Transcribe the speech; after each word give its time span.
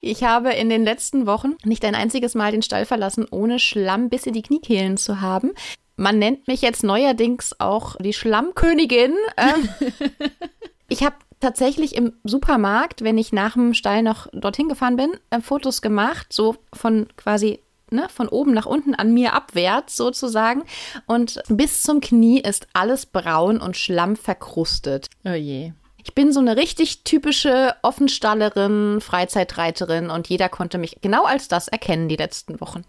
Ich 0.00 0.22
habe 0.22 0.52
in 0.52 0.68
den 0.68 0.84
letzten 0.84 1.26
Wochen 1.26 1.56
nicht 1.64 1.84
ein 1.84 1.94
einziges 1.94 2.34
Mal 2.34 2.52
den 2.52 2.62
Stall 2.62 2.86
verlassen, 2.86 3.26
ohne 3.30 3.58
Schlamm 3.58 4.08
bis 4.08 4.26
in 4.26 4.34
die 4.34 4.42
Kniekehlen 4.42 4.96
zu 4.96 5.20
haben. 5.20 5.52
Man 5.96 6.18
nennt 6.18 6.46
mich 6.46 6.62
jetzt 6.62 6.84
neuerdings 6.84 7.58
auch 7.58 7.96
die 7.96 8.12
Schlammkönigin. 8.12 9.14
Ähm, 9.36 9.68
ich 10.88 11.02
habe 11.02 11.16
tatsächlich 11.40 11.96
im 11.96 12.12
Supermarkt, 12.22 13.02
wenn 13.02 13.18
ich 13.18 13.32
nach 13.32 13.54
dem 13.54 13.74
Stall 13.74 14.04
noch 14.04 14.28
dorthin 14.32 14.68
gefahren 14.68 14.96
bin, 14.96 15.10
äh, 15.30 15.40
Fotos 15.40 15.82
gemacht, 15.82 16.32
so 16.32 16.56
von 16.72 17.08
quasi 17.16 17.58
ne, 17.90 18.08
von 18.08 18.28
oben 18.28 18.52
nach 18.54 18.66
unten 18.66 18.94
an 18.94 19.12
mir 19.12 19.32
abwärts 19.32 19.96
sozusagen. 19.96 20.62
Und 21.06 21.42
bis 21.48 21.82
zum 21.82 22.00
Knie 22.00 22.40
ist 22.40 22.68
alles 22.72 23.06
braun 23.06 23.60
und 23.60 23.76
schlammverkrustet. 23.76 25.08
Oh 25.24 25.30
je. 25.30 25.72
Ich 26.08 26.14
bin 26.14 26.32
so 26.32 26.40
eine 26.40 26.56
richtig 26.56 27.04
typische 27.04 27.74
Offenstallerin, 27.82 29.02
Freizeitreiterin 29.02 30.08
und 30.08 30.26
jeder 30.26 30.48
konnte 30.48 30.78
mich 30.78 30.96
genau 31.02 31.24
als 31.24 31.48
das 31.48 31.68
erkennen 31.68 32.08
die 32.08 32.16
letzten 32.16 32.62
Wochen. 32.62 32.82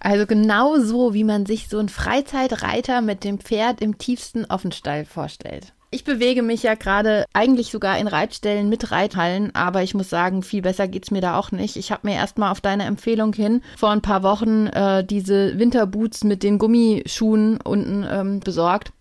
Also 0.00 0.26
genau 0.26 0.78
so, 0.78 1.14
wie 1.14 1.24
man 1.24 1.46
sich 1.46 1.70
so 1.70 1.78
einen 1.78 1.88
Freizeitreiter 1.88 3.00
mit 3.00 3.24
dem 3.24 3.40
Pferd 3.40 3.80
im 3.80 3.96
tiefsten 3.96 4.44
Offenstall 4.44 5.06
vorstellt. 5.06 5.72
Ich 5.90 6.04
bewege 6.04 6.42
mich 6.42 6.62
ja 6.62 6.74
gerade 6.74 7.24
eigentlich 7.32 7.70
sogar 7.70 7.96
in 7.96 8.06
Reitstellen 8.06 8.68
mit 8.68 8.90
Reithallen, 8.90 9.54
aber 9.54 9.82
ich 9.82 9.94
muss 9.94 10.10
sagen, 10.10 10.42
viel 10.42 10.60
besser 10.60 10.88
geht's 10.88 11.10
mir 11.10 11.22
da 11.22 11.38
auch 11.38 11.52
nicht. 11.52 11.76
Ich 11.76 11.90
habe 11.90 12.06
mir 12.06 12.16
erstmal 12.16 12.52
auf 12.52 12.60
deine 12.60 12.84
Empfehlung 12.84 13.32
hin 13.32 13.62
vor 13.78 13.90
ein 13.90 14.02
paar 14.02 14.22
Wochen 14.22 14.66
äh, 14.66 15.02
diese 15.02 15.58
Winterboots 15.58 16.22
mit 16.24 16.42
den 16.42 16.58
Gummischuhen 16.58 17.58
unten 17.62 18.06
ähm, 18.06 18.40
besorgt 18.40 18.92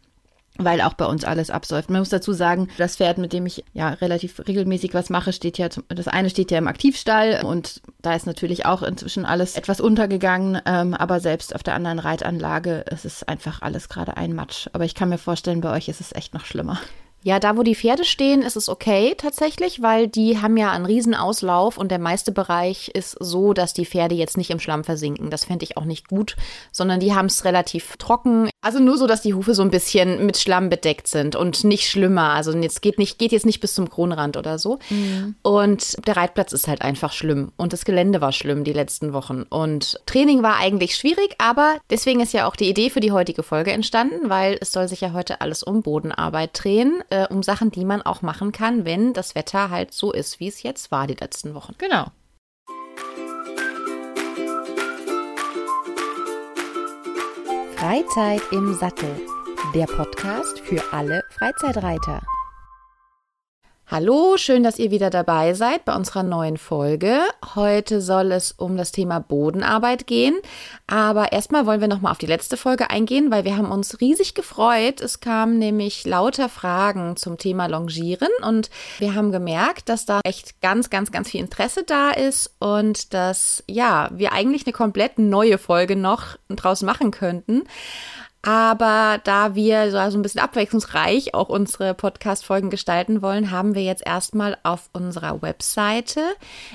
weil 0.64 0.82
auch 0.82 0.94
bei 0.94 1.06
uns 1.06 1.24
alles 1.24 1.50
absäuft. 1.50 1.90
Man 1.90 2.00
muss 2.00 2.10
dazu 2.10 2.34
sagen, 2.34 2.68
das 2.78 2.98
Pferd, 2.98 3.18
mit 3.18 3.34
dem 3.34 3.46
ich 3.46 3.64
ja 3.74 3.90
relativ 3.90 4.42
regelmäßig 4.48 4.94
was 4.94 5.10
mache, 5.10 5.34
steht 5.34 5.58
ja, 5.58 5.70
das 5.90 6.08
eine 6.08 6.30
steht 6.30 6.52
ja 6.52 6.58
im 6.58 6.68
Aktivstall 6.68 7.44
und 7.44 7.82
da 8.02 8.16
ist 8.16 8.26
natürlich 8.26 8.66
auch 8.66 8.82
inzwischen 8.82 9.26
alles 9.26 9.56
etwas 9.56 9.82
untergegangen, 9.82 10.62
ähm, 10.66 10.94
aber 10.94 11.20
selbst 11.20 11.56
auf 11.56 11.64
der 11.64 11.76
anderen 11.76 12.00
Reitanlage 12.00 12.86
ist 12.92 13.06
es 13.06 13.24
einfach 13.24 13.62
alles 13.62 13.90
gerade 13.90 14.18
ein 14.18 14.34
Matsch. 14.34 14.68
Aber 14.74 14.86
ich 14.86 14.96
kann 14.96 15.10
mir 15.10 15.18
vorstellen, 15.18 15.62
bei 15.62 15.72
euch 15.72 15.88
ist 15.88 16.02
es 16.02 16.14
echt 16.14 16.34
noch 16.34 16.46
schlimmer. 16.46 16.80
Ja, 17.24 17.40
da 17.40 17.56
wo 17.56 17.62
die 17.62 17.76
Pferde 17.76 18.04
stehen, 18.04 18.42
ist 18.42 18.56
es 18.56 18.68
okay 18.68 19.14
tatsächlich, 19.16 19.84
weil 19.84 20.08
die 20.08 20.42
haben 20.42 20.58
ja 20.58 20.72
einen 20.72 20.88
Riesenauslauf 20.88 21.78
und 21.78 21.92
der 21.92 22.00
meiste 22.00 22.32
Bereich 22.32 22.90
ist 22.90 23.16
so, 23.20 23.54
dass 23.54 23.74
die 23.74 23.86
Pferde 23.86 24.16
jetzt 24.16 24.38
nicht 24.38 24.50
im 24.50 24.60
Schlamm 24.60 24.84
versinken. 24.84 25.30
Das 25.30 25.46
fände 25.46 25.64
ich 25.64 25.78
auch 25.78 25.86
nicht 25.86 26.08
gut, 26.08 26.36
sondern 26.72 27.00
die 27.00 27.14
haben 27.14 27.28
es 27.28 27.46
relativ 27.46 27.96
trocken. 27.98 28.50
Also 28.62 28.80
nur 28.80 28.98
so, 28.98 29.08
dass 29.08 29.24
die 29.24 29.34
Hufe 29.34 29.56
so 29.56 29.64
ein 29.64 29.72
bisschen 29.72 30.26
mit 30.26 30.38
Schlamm 30.38 30.70
bedeckt 30.70 31.08
sind 31.08 31.36
und 31.36 31.64
nicht 31.64 31.90
schlimmer. 31.90 32.30
Also 32.30 32.52
jetzt 32.52 32.84
geht 32.84 33.00
nicht, 33.00 33.18
geht 33.18 33.32
jetzt 33.32 33.46
nicht 33.46 33.60
bis 33.60 33.74
zum 33.74 33.90
Kronrand 33.90 34.38
oder 34.38 34.60
so. 34.60 34.78
Mhm. 34.90 35.36
Und 35.42 36.08
der 36.08 36.16
Reitplatz 36.16 36.54
ist 36.54 36.68
halt 36.68 36.84
einfach 36.84 37.12
schlimm. 37.12 37.52
Und 37.58 37.74
das 37.74 37.86
Gelände 37.86 38.22
war 38.22 38.32
schlimm 38.32 38.64
die 38.64 38.74
letzten 38.74 39.14
Wochen. 39.14 39.44
Und 39.50 40.00
Training 40.06 40.44
war 40.44 40.58
eigentlich 40.58 40.96
schwierig, 40.96 41.36
aber 41.40 41.78
deswegen 41.90 42.20
ist 42.20 42.34
ja 42.34 42.48
auch 42.48 42.56
die 42.56 42.70
Idee 42.70 42.92
für 42.92 43.00
die 43.00 43.12
heutige 43.12 43.42
Folge 43.42 43.72
entstanden, 43.72 44.30
weil 44.30 44.58
es 44.62 44.72
soll 44.72 44.88
sich 44.88 45.02
ja 45.02 45.14
heute 45.14 45.42
alles 45.42 45.64
um 45.64 45.82
Bodenarbeit 45.82 46.52
drehen 46.54 47.02
äh, 47.10 47.28
um 47.28 47.42
Sachen, 47.42 47.72
die 47.72 47.86
man 47.86 48.04
auch 48.04 48.22
machen 48.22 48.52
kann, 48.52 48.86
wenn 48.86 49.14
das 49.14 49.34
Wetter 49.34 49.72
halt 49.72 49.92
so 49.94 50.12
ist, 50.12 50.40
wie 50.40 50.48
es 50.48 50.62
jetzt 50.62 50.92
war 50.92 51.08
die 51.08 51.16
letzten 51.16 51.56
Wochen. 51.56 51.74
Genau. 51.80 52.06
Freizeit 57.82 58.44
im 58.52 58.76
Sattel, 58.76 59.10
der 59.74 59.88
Podcast 59.88 60.60
für 60.60 60.84
alle 60.94 61.24
Freizeitreiter. 61.32 62.22
Hallo, 63.94 64.38
schön, 64.38 64.64
dass 64.64 64.80
ihr 64.80 64.90
wieder 64.90 65.10
dabei 65.10 65.54
seid 65.54 65.84
bei 65.84 65.94
unserer 65.94 66.24
neuen 66.24 66.56
Folge. 66.56 67.20
Heute 67.56 68.00
soll 68.00 68.32
es 68.32 68.54
um 68.54 68.78
das 68.78 68.94
Thema 68.94 69.20
Bodenarbeit 69.20 70.08
gehen. 70.08 70.40
Aber 70.88 71.34
erstmal 71.34 71.66
wollen 71.66 71.82
wir 71.82 71.90
nochmal 71.90 72.14
auf 72.14 72.18
die 72.18 72.26
letzte 72.26 72.56
Folge 72.56 72.90
eingehen, 72.90 73.32
weil 73.32 73.44
wir 73.44 73.58
haben 73.58 73.70
uns 73.70 74.00
riesig 74.00 74.34
gefreut. 74.34 75.02
Es 75.02 75.20
kamen 75.20 75.60
nämlich 75.60 76.06
lauter 76.06 76.48
Fragen 76.48 77.18
zum 77.18 77.38
Thema 77.38 77.66
Longieren 77.66 78.32
und 78.48 78.70
wir 79.00 79.14
haben 79.14 79.34
gemerkt, 79.34 79.90
dass 79.90 80.06
da 80.06 80.22
echt 80.24 80.62
ganz, 80.62 80.90
ganz, 80.90 81.12
ganz 81.12 81.30
viel 81.30 81.42
Interesse 81.42 81.84
da 81.84 82.12
ist 82.12 82.56
und 82.60 83.14
dass, 83.14 83.62
ja, 83.68 84.10
wir 84.14 84.32
eigentlich 84.32 84.66
eine 84.66 84.72
komplett 84.72 85.20
neue 85.20 85.58
Folge 85.58 85.98
noch 85.98 86.38
draus 86.48 86.82
machen 86.82 87.12
könnten. 87.12 87.64
Aber 88.44 89.20
da 89.24 89.54
wir 89.54 89.92
so 89.92 89.98
also 89.98 90.18
ein 90.18 90.24
bisschen 90.24 90.42
abwechslungsreich 90.42 91.36
auch 91.36 91.50
unsere 91.50 91.94
Podcast-Folgen 91.94 92.72
gestalten 92.72 93.22
wollen, 93.22 93.52
haben 93.52 93.76
wir 93.76 93.84
jetzt 93.84 94.04
erstmal 94.04 94.58
auf 94.64 94.90
unserer 94.94 95.44
Webseite 95.44 96.22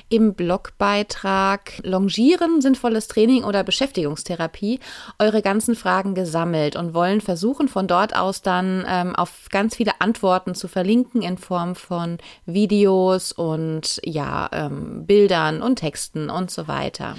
im 0.08 0.34
Blogbeitrag 0.34 1.72
Longieren, 1.82 2.60
sinnvolles 2.60 3.08
Training 3.08 3.42
oder 3.42 3.64
Beschäftigungstherapie 3.64 4.78
eure 5.18 5.42
ganzen 5.42 5.74
Fragen 5.74 6.14
gesammelt 6.14 6.76
und 6.76 6.94
wollen 6.94 7.20
versuchen, 7.20 7.66
von 7.66 7.88
dort 7.88 8.14
aus 8.14 8.42
dann 8.42 8.84
ähm, 8.88 9.16
auf 9.16 9.48
ganz 9.50 9.74
viele 9.74 10.00
Antworten 10.00 10.54
zu 10.54 10.68
verlinken 10.68 11.22
in 11.22 11.36
Form 11.36 11.74
von 11.74 12.18
Videos 12.44 13.32
und 13.32 14.00
ja, 14.04 14.48
ähm, 14.52 15.04
Bildern 15.04 15.62
und 15.62 15.76
Texten 15.76 16.30
und 16.30 16.48
so 16.52 16.68
weiter. 16.68 17.16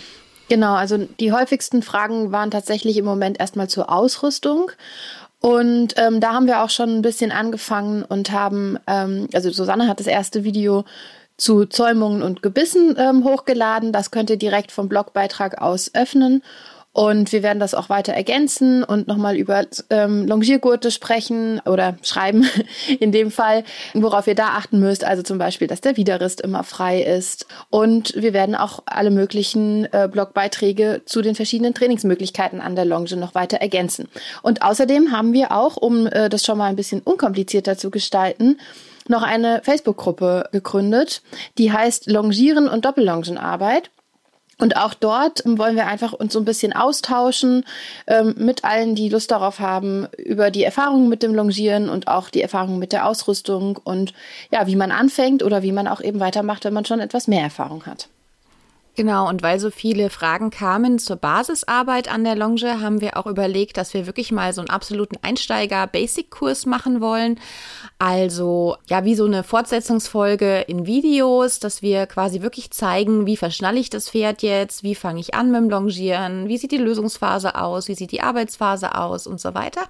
Genau, 0.49 0.75
also 0.75 0.97
die 0.97 1.31
häufigsten 1.31 1.81
Fragen 1.81 2.31
waren 2.31 2.51
tatsächlich 2.51 2.97
im 2.97 3.05
Moment 3.05 3.39
erstmal 3.39 3.67
zur 3.67 3.91
Ausrüstung. 3.91 4.71
Und 5.39 5.93
ähm, 5.97 6.19
da 6.19 6.33
haben 6.33 6.47
wir 6.47 6.63
auch 6.63 6.69
schon 6.69 6.97
ein 6.97 7.01
bisschen 7.01 7.31
angefangen 7.31 8.03
und 8.03 8.31
haben, 8.31 8.77
ähm, 8.87 9.27
also 9.33 9.51
Susanne 9.51 9.87
hat 9.87 9.99
das 9.99 10.07
erste 10.07 10.43
Video 10.43 10.85
zu 11.37 11.65
Zäumungen 11.65 12.23
und 12.23 12.41
Gebissen 12.41 12.95
ähm, 12.97 13.23
hochgeladen. 13.23 13.91
Das 13.91 14.09
könnt 14.09 14.29
ihr 14.29 14.37
direkt 14.37 14.71
vom 14.71 14.89
Blogbeitrag 14.89 15.61
aus 15.61 15.91
öffnen. 15.93 16.41
Und 16.97 17.31
wir 17.31 17.43
werden 17.43 17.59
das 17.59 17.75
auch 17.75 17.89
weiter 17.89 18.13
ergänzen 18.13 18.83
und 18.83 19.07
nochmal 19.07 19.37
über 19.37 19.67
ähm, 19.91 20.25
Longiergurte 20.25 20.89
sprechen 20.89 21.61
oder 21.63 21.95
schreiben 22.01 22.49
in 22.99 23.11
dem 23.11 23.29
Fall, 23.29 23.65
worauf 23.93 24.25
ihr 24.25 24.33
da 24.33 24.47
achten 24.55 24.79
müsst. 24.79 25.03
Also 25.03 25.21
zum 25.21 25.37
Beispiel, 25.37 25.67
dass 25.67 25.79
der 25.79 25.95
Widerrist 25.95 26.41
immer 26.41 26.63
frei 26.63 27.03
ist. 27.03 27.45
Und 27.69 28.15
wir 28.15 28.33
werden 28.33 28.55
auch 28.55 28.81
alle 28.87 29.11
möglichen 29.11 29.85
äh, 29.93 30.09
Blogbeiträge 30.11 31.03
zu 31.05 31.21
den 31.21 31.35
verschiedenen 31.35 31.75
Trainingsmöglichkeiten 31.75 32.61
an 32.61 32.75
der 32.75 32.85
Longe 32.85 33.15
noch 33.15 33.35
weiter 33.35 33.57
ergänzen. 33.57 34.07
Und 34.41 34.63
außerdem 34.63 35.11
haben 35.11 35.33
wir 35.33 35.51
auch, 35.51 35.77
um 35.77 36.07
äh, 36.07 36.29
das 36.29 36.43
schon 36.43 36.57
mal 36.57 36.65
ein 36.65 36.75
bisschen 36.75 37.01
unkomplizierter 37.01 37.77
zu 37.77 37.91
gestalten, 37.91 38.57
noch 39.07 39.21
eine 39.21 39.61
Facebook-Gruppe 39.63 40.49
gegründet, 40.51 41.21
die 41.59 41.71
heißt 41.71 42.09
Longieren 42.09 42.67
und 42.67 42.85
Doppellongenarbeit. 42.85 43.91
Und 44.59 44.75
auch 44.75 44.93
dort 44.93 45.43
wollen 45.45 45.75
wir 45.75 45.85
einfach 45.85 46.13
uns 46.13 46.33
so 46.33 46.39
ein 46.39 46.45
bisschen 46.45 46.73
austauschen 46.73 47.63
ähm, 48.07 48.33
mit 48.37 48.63
allen, 48.63 48.95
die 48.95 49.09
Lust 49.09 49.29
darauf 49.29 49.59
haben, 49.59 50.07
über 50.17 50.49
die 50.49 50.63
Erfahrungen 50.63 51.09
mit 51.09 51.21
dem 51.21 51.35
Longieren 51.35 51.89
und 51.89 52.07
auch 52.07 52.29
die 52.29 52.41
Erfahrungen 52.41 52.79
mit 52.79 52.91
der 52.91 53.05
Ausrüstung 53.05 53.77
und 53.83 54.13
ja, 54.51 54.65
wie 54.65 54.75
man 54.75 54.91
anfängt 54.91 55.43
oder 55.43 55.61
wie 55.61 55.71
man 55.71 55.87
auch 55.87 56.01
eben 56.01 56.19
weitermacht, 56.19 56.65
wenn 56.65 56.73
man 56.73 56.85
schon 56.85 56.99
etwas 56.99 57.27
mehr 57.27 57.43
Erfahrung 57.43 57.85
hat. 57.85 58.09
Genau, 58.97 59.29
und 59.29 59.43
weil 59.43 59.59
so 59.59 59.69
viele 59.69 60.09
Fragen 60.09 60.49
kamen 60.49 60.97
zur 60.97 61.17
Basisarbeit 61.17 62.11
an 62.11 62.23
der 62.23 62.35
Longe, 62.35 62.81
haben 62.81 62.99
wir 62.99 63.15
auch 63.15 63.27
überlegt, 63.27 63.77
dass 63.77 63.93
wir 63.93 64.07
wirklich 64.07 64.31
mal 64.31 64.53
so 64.53 64.61
einen 64.61 64.71
absoluten 64.71 65.17
Einsteiger-Basic-Kurs 65.21 66.65
machen 66.65 66.99
wollen. 66.99 67.39
Also 67.99 68.75
ja, 68.89 69.05
wie 69.05 69.13
so 69.13 69.25
eine 69.25 69.43
Fortsetzungsfolge 69.43 70.61
in 70.61 70.87
Videos, 70.87 71.59
dass 71.59 71.83
wir 71.83 72.07
quasi 72.07 72.41
wirklich 72.41 72.71
zeigen, 72.71 73.27
wie 73.27 73.37
verschnalle 73.37 73.79
ich 73.79 73.91
das 73.91 74.09
Pferd 74.09 74.41
jetzt, 74.41 74.81
wie 74.81 74.95
fange 74.95 75.19
ich 75.19 75.35
an 75.35 75.51
mit 75.51 75.61
dem 75.61 75.69
Longieren, 75.69 76.47
wie 76.47 76.57
sieht 76.57 76.71
die 76.71 76.77
Lösungsphase 76.77 77.53
aus, 77.53 77.87
wie 77.87 77.95
sieht 77.95 78.11
die 78.11 78.21
Arbeitsphase 78.21 78.95
aus 78.95 79.27
und 79.27 79.39
so 79.39 79.53
weiter. 79.53 79.81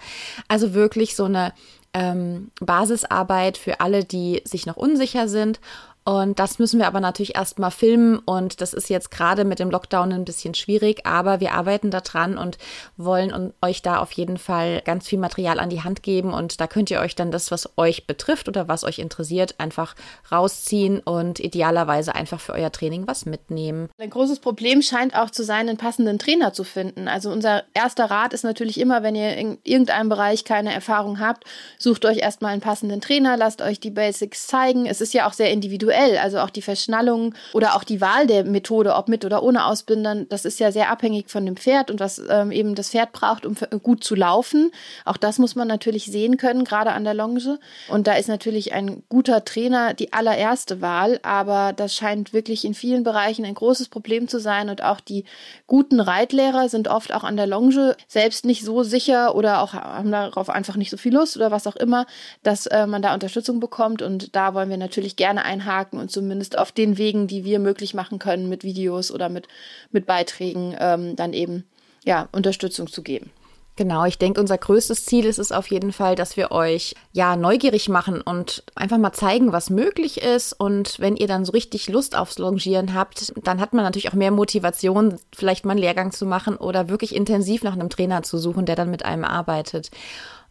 Also 0.49 0.73
wirklich 0.73 1.15
so 1.15 1.23
eine 1.23 1.53
ähm, 1.93 2.51
Basisarbeit 2.59 3.57
für 3.57 3.79
alle, 3.79 4.03
die 4.03 4.41
sich 4.43 4.65
noch 4.65 4.75
unsicher 4.75 5.29
sind 5.29 5.61
und 6.07 6.39
das 6.39 6.57
müssen 6.57 6.79
wir 6.79 6.87
aber 6.87 7.01
natürlich 7.01 7.35
erstmal 7.35 7.69
filmen 7.69 8.19
und 8.19 8.61
das 8.61 8.73
ist 8.73 8.89
jetzt 8.89 9.11
gerade 9.11 9.43
mit 9.43 9.59
dem 9.59 9.69
Lockdown 9.69 10.13
ein 10.13 10.23
bisschen 10.23 10.53
schwierig, 10.53 11.05
aber 11.05 11.41
wir 11.41 11.51
arbeiten 11.51 11.91
da 11.91 11.99
dran 11.99 12.37
und 12.37 12.57
wollen 12.95 13.51
euch 13.61 13.81
da 13.81 13.97
auf 13.97 14.13
jeden 14.13 14.37
Fall 14.37 14.81
ganz 14.85 15.05
viel 15.05 15.19
Material 15.19 15.59
an 15.59 15.69
die 15.69 15.83
Hand 15.83 16.03
geben 16.03 16.31
und 16.31 16.61
da 16.61 16.67
könnt 16.67 16.89
ihr 16.91 17.01
euch 17.01 17.15
dann 17.15 17.29
das, 17.29 17.51
was 17.51 17.77
euch 17.77 18.07
betrifft 18.07 18.47
oder 18.47 18.69
was 18.69 18.85
euch 18.85 18.99
interessiert, 18.99 19.55
einfach 19.57 19.95
rausziehen 20.31 21.01
und 21.01 21.41
idealerweise 21.41 22.15
einfach 22.15 22.39
für 22.39 22.53
euer 22.53 22.71
Training 22.71 23.05
was 23.05 23.25
mitnehmen. 23.25 23.89
Ein 23.99 24.09
großes 24.09 24.39
Problem 24.39 24.81
scheint 24.81 25.13
auch 25.13 25.29
zu 25.29 25.43
sein, 25.43 25.67
einen 25.67 25.77
passenden 25.77 26.19
Trainer 26.19 26.53
zu 26.53 26.63
finden. 26.63 27.09
Also 27.09 27.31
unser 27.31 27.63
erster 27.73 28.05
Rat 28.05 28.31
ist 28.31 28.45
natürlich 28.45 28.79
immer, 28.79 29.03
wenn 29.03 29.15
ihr 29.15 29.35
in 29.35 29.57
irgendeinem 29.65 30.07
Bereich 30.07 30.45
keine 30.45 30.73
Erfahrung 30.73 31.19
habt, 31.19 31.43
sucht 31.77 32.05
euch 32.05 32.19
erstmal 32.19 32.53
einen 32.53 32.61
passenden 32.61 33.01
Trainer, 33.01 33.35
lasst 33.35 33.61
euch 33.61 33.81
die 33.81 33.91
Basics 33.91 34.47
zeigen. 34.47 34.85
Es 34.85 35.01
ist 35.01 35.13
ja 35.13 35.27
auch 35.27 35.33
sehr 35.33 35.51
individuell 35.51 35.96
individuell. 35.97 36.17
Also 36.17 36.39
auch 36.39 36.49
die 36.49 36.61
Verschnallung 36.61 37.33
oder 37.53 37.75
auch 37.75 37.83
die 37.83 38.01
Wahl 38.01 38.27
der 38.27 38.43
Methode, 38.43 38.95
ob 38.95 39.07
mit 39.07 39.25
oder 39.25 39.43
ohne 39.43 39.65
Ausbindern, 39.65 40.27
das 40.29 40.45
ist 40.45 40.59
ja 40.59 40.71
sehr 40.71 40.89
abhängig 40.89 41.29
von 41.29 41.45
dem 41.45 41.57
Pferd 41.57 41.91
und 41.91 41.99
was 41.99 42.21
ähm, 42.29 42.51
eben 42.51 42.75
das 42.75 42.89
Pferd 42.89 43.11
braucht, 43.11 43.45
um 43.45 43.55
gut 43.83 44.03
zu 44.03 44.15
laufen. 44.15 44.71
Auch 45.05 45.17
das 45.17 45.39
muss 45.39 45.55
man 45.55 45.67
natürlich 45.67 46.05
sehen 46.05 46.37
können, 46.37 46.63
gerade 46.63 46.91
an 46.91 47.03
der 47.03 47.13
Longe. 47.13 47.59
Und 47.89 48.07
da 48.07 48.13
ist 48.13 48.29
natürlich 48.29 48.73
ein 48.73 49.03
guter 49.09 49.45
Trainer 49.45 49.93
die 49.93 50.13
allererste 50.13 50.81
Wahl, 50.81 51.19
aber 51.23 51.73
das 51.73 51.95
scheint 51.95 52.33
wirklich 52.33 52.65
in 52.65 52.73
vielen 52.73 53.03
Bereichen 53.03 53.45
ein 53.45 53.53
großes 53.53 53.89
Problem 53.89 54.27
zu 54.27 54.39
sein 54.39 54.69
und 54.69 54.83
auch 54.83 54.99
die 54.99 55.25
guten 55.67 55.99
Reitlehrer 55.99 56.69
sind 56.69 56.87
oft 56.87 57.13
auch 57.13 57.23
an 57.23 57.37
der 57.37 57.47
Longe 57.47 57.95
selbst 58.07 58.45
nicht 58.45 58.63
so 58.63 58.83
sicher 58.83 59.35
oder 59.35 59.61
auch 59.61 59.73
haben 59.73 60.11
darauf 60.11 60.49
einfach 60.49 60.75
nicht 60.75 60.89
so 60.89 60.97
viel 60.97 61.13
Lust 61.13 61.37
oder 61.37 61.51
was 61.51 61.67
auch 61.67 61.75
immer, 61.75 62.05
dass 62.43 62.65
äh, 62.67 62.87
man 62.87 63.01
da 63.01 63.13
Unterstützung 63.13 63.59
bekommt 63.59 64.01
und 64.01 64.35
da 64.35 64.53
wollen 64.53 64.69
wir 64.69 64.77
natürlich 64.77 65.15
gerne 65.15 65.45
einhaken 65.45 65.86
und 65.93 66.11
zumindest 66.11 66.57
auf 66.57 66.71
den 66.71 66.97
Wegen, 66.97 67.27
die 67.27 67.45
wir 67.45 67.59
möglich 67.59 67.93
machen 67.93 68.19
können 68.19 68.49
mit 68.49 68.63
Videos 68.63 69.11
oder 69.11 69.29
mit, 69.29 69.47
mit 69.91 70.05
Beiträgen, 70.05 70.75
ähm, 70.79 71.15
dann 71.15 71.33
eben 71.33 71.65
ja, 72.03 72.29
Unterstützung 72.31 72.87
zu 72.87 73.03
geben. 73.03 73.31
Genau, 73.77 74.05
ich 74.05 74.17
denke, 74.17 74.41
unser 74.41 74.57
größtes 74.57 75.05
Ziel 75.05 75.25
ist 75.25 75.37
es 75.37 75.51
auf 75.51 75.67
jeden 75.67 75.93
Fall, 75.93 76.15
dass 76.15 76.35
wir 76.35 76.51
euch 76.51 76.95
ja 77.11 77.35
neugierig 77.35 77.89
machen 77.89 78.21
und 78.21 78.63
einfach 78.73 78.97
mal 78.97 79.13
zeigen, 79.13 79.51
was 79.51 79.69
möglich 79.69 80.23
ist. 80.23 80.53
Und 80.53 80.99
wenn 80.99 81.15
ihr 81.15 81.27
dann 81.27 81.45
so 81.45 81.51
richtig 81.51 81.87
Lust 81.87 82.17
aufs 82.17 82.39
Longieren 82.39 82.95
habt, 82.95 83.33
dann 83.43 83.61
hat 83.61 83.73
man 83.73 83.85
natürlich 83.85 84.09
auch 84.09 84.15
mehr 84.15 84.31
Motivation, 84.31 85.19
vielleicht 85.35 85.63
mal 85.63 85.73
einen 85.73 85.79
Lehrgang 85.79 86.11
zu 86.11 86.25
machen 86.25 86.55
oder 86.55 86.89
wirklich 86.89 87.15
intensiv 87.15 87.61
nach 87.61 87.73
einem 87.73 87.91
Trainer 87.91 88.23
zu 88.23 88.39
suchen, 88.39 88.65
der 88.65 88.75
dann 88.75 88.89
mit 88.89 89.05
einem 89.05 89.23
arbeitet. 89.23 89.91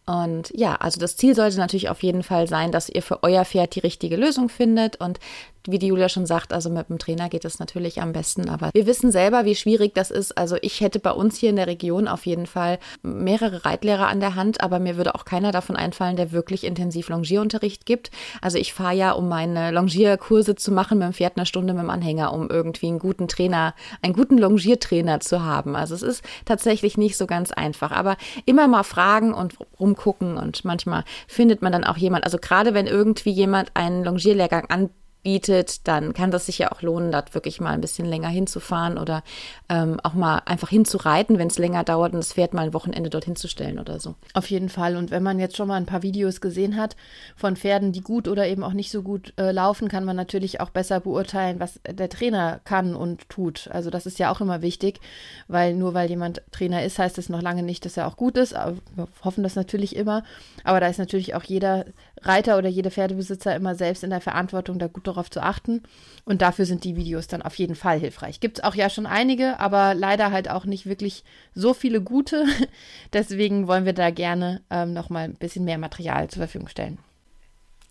Und 0.06 0.52
ja, 0.54 0.76
also 0.76 1.00
das 1.00 1.16
Ziel 1.16 1.34
sollte 1.34 1.58
natürlich 1.58 1.88
auf 1.88 2.02
jeden 2.02 2.22
Fall 2.22 2.46
sein, 2.46 2.70
dass 2.70 2.88
ihr 2.88 3.02
für 3.02 3.24
euer 3.24 3.44
Pferd 3.44 3.74
die 3.74 3.80
richtige 3.80 4.16
Lösung 4.16 4.48
findet. 4.48 5.00
Und 5.00 5.18
wie 5.66 5.78
die 5.78 5.88
Julia 5.88 6.08
schon 6.08 6.26
sagt, 6.26 6.52
also 6.52 6.70
mit 6.70 6.88
dem 6.88 6.98
Trainer 6.98 7.28
geht 7.28 7.44
es 7.44 7.58
natürlich 7.58 8.00
am 8.00 8.12
besten. 8.12 8.48
Aber 8.48 8.70
wir 8.72 8.86
wissen 8.86 9.10
selber, 9.10 9.44
wie 9.44 9.56
schwierig 9.56 9.94
das 9.94 10.10
ist. 10.12 10.38
Also 10.38 10.56
ich 10.60 10.80
hätte 10.80 10.98
bei 11.00 11.10
uns 11.10 11.36
hier 11.36 11.50
in 11.50 11.56
der 11.56 11.66
Region 11.66 12.08
auf 12.08 12.26
jeden 12.26 12.46
Fall 12.46 12.78
mehrere 13.02 13.64
Reitlehrer 13.64 14.06
an 14.06 14.20
der 14.20 14.34
Hand, 14.34 14.60
aber 14.60 14.78
mir 14.78 14.96
würde 14.96 15.14
auch 15.14 15.24
keiner 15.24 15.52
davon 15.52 15.76
einfallen, 15.76 16.16
der 16.16 16.32
wirklich 16.32 16.64
intensiv 16.64 17.08
Longierunterricht 17.08 17.84
gibt. 17.86 18.10
Also 18.40 18.58
ich 18.58 18.72
fahre 18.72 18.94
ja, 18.94 19.12
um 19.12 19.28
meine 19.28 19.70
Longierkurse 19.70 20.54
zu 20.54 20.72
machen, 20.72 20.98
mit 20.98 21.06
dem 21.08 21.14
Pferd 21.14 21.36
eine 21.36 21.46
Stunde 21.46 21.74
mit 21.74 21.82
dem 21.82 21.90
Anhänger, 21.90 22.32
um 22.32 22.48
irgendwie 22.48 22.86
einen 22.86 22.98
guten 22.98 23.28
Trainer, 23.28 23.74
einen 24.02 24.14
guten 24.14 24.38
Longiertrainer 24.38 25.20
zu 25.20 25.42
haben. 25.42 25.74
Also 25.74 25.94
es 25.94 26.02
ist 26.02 26.22
tatsächlich 26.44 26.96
nicht 26.96 27.16
so 27.16 27.26
ganz 27.26 27.50
einfach. 27.50 27.90
Aber 27.90 28.16
immer 28.44 28.68
mal 28.68 28.84
fragen 28.84 29.34
und 29.34 29.54
rum 29.80 29.95
rumgucken 29.96 30.36
und 30.36 30.64
manchmal 30.64 31.04
findet 31.26 31.62
man 31.62 31.72
dann 31.72 31.84
auch 31.84 31.96
jemand, 31.96 32.24
also 32.24 32.38
gerade 32.38 32.74
wenn 32.74 32.86
irgendwie 32.86 33.30
jemand 33.30 33.70
einen 33.74 34.04
Longierlehrgang 34.04 34.66
anbietet, 34.66 35.05
bietet, 35.26 35.88
dann 35.88 36.12
kann 36.14 36.30
das 36.30 36.46
sich 36.46 36.58
ja 36.58 36.70
auch 36.70 36.82
lohnen, 36.82 37.10
dort 37.10 37.34
wirklich 37.34 37.60
mal 37.60 37.72
ein 37.72 37.80
bisschen 37.80 38.06
länger 38.06 38.28
hinzufahren 38.28 38.96
oder 38.96 39.24
ähm, 39.68 39.98
auch 40.04 40.14
mal 40.14 40.40
einfach 40.44 40.68
hinzureiten, 40.68 41.40
wenn 41.40 41.48
es 41.48 41.58
länger 41.58 41.82
dauert 41.82 42.12
und 42.12 42.20
das 42.20 42.34
Pferd 42.34 42.54
mal 42.54 42.66
ein 42.66 42.74
Wochenende 42.74 43.10
dorthin 43.10 43.34
zu 43.34 43.48
stellen 43.48 43.80
oder 43.80 43.98
so. 43.98 44.14
Auf 44.34 44.48
jeden 44.48 44.68
Fall. 44.68 44.94
Und 44.96 45.10
wenn 45.10 45.24
man 45.24 45.40
jetzt 45.40 45.56
schon 45.56 45.66
mal 45.66 45.78
ein 45.78 45.84
paar 45.84 46.04
Videos 46.04 46.40
gesehen 46.40 46.76
hat 46.76 46.94
von 47.34 47.56
Pferden, 47.56 47.90
die 47.90 48.02
gut 48.02 48.28
oder 48.28 48.46
eben 48.46 48.62
auch 48.62 48.72
nicht 48.72 48.92
so 48.92 49.02
gut 49.02 49.34
äh, 49.36 49.50
laufen, 49.50 49.88
kann 49.88 50.04
man 50.04 50.14
natürlich 50.14 50.60
auch 50.60 50.70
besser 50.70 51.00
beurteilen, 51.00 51.58
was 51.58 51.80
der 51.90 52.08
Trainer 52.08 52.60
kann 52.62 52.94
und 52.94 53.28
tut. 53.28 53.68
Also 53.72 53.90
das 53.90 54.06
ist 54.06 54.20
ja 54.20 54.30
auch 54.30 54.40
immer 54.40 54.62
wichtig, 54.62 55.00
weil 55.48 55.74
nur 55.74 55.92
weil 55.92 56.08
jemand 56.08 56.40
Trainer 56.52 56.84
ist, 56.84 57.00
heißt 57.00 57.18
es 57.18 57.28
noch 57.28 57.42
lange 57.42 57.64
nicht, 57.64 57.84
dass 57.84 57.96
er 57.96 58.06
auch 58.06 58.16
gut 58.16 58.36
ist. 58.36 58.52
Wir 58.52 59.08
hoffen 59.24 59.42
das 59.42 59.56
natürlich 59.56 59.96
immer. 59.96 60.22
Aber 60.62 60.78
da 60.78 60.86
ist 60.86 60.98
natürlich 60.98 61.34
auch 61.34 61.42
jeder 61.42 61.84
Reiter 62.22 62.58
oder 62.58 62.68
jeder 62.68 62.90
Pferdebesitzer 62.90 63.54
immer 63.54 63.74
selbst 63.74 64.02
in 64.02 64.10
der 64.10 64.20
Verantwortung, 64.20 64.78
da 64.78 64.86
gut 64.86 65.06
darauf 65.06 65.30
zu 65.30 65.42
achten. 65.42 65.82
Und 66.24 66.42
dafür 66.42 66.66
sind 66.66 66.84
die 66.84 66.96
Videos 66.96 67.26
dann 67.26 67.42
auf 67.42 67.54
jeden 67.56 67.74
Fall 67.74 67.98
hilfreich. 67.98 68.40
Gibt 68.40 68.58
es 68.58 68.64
auch 68.64 68.74
ja 68.74 68.90
schon 68.90 69.06
einige, 69.06 69.60
aber 69.60 69.94
leider 69.94 70.32
halt 70.32 70.50
auch 70.50 70.64
nicht 70.64 70.86
wirklich 70.86 71.24
so 71.54 71.74
viele 71.74 72.00
gute. 72.00 72.46
Deswegen 73.12 73.68
wollen 73.68 73.84
wir 73.84 73.92
da 73.92 74.10
gerne 74.10 74.62
ähm, 74.70 74.92
nochmal 74.92 75.24
ein 75.24 75.34
bisschen 75.34 75.64
mehr 75.64 75.78
Material 75.78 76.28
zur 76.28 76.40
Verfügung 76.40 76.68
stellen. 76.68 76.98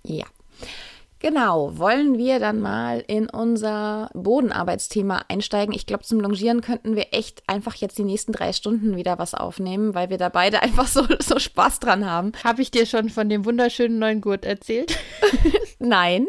Ja. 0.04 0.25
Genau, 1.25 1.75
wollen 1.80 2.19
wir 2.19 2.39
dann 2.39 2.62
mal 2.62 3.04
in 3.07 3.27
unser 3.27 4.12
Bodenarbeitsthema 4.13 5.25
einsteigen. 5.27 5.74
Ich 5.74 5.88
glaube, 5.88 6.04
zum 6.04 6.19
Longieren 6.19 6.62
könnten 6.62 6.95
wir 6.95 7.07
echt 7.13 7.42
einfach 7.48 7.74
jetzt 7.74 7.98
die 7.98 8.04
nächsten 8.04 8.31
drei 8.31 8.54
Stunden 8.54 8.95
wieder 8.95 9.18
was 9.18 9.33
aufnehmen, 9.33 9.95
weil 9.95 10.12
wir 10.12 10.19
da 10.19 10.30
beide 10.30 10.62
einfach 10.62 10.86
so, 10.86 11.04
so 11.18 11.39
Spaß 11.39 11.80
dran 11.80 12.06
haben. 12.06 12.31
Habe 12.44 12.62
ich 12.62 12.69
dir 12.69 12.86
schon 12.86 13.10
von 13.10 13.27
dem 13.27 13.44
wunderschönen 13.44 13.98
neuen 13.98 14.22
Gurt 14.22 14.45
erzählt? 14.45 14.95
Nein. 15.80 16.27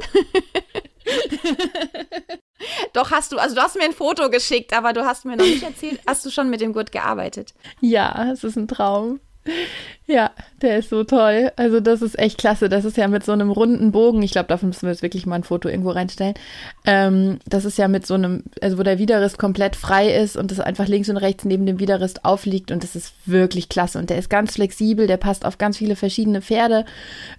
Doch 2.95 3.11
hast 3.11 3.33
du, 3.33 3.37
also 3.37 3.55
du 3.55 3.61
hast 3.61 3.77
mir 3.77 3.85
ein 3.85 3.93
Foto 3.93 4.31
geschickt, 4.31 4.73
aber 4.73 4.95
du 4.95 5.05
hast 5.05 5.27
mir 5.27 5.37
noch 5.37 5.45
nicht 5.45 5.63
erzählt, 5.63 6.01
hast 6.07 6.25
du 6.25 6.31
schon 6.31 6.49
mit 6.49 6.63
dem 6.63 6.73
Gurt 6.73 6.91
gearbeitet? 6.91 7.53
Ja, 7.83 8.33
es 8.33 8.45
ist 8.45 8.57
ein 8.57 8.67
Traum. 8.67 9.21
Ja, 10.09 10.31
der 10.63 10.79
ist 10.79 10.91
so 10.91 11.03
toll. 11.03 11.51
Also 11.57 11.81
das 11.81 12.01
ist 12.01 12.17
echt 12.17 12.39
klasse. 12.39 12.69
Das 12.69 12.85
ist 12.85 12.97
ja 12.97 13.09
mit 13.09 13.25
so 13.25 13.33
einem 13.33 13.51
runden 13.51 13.91
Bogen. 13.91 14.23
Ich 14.23 14.31
glaube, 14.31 14.47
davon 14.47 14.69
müssen 14.69 14.83
wir 14.83 14.91
jetzt 14.91 15.03
wirklich 15.03 15.27
mal 15.27 15.35
ein 15.35 15.43
Foto 15.43 15.69
irgendwo 15.69 15.91
reinstellen. 15.91 16.35
Ähm, 16.85 17.41
das 17.45 17.65
ist 17.65 17.77
ja 17.77 17.89
mit 17.89 18.07
so 18.07 18.15
einem, 18.15 18.45
also 18.63 18.79
wo 18.79 18.85
der 18.85 19.01
Widerrist 19.01 19.37
komplett 19.37 19.75
frei 19.75 20.15
ist 20.15 20.37
und 20.37 20.53
das 20.53 20.61
einfach 20.61 20.87
links 20.87 21.09
und 21.09 21.17
rechts 21.17 21.45
neben 21.45 21.67
dem 21.67 21.81
Widerrist 21.81 22.25
aufliegt 22.25 22.71
und 22.71 22.85
das 22.85 22.95
ist 22.95 23.15
wirklich 23.27 23.69
klasse. 23.69 23.99
Und 23.99 24.09
der 24.09 24.19
ist 24.19 24.31
ganz 24.31 24.53
flexibel. 24.53 25.09
Der 25.09 25.17
passt 25.17 25.45
auf 25.45 25.59
ganz 25.59 25.77
viele 25.79 25.97
verschiedene 25.97 26.41
Pferde. 26.41 26.85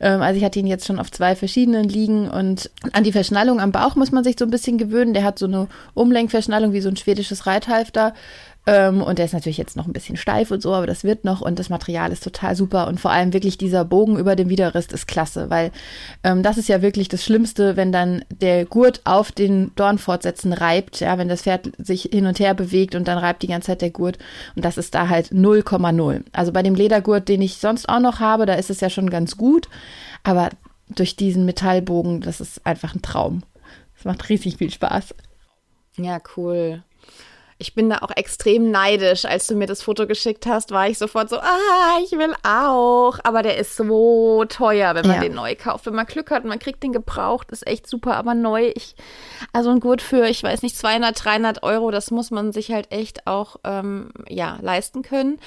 Ähm, 0.01 0.21
also 0.21 0.37
ich 0.37 0.43
hatte 0.43 0.59
ihn 0.59 0.67
jetzt 0.67 0.85
schon 0.85 0.99
auf 0.99 1.09
zwei 1.09 1.37
verschiedenen 1.37 1.87
liegen 1.87 2.29
und 2.29 2.69
an 2.91 3.05
die 3.05 3.13
Verschnallung 3.13 3.61
am 3.61 3.71
Bauch 3.71 3.95
muss 3.95 4.11
man 4.11 4.25
sich 4.25 4.35
so 4.37 4.43
ein 4.43 4.51
bisschen 4.51 4.77
gewöhnen. 4.77 5.13
Der 5.13 5.23
hat 5.23 5.39
so 5.39 5.45
eine 5.45 5.69
Umlenkverschnallung 5.93 6.73
wie 6.73 6.81
so 6.81 6.89
ein 6.89 6.97
schwedisches 6.97 7.47
Reithalfter. 7.47 8.13
Ähm, 8.67 9.01
und 9.01 9.17
der 9.17 9.25
ist 9.25 9.33
natürlich 9.33 9.57
jetzt 9.57 9.77
noch 9.77 9.87
ein 9.87 9.93
bisschen 9.93 10.17
steif 10.17 10.51
und 10.51 10.61
so, 10.61 10.73
aber 10.73 10.85
das 10.85 11.05
wird 11.05 11.23
noch 11.23 11.39
und 11.39 11.57
das 11.57 11.69
Material 11.69 12.11
ist 12.11 12.21
total 12.21 12.53
super. 12.53 12.87
Und 12.87 12.99
vor 12.99 13.11
allem 13.11 13.31
wirklich 13.31 13.57
dieser 13.57 13.85
Bogen 13.85 14.17
über 14.17 14.35
dem 14.35 14.49
Widerrist 14.49 14.91
ist 14.91 15.07
klasse, 15.07 15.49
weil 15.49 15.71
ähm, 16.25 16.43
das 16.43 16.57
ist 16.57 16.67
ja 16.67 16.81
wirklich 16.81 17.07
das 17.07 17.23
Schlimmste, 17.23 17.77
wenn 17.77 17.93
dann 17.93 18.25
der 18.29 18.65
Gurt 18.65 18.99
auf 19.05 19.31
den 19.31 19.71
Dornfortsätzen 19.75 20.51
reibt, 20.51 20.99
ja, 20.99 21.17
wenn 21.17 21.29
das 21.29 21.43
Pferd 21.43 21.71
sich 21.77 22.09
hin 22.11 22.25
und 22.25 22.39
her 22.39 22.53
bewegt 22.53 22.93
und 22.93 23.07
dann 23.07 23.17
reibt 23.17 23.41
die 23.41 23.47
ganze 23.47 23.67
Zeit 23.67 23.81
der 23.81 23.91
Gurt. 23.91 24.17
Und 24.57 24.65
das 24.65 24.77
ist 24.77 24.93
da 24.93 25.07
halt 25.07 25.27
0,0. 25.27 26.23
Also 26.33 26.51
bei 26.51 26.61
dem 26.61 26.75
Ledergurt, 26.75 27.29
den 27.29 27.41
ich 27.41 27.55
sonst 27.55 27.87
auch 27.87 28.01
noch 28.01 28.19
habe, 28.19 28.45
da 28.45 28.55
ist 28.55 28.69
es 28.69 28.81
ja 28.81 28.89
schon 28.89 29.09
ganz 29.09 29.37
gut. 29.37 29.69
Aber 30.23 30.49
durch 30.89 31.15
diesen 31.15 31.45
Metallbogen, 31.45 32.19
das 32.19 32.41
ist 32.41 32.65
einfach 32.65 32.93
ein 32.95 33.01
Traum. 33.01 33.43
Das 33.95 34.03
macht 34.03 34.27
riesig 34.27 34.57
viel 34.57 34.71
Spaß. 34.71 35.15
Ja, 35.95 36.19
cool. 36.35 36.83
Ich 37.59 37.73
bin 37.73 37.89
da 37.89 37.99
auch 37.99 38.11
extrem 38.15 38.69
neidisch. 38.69 39.25
Als 39.25 39.47
du 39.47 39.55
mir 39.55 39.65
das 39.65 39.81
Foto 39.81 40.05
geschickt 40.05 40.45
hast, 40.45 40.71
war 40.71 40.87
ich 40.87 40.97
sofort 40.97 41.29
so, 41.29 41.37
ah, 41.37 41.99
ich 42.03 42.11
will 42.11 42.33
auch. 42.43 43.17
Aber 43.23 43.41
der 43.41 43.57
ist 43.57 43.75
so 43.75 44.45
teuer, 44.45 44.93
wenn 44.95 45.07
man 45.07 45.15
ja. 45.17 45.21
den 45.21 45.33
neu 45.33 45.55
kauft. 45.55 45.85
Wenn 45.87 45.95
man 45.95 46.05
Glück 46.05 46.29
hat, 46.29 46.45
man 46.45 46.59
kriegt 46.59 46.83
den 46.83 46.93
gebraucht, 46.93 47.51
ist 47.51 47.65
echt 47.65 47.87
super. 47.87 48.15
Aber 48.15 48.35
neu, 48.35 48.71
ich, 48.75 48.95
also 49.53 49.71
ein 49.71 49.79
Gurt 49.79 50.01
für, 50.01 50.27
ich 50.27 50.43
weiß 50.43 50.61
nicht, 50.61 50.77
200, 50.77 51.23
300 51.23 51.63
Euro, 51.63 51.89
das 51.89 52.11
muss 52.11 52.29
man 52.31 52.51
sich 52.51 52.71
halt 52.71 52.91
echt 52.91 53.25
auch, 53.25 53.57
ähm, 53.63 54.11
ja, 54.27 54.59
leisten 54.61 55.01
können. 55.01 55.39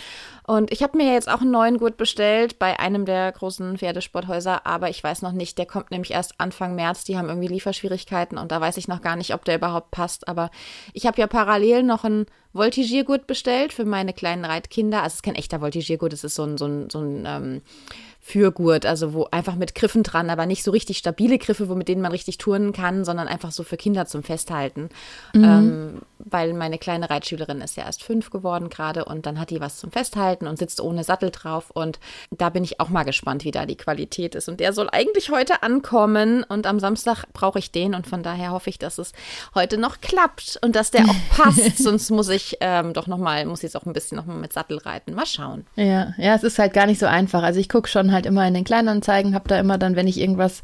Und 0.50 0.72
ich 0.72 0.82
habe 0.82 0.96
mir 0.96 1.12
jetzt 1.12 1.28
auch 1.28 1.42
einen 1.42 1.52
neuen 1.52 1.78
Gurt 1.78 1.96
bestellt 1.96 2.58
bei 2.58 2.80
einem 2.80 3.04
der 3.04 3.30
großen 3.30 3.78
Pferdesporthäuser, 3.78 4.66
aber 4.66 4.90
ich 4.90 5.04
weiß 5.04 5.22
noch 5.22 5.30
nicht, 5.30 5.58
der 5.58 5.66
kommt 5.66 5.92
nämlich 5.92 6.10
erst 6.10 6.34
Anfang 6.38 6.74
März. 6.74 7.04
Die 7.04 7.16
haben 7.16 7.28
irgendwie 7.28 7.46
Lieferschwierigkeiten 7.46 8.36
und 8.36 8.50
da 8.50 8.60
weiß 8.60 8.76
ich 8.76 8.88
noch 8.88 9.00
gar 9.00 9.14
nicht, 9.14 9.32
ob 9.32 9.44
der 9.44 9.54
überhaupt 9.54 9.92
passt. 9.92 10.26
Aber 10.26 10.50
ich 10.92 11.06
habe 11.06 11.20
ja 11.20 11.28
parallel 11.28 11.84
noch 11.84 12.02
einen 12.02 12.26
Voltigiergurt 12.52 13.28
bestellt 13.28 13.72
für 13.72 13.84
meine 13.84 14.12
kleinen 14.12 14.44
Reitkinder. 14.44 15.04
Also 15.04 15.06
es 15.06 15.14
ist 15.14 15.22
kein 15.22 15.36
echter 15.36 15.60
Voltigiergurt, 15.60 16.12
es 16.12 16.24
ist 16.24 16.34
so 16.34 16.42
ein, 16.42 16.58
so 16.58 16.66
ein, 16.66 16.90
so 16.90 16.98
ein 16.98 17.26
ähm, 17.28 17.62
Fürgurt, 18.18 18.86
also 18.86 19.14
wo 19.14 19.28
einfach 19.30 19.54
mit 19.54 19.76
Griffen 19.76 20.02
dran, 20.02 20.30
aber 20.30 20.46
nicht 20.46 20.64
so 20.64 20.72
richtig 20.72 20.98
stabile 20.98 21.38
Griffe, 21.38 21.68
wo 21.68 21.76
mit 21.76 21.86
denen 21.86 22.02
man 22.02 22.10
richtig 22.10 22.38
turnen 22.38 22.72
kann, 22.72 23.04
sondern 23.04 23.28
einfach 23.28 23.52
so 23.52 23.62
für 23.62 23.76
Kinder 23.76 24.06
zum 24.06 24.24
Festhalten. 24.24 24.88
Mhm. 25.32 25.44
Ähm, 25.44 26.00
weil 26.24 26.52
meine 26.54 26.78
kleine 26.78 27.10
Reitschülerin 27.10 27.60
ist 27.60 27.76
ja 27.76 27.84
erst 27.84 28.02
fünf 28.02 28.30
geworden 28.30 28.68
gerade 28.68 29.04
und 29.04 29.26
dann 29.26 29.38
hat 29.38 29.50
die 29.50 29.60
was 29.60 29.78
zum 29.78 29.90
Festhalten 29.90 30.46
und 30.46 30.58
sitzt 30.58 30.80
ohne 30.80 31.04
Sattel 31.04 31.30
drauf 31.30 31.70
und 31.70 31.98
da 32.30 32.50
bin 32.50 32.64
ich 32.64 32.80
auch 32.80 32.88
mal 32.88 33.04
gespannt, 33.04 33.44
wie 33.44 33.50
da 33.50 33.66
die 33.66 33.76
Qualität 33.76 34.34
ist. 34.34 34.48
Und 34.48 34.60
der 34.60 34.72
soll 34.72 34.88
eigentlich 34.90 35.30
heute 35.30 35.62
ankommen 35.62 36.44
und 36.44 36.66
am 36.66 36.80
Samstag 36.80 37.24
brauche 37.32 37.58
ich 37.58 37.72
den 37.72 37.94
und 37.94 38.06
von 38.06 38.22
daher 38.22 38.52
hoffe 38.52 38.70
ich, 38.70 38.78
dass 38.78 38.98
es 38.98 39.12
heute 39.54 39.78
noch 39.78 40.00
klappt 40.00 40.58
und 40.62 40.76
dass 40.76 40.90
der 40.90 41.04
auch 41.04 41.14
passt. 41.36 41.78
Sonst 41.78 42.10
muss 42.10 42.28
ich 42.28 42.56
ähm, 42.60 42.92
doch 42.92 43.06
nochmal, 43.06 43.44
muss 43.46 43.62
jetzt 43.62 43.76
auch 43.76 43.86
ein 43.86 43.92
bisschen 43.92 44.16
nochmal 44.16 44.36
mit 44.36 44.52
Sattel 44.52 44.78
reiten. 44.78 45.14
Mal 45.14 45.26
schauen. 45.26 45.66
Ja, 45.76 46.14
ja, 46.18 46.34
es 46.34 46.42
ist 46.42 46.58
halt 46.58 46.72
gar 46.72 46.86
nicht 46.86 47.00
so 47.00 47.06
einfach. 47.06 47.42
Also 47.42 47.60
ich 47.60 47.68
gucke 47.68 47.88
schon 47.88 48.12
halt 48.12 48.26
immer 48.26 48.46
in 48.46 48.54
den 48.54 48.64
Kleinanzeigen, 48.64 49.34
habe 49.34 49.48
da 49.48 49.58
immer 49.58 49.78
dann, 49.78 49.96
wenn 49.96 50.08
ich 50.08 50.18
irgendwas 50.18 50.62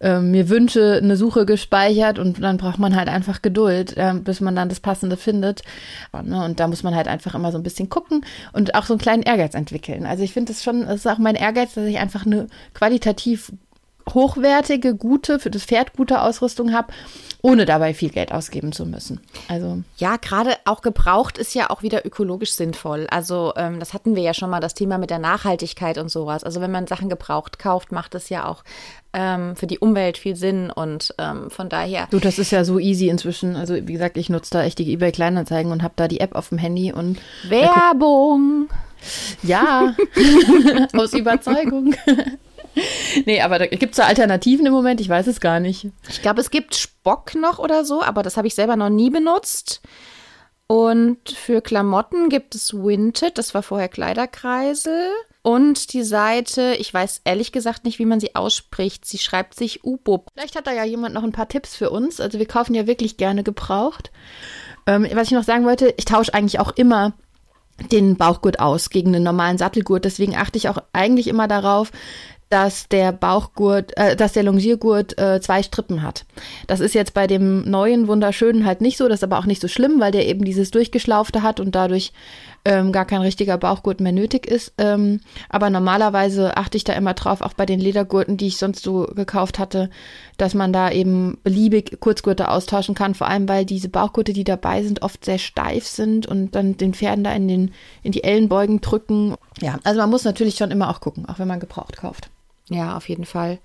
äh, 0.00 0.18
mir 0.20 0.48
wünsche, 0.48 1.00
eine 1.02 1.16
Suche 1.16 1.46
gespeichert 1.46 2.18
und 2.18 2.42
dann 2.42 2.56
braucht 2.56 2.78
man 2.78 2.96
halt 2.96 3.08
einfach 3.08 3.42
Geduld, 3.42 3.96
äh, 3.96 4.14
bis 4.14 4.40
man 4.40 4.56
dann 4.56 4.68
das 4.68 4.80
Passende 4.80 5.16
findet. 5.16 5.62
Ne, 6.12 6.44
und 6.44 6.58
da 6.58 6.68
muss 6.68 6.82
man 6.82 6.94
halt 6.94 7.08
einfach 7.08 7.34
immer 7.34 7.52
so 7.52 7.58
ein 7.58 7.62
bisschen 7.62 7.88
gucken 7.88 8.24
und 8.52 8.74
auch 8.74 8.84
so 8.84 8.94
einen 8.94 9.00
kleinen 9.00 9.22
Ehrgeiz 9.22 9.54
entwickeln. 9.54 10.06
Also 10.06 10.22
ich 10.22 10.32
finde 10.32 10.52
das 10.52 10.64
schon, 10.64 10.82
es 10.82 11.00
ist 11.00 11.06
auch 11.06 11.18
mein 11.18 11.34
Ehrgeiz, 11.34 11.74
dass 11.74 11.84
ich 11.84 11.98
einfach 11.98 12.26
eine 12.26 12.46
qualitativ 12.74 13.52
hochwertige, 14.14 14.94
gute, 14.94 15.38
für 15.38 15.50
das 15.50 15.64
Pferd 15.64 15.92
gute 15.92 16.22
Ausrüstung 16.22 16.72
habe, 16.72 16.92
ohne 17.42 17.64
dabei 17.64 17.94
viel 17.94 18.10
Geld 18.10 18.32
ausgeben 18.32 18.72
zu 18.72 18.86
müssen. 18.86 19.20
Also 19.48 19.82
ja, 19.96 20.16
gerade 20.16 20.56
auch 20.64 20.82
gebraucht 20.82 21.38
ist 21.38 21.54
ja 21.54 21.70
auch 21.70 21.82
wieder 21.82 22.04
ökologisch 22.04 22.52
sinnvoll. 22.52 23.06
Also 23.10 23.52
ähm, 23.56 23.80
das 23.80 23.94
hatten 23.94 24.16
wir 24.16 24.22
ja 24.22 24.34
schon 24.34 24.50
mal 24.50 24.60
das 24.60 24.74
Thema 24.74 24.98
mit 24.98 25.10
der 25.10 25.18
Nachhaltigkeit 25.18 25.98
und 25.98 26.10
sowas. 26.10 26.44
Also 26.44 26.60
wenn 26.60 26.70
man 26.70 26.86
Sachen 26.86 27.08
gebraucht 27.08 27.58
kauft, 27.58 27.92
macht 27.92 28.14
es 28.14 28.28
ja 28.28 28.46
auch 28.46 28.62
ähm, 29.12 29.56
für 29.56 29.66
die 29.66 29.78
Umwelt 29.78 30.18
viel 30.18 30.36
Sinn 30.36 30.70
und 30.70 31.14
ähm, 31.18 31.50
von 31.50 31.68
daher. 31.68 32.08
Du, 32.10 32.18
das 32.18 32.38
ist 32.38 32.50
ja 32.52 32.64
so 32.64 32.78
easy 32.78 33.08
inzwischen. 33.08 33.56
Also 33.56 33.74
wie 33.74 33.92
gesagt, 33.92 34.16
ich 34.16 34.28
nutze 34.28 34.50
da 34.52 34.62
echt 34.62 34.78
die 34.78 34.92
eBay 34.92 35.12
Kleinanzeigen 35.12 35.72
und 35.72 35.82
habe 35.82 35.94
da 35.96 36.08
die 36.08 36.20
App 36.20 36.34
auf 36.34 36.50
dem 36.50 36.58
Handy 36.58 36.92
und 36.92 37.18
Werbung. 37.48 38.68
Ja, 39.42 39.94
aus 40.92 41.14
Überzeugung. 41.14 41.94
nee, 43.26 43.40
aber 43.40 43.58
da 43.58 43.66
gibt 43.66 43.92
es 43.92 43.96
da 43.96 44.04
Alternativen 44.04 44.66
im 44.66 44.72
Moment? 44.72 45.00
Ich 45.00 45.08
weiß 45.08 45.26
es 45.26 45.40
gar 45.40 45.60
nicht. 45.60 45.88
Ich 46.08 46.22
glaube, 46.22 46.40
es 46.40 46.50
gibt 46.50 46.74
Spock 46.74 47.34
noch 47.34 47.58
oder 47.58 47.84
so, 47.84 48.02
aber 48.02 48.22
das 48.22 48.36
habe 48.36 48.46
ich 48.46 48.54
selber 48.54 48.76
noch 48.76 48.90
nie 48.90 49.10
benutzt. 49.10 49.80
Und 50.66 51.30
für 51.30 51.62
Klamotten 51.62 52.28
gibt 52.28 52.54
es 52.54 52.72
Winted, 52.72 53.38
das 53.38 53.54
war 53.54 53.62
vorher 53.62 53.88
Kleiderkreisel. 53.88 55.10
Und 55.42 55.94
die 55.94 56.04
Seite, 56.04 56.74
ich 56.78 56.92
weiß 56.92 57.22
ehrlich 57.24 57.50
gesagt 57.50 57.84
nicht, 57.84 57.98
wie 57.98 58.04
man 58.04 58.20
sie 58.20 58.36
ausspricht. 58.36 59.06
Sie 59.06 59.18
schreibt 59.18 59.54
sich 59.54 59.84
Ubub. 59.84 60.28
Vielleicht 60.34 60.54
hat 60.54 60.66
da 60.66 60.72
ja 60.72 60.84
jemand 60.84 61.14
noch 61.14 61.24
ein 61.24 61.32
paar 61.32 61.48
Tipps 61.48 61.74
für 61.74 61.90
uns. 61.90 62.20
Also 62.20 62.38
wir 62.38 62.46
kaufen 62.46 62.74
ja 62.74 62.86
wirklich 62.86 63.16
gerne 63.16 63.42
gebraucht. 63.42 64.12
Ähm, 64.86 65.08
was 65.14 65.28
ich 65.28 65.32
noch 65.32 65.44
sagen 65.44 65.64
wollte, 65.64 65.94
ich 65.96 66.04
tausche 66.04 66.34
eigentlich 66.34 66.60
auch 66.60 66.72
immer 66.72 67.14
den 67.90 68.16
Bauchgurt 68.16 68.60
aus 68.60 68.90
gegen 68.90 69.14
einen 69.14 69.24
normalen 69.24 69.56
Sattelgurt. 69.56 70.04
Deswegen 70.04 70.36
achte 70.36 70.58
ich 70.58 70.68
auch 70.68 70.78
eigentlich 70.92 71.26
immer 71.26 71.48
darauf, 71.48 71.90
dass 72.50 72.88
der 72.88 73.12
Bauchgurt, 73.12 73.96
äh, 73.96 74.16
dass 74.16 74.32
der 74.32 74.42
Longiergurt 74.42 75.16
äh, 75.18 75.40
zwei 75.40 75.62
Strippen 75.62 76.02
hat. 76.02 76.26
Das 76.66 76.80
ist 76.80 76.94
jetzt 76.94 77.14
bei 77.14 77.28
dem 77.28 77.62
neuen 77.62 78.08
wunderschönen 78.08 78.66
halt 78.66 78.80
nicht 78.80 78.96
so, 78.98 79.08
das 79.08 79.20
ist 79.20 79.24
aber 79.24 79.38
auch 79.38 79.46
nicht 79.46 79.60
so 79.60 79.68
schlimm, 79.68 80.00
weil 80.00 80.10
der 80.10 80.26
eben 80.26 80.44
dieses 80.44 80.72
durchgeschlaufte 80.72 81.42
hat 81.42 81.60
und 81.60 81.76
dadurch 81.76 82.12
ähm, 82.64 82.90
gar 82.90 83.04
kein 83.04 83.20
richtiger 83.20 83.56
Bauchgurt 83.56 84.00
mehr 84.00 84.10
nötig 84.10 84.46
ist. 84.46 84.74
Ähm, 84.78 85.20
aber 85.48 85.70
normalerweise 85.70 86.56
achte 86.56 86.76
ich 86.76 86.82
da 86.82 86.92
immer 86.92 87.14
drauf, 87.14 87.40
auch 87.40 87.54
bei 87.54 87.66
den 87.66 87.78
Ledergurten, 87.78 88.36
die 88.36 88.48
ich 88.48 88.56
sonst 88.56 88.82
so 88.82 89.06
gekauft 89.14 89.60
hatte, 89.60 89.88
dass 90.36 90.52
man 90.52 90.72
da 90.72 90.90
eben 90.90 91.38
beliebig 91.44 92.00
Kurzgurte 92.00 92.48
austauschen 92.48 92.96
kann, 92.96 93.14
vor 93.14 93.28
allem 93.28 93.48
weil 93.48 93.64
diese 93.64 93.88
Bauchgurte, 93.88 94.32
die 94.32 94.44
dabei 94.44 94.82
sind, 94.82 95.02
oft 95.02 95.24
sehr 95.24 95.38
steif 95.38 95.86
sind 95.86 96.26
und 96.26 96.56
dann 96.56 96.76
den 96.76 96.94
Pferden 96.94 97.22
da 97.22 97.32
in, 97.32 97.46
den, 97.46 97.70
in 98.02 98.10
die 98.10 98.24
Ellenbeugen 98.24 98.80
drücken. 98.80 99.36
Ja, 99.60 99.78
also 99.84 100.00
man 100.00 100.10
muss 100.10 100.24
natürlich 100.24 100.56
schon 100.56 100.72
immer 100.72 100.90
auch 100.90 101.00
gucken, 101.00 101.28
auch 101.28 101.38
wenn 101.38 101.48
man 101.48 101.60
gebraucht 101.60 101.96
kauft. 101.96 102.28
Ja, 102.70 102.96
auf 102.96 103.08
jeden 103.08 103.24
Fall. 103.26 103.58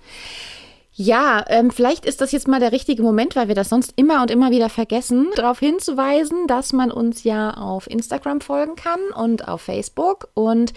Ja, 0.97 1.43
ähm, 1.49 1.71
vielleicht 1.71 2.05
ist 2.05 2.21
das 2.21 2.31
jetzt 2.31 2.47
mal 2.47 2.61
der 2.61 2.71
richtige 2.71 3.03
Moment, 3.03 3.35
weil 3.35 3.49
wir 3.49 3.55
das 3.55 3.67
sonst 3.67 3.91
immer 3.97 4.21
und 4.21 4.31
immer 4.31 4.49
wieder 4.49 4.69
vergessen, 4.69 5.27
darauf 5.35 5.59
hinzuweisen, 5.59 6.47
dass 6.47 6.71
man 6.71 6.89
uns 6.89 7.25
ja 7.25 7.51
auf 7.51 7.89
Instagram 7.89 8.39
folgen 8.39 8.77
kann 8.77 9.01
und 9.13 9.45
auf 9.45 9.63
Facebook 9.63 10.29
und 10.35 10.71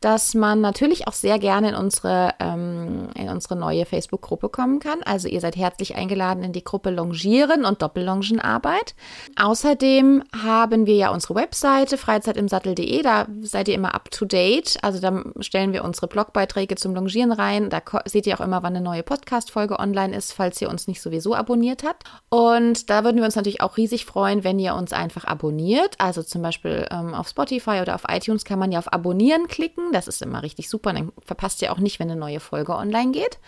dass 0.00 0.34
man 0.34 0.60
natürlich 0.60 1.08
auch 1.08 1.12
sehr 1.12 1.40
gerne 1.40 1.70
in 1.70 1.74
unsere, 1.74 2.34
ähm, 2.38 3.08
in 3.16 3.28
unsere 3.28 3.56
neue 3.56 3.84
Facebook-Gruppe 3.84 4.48
kommen 4.48 4.78
kann. 4.78 5.02
Also 5.02 5.26
ihr 5.26 5.40
seid 5.40 5.56
herzlich 5.56 5.96
eingeladen 5.96 6.44
in 6.44 6.52
die 6.52 6.62
Gruppe 6.62 6.90
Longieren 6.90 7.64
und 7.64 7.82
Doppellongenarbeit. 7.82 8.94
Außerdem 9.34 10.22
haben 10.40 10.86
wir 10.86 10.94
ja 10.94 11.10
unsere 11.10 11.34
Webseite 11.34 11.98
freizeitimsattel.de, 11.98 13.02
da 13.02 13.26
seid 13.42 13.66
ihr 13.66 13.74
immer 13.74 13.96
up 13.96 14.12
to 14.12 14.24
date. 14.24 14.78
Also 14.82 15.00
da 15.00 15.24
stellen 15.40 15.72
wir 15.72 15.82
unsere 15.82 16.06
Blogbeiträge 16.06 16.76
zum 16.76 16.94
Longieren 16.94 17.32
rein. 17.32 17.70
Da 17.70 17.82
seht 18.04 18.28
ihr 18.28 18.38
auch 18.38 18.44
immer, 18.44 18.62
wann 18.62 18.76
eine 18.76 18.84
neue 18.84 19.02
Podcast-Folge 19.02 19.63
Folge 19.64 19.78
online 19.78 20.14
ist, 20.14 20.32
falls 20.34 20.60
ihr 20.60 20.68
uns 20.68 20.88
nicht 20.88 21.00
sowieso 21.00 21.34
abonniert 21.34 21.84
habt. 21.84 22.04
Und 22.28 22.90
da 22.90 23.02
würden 23.02 23.16
wir 23.16 23.24
uns 23.24 23.34
natürlich 23.34 23.62
auch 23.62 23.78
riesig 23.78 24.04
freuen, 24.04 24.44
wenn 24.44 24.58
ihr 24.58 24.74
uns 24.74 24.92
einfach 24.92 25.24
abonniert. 25.24 25.94
Also 25.98 26.22
zum 26.22 26.42
Beispiel 26.42 26.86
ähm, 26.90 27.14
auf 27.14 27.28
Spotify 27.28 27.80
oder 27.80 27.94
auf 27.94 28.04
iTunes 28.08 28.44
kann 28.44 28.58
man 28.58 28.72
ja 28.72 28.78
auf 28.78 28.92
Abonnieren 28.92 29.48
klicken. 29.48 29.90
Das 29.92 30.06
ist 30.06 30.20
immer 30.20 30.42
richtig 30.42 30.68
super. 30.68 30.92
Dann 30.92 31.12
verpasst 31.24 31.62
ihr 31.62 31.72
auch 31.72 31.78
nicht, 31.78 31.98
wenn 31.98 32.10
eine 32.10 32.20
neue 32.20 32.40
Folge 32.40 32.76
online 32.76 33.12
geht. 33.12 33.38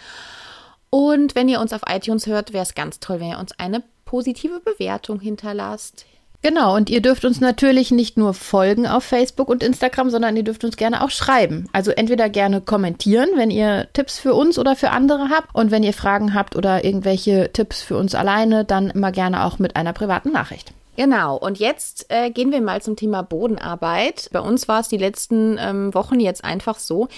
Und 0.88 1.34
wenn 1.34 1.50
ihr 1.50 1.60
uns 1.60 1.74
auf 1.74 1.82
iTunes 1.86 2.26
hört, 2.26 2.54
wäre 2.54 2.62
es 2.62 2.74
ganz 2.74 2.98
toll, 2.98 3.20
wenn 3.20 3.28
ihr 3.28 3.38
uns 3.38 3.52
eine 3.58 3.82
positive 4.06 4.60
Bewertung 4.60 5.20
hinterlasst. 5.20 6.06
Genau, 6.42 6.76
und 6.76 6.90
ihr 6.90 7.00
dürft 7.00 7.24
uns 7.24 7.40
natürlich 7.40 7.90
nicht 7.90 8.16
nur 8.16 8.34
folgen 8.34 8.86
auf 8.86 9.04
Facebook 9.04 9.48
und 9.48 9.62
Instagram, 9.62 10.10
sondern 10.10 10.36
ihr 10.36 10.44
dürft 10.44 10.64
uns 10.64 10.76
gerne 10.76 11.02
auch 11.02 11.10
schreiben. 11.10 11.68
Also 11.72 11.90
entweder 11.90 12.28
gerne 12.28 12.60
kommentieren, 12.60 13.30
wenn 13.36 13.50
ihr 13.50 13.88
Tipps 13.92 14.18
für 14.18 14.34
uns 14.34 14.58
oder 14.58 14.76
für 14.76 14.90
andere 14.90 15.28
habt. 15.30 15.54
Und 15.54 15.70
wenn 15.70 15.82
ihr 15.82 15.92
Fragen 15.92 16.34
habt 16.34 16.54
oder 16.56 16.84
irgendwelche 16.84 17.50
Tipps 17.52 17.82
für 17.82 17.96
uns 17.96 18.14
alleine, 18.14 18.64
dann 18.64 18.90
immer 18.90 19.12
gerne 19.12 19.44
auch 19.44 19.58
mit 19.58 19.76
einer 19.76 19.92
privaten 19.92 20.32
Nachricht. 20.32 20.72
Genau, 20.96 21.36
und 21.36 21.58
jetzt 21.58 22.06
äh, 22.08 22.30
gehen 22.30 22.52
wir 22.52 22.62
mal 22.62 22.80
zum 22.80 22.96
Thema 22.96 23.22
Bodenarbeit. 23.22 24.30
Bei 24.32 24.40
uns 24.40 24.66
war 24.66 24.80
es 24.80 24.88
die 24.88 24.96
letzten 24.96 25.58
ähm, 25.60 25.92
Wochen 25.92 26.20
jetzt 26.20 26.42
einfach 26.42 26.78
so, 26.78 27.08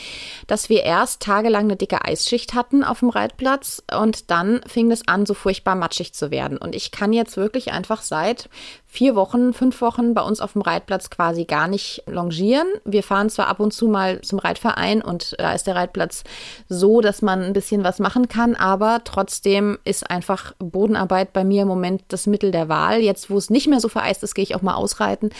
dass 0.48 0.68
wir 0.68 0.82
erst 0.82 1.22
tagelang 1.22 1.64
eine 1.64 1.76
dicke 1.76 2.04
Eisschicht 2.04 2.54
hatten 2.54 2.82
auf 2.82 2.98
dem 3.00 3.10
Reitplatz 3.10 3.82
und 3.96 4.32
dann 4.32 4.62
fing 4.66 4.90
es 4.90 5.06
an, 5.06 5.26
so 5.26 5.34
furchtbar 5.34 5.76
matschig 5.76 6.12
zu 6.12 6.32
werden. 6.32 6.58
Und 6.58 6.74
ich 6.74 6.90
kann 6.90 7.12
jetzt 7.12 7.36
wirklich 7.36 7.70
einfach 7.72 8.02
seit 8.02 8.48
vier 8.90 9.14
Wochen, 9.14 9.52
fünf 9.52 9.80
Wochen 9.82 10.14
bei 10.14 10.22
uns 10.22 10.40
auf 10.40 10.54
dem 10.54 10.62
Reitplatz 10.62 11.10
quasi 11.10 11.44
gar 11.44 11.68
nicht 11.68 12.02
longieren. 12.06 12.66
Wir 12.86 13.02
fahren 13.02 13.28
zwar 13.28 13.46
ab 13.46 13.60
und 13.60 13.72
zu 13.72 13.86
mal 13.86 14.22
zum 14.22 14.38
Reitverein 14.38 15.02
und 15.02 15.36
da 15.38 15.52
ist 15.52 15.66
der 15.66 15.76
Reitplatz 15.76 16.24
so, 16.70 17.02
dass 17.02 17.20
man 17.20 17.42
ein 17.42 17.52
bisschen 17.52 17.84
was 17.84 17.98
machen 17.98 18.28
kann, 18.28 18.56
aber 18.56 19.02
trotzdem 19.04 19.78
ist 19.84 20.10
einfach 20.10 20.54
Bodenarbeit 20.58 21.34
bei 21.34 21.44
mir 21.44 21.62
im 21.62 21.68
Moment 21.68 22.02
das 22.08 22.26
Mittel 22.26 22.50
der 22.50 22.70
Wahl. 22.70 23.00
Jetzt, 23.00 23.28
wo 23.28 23.36
es 23.36 23.50
nicht 23.50 23.68
mehr 23.68 23.80
so 23.80 23.88
vereist 23.88 24.22
ist, 24.22 24.34
gehe 24.34 24.42
ich 24.42 24.54
auch 24.54 24.62
mal 24.62 24.74
ausreiten. 24.74 25.30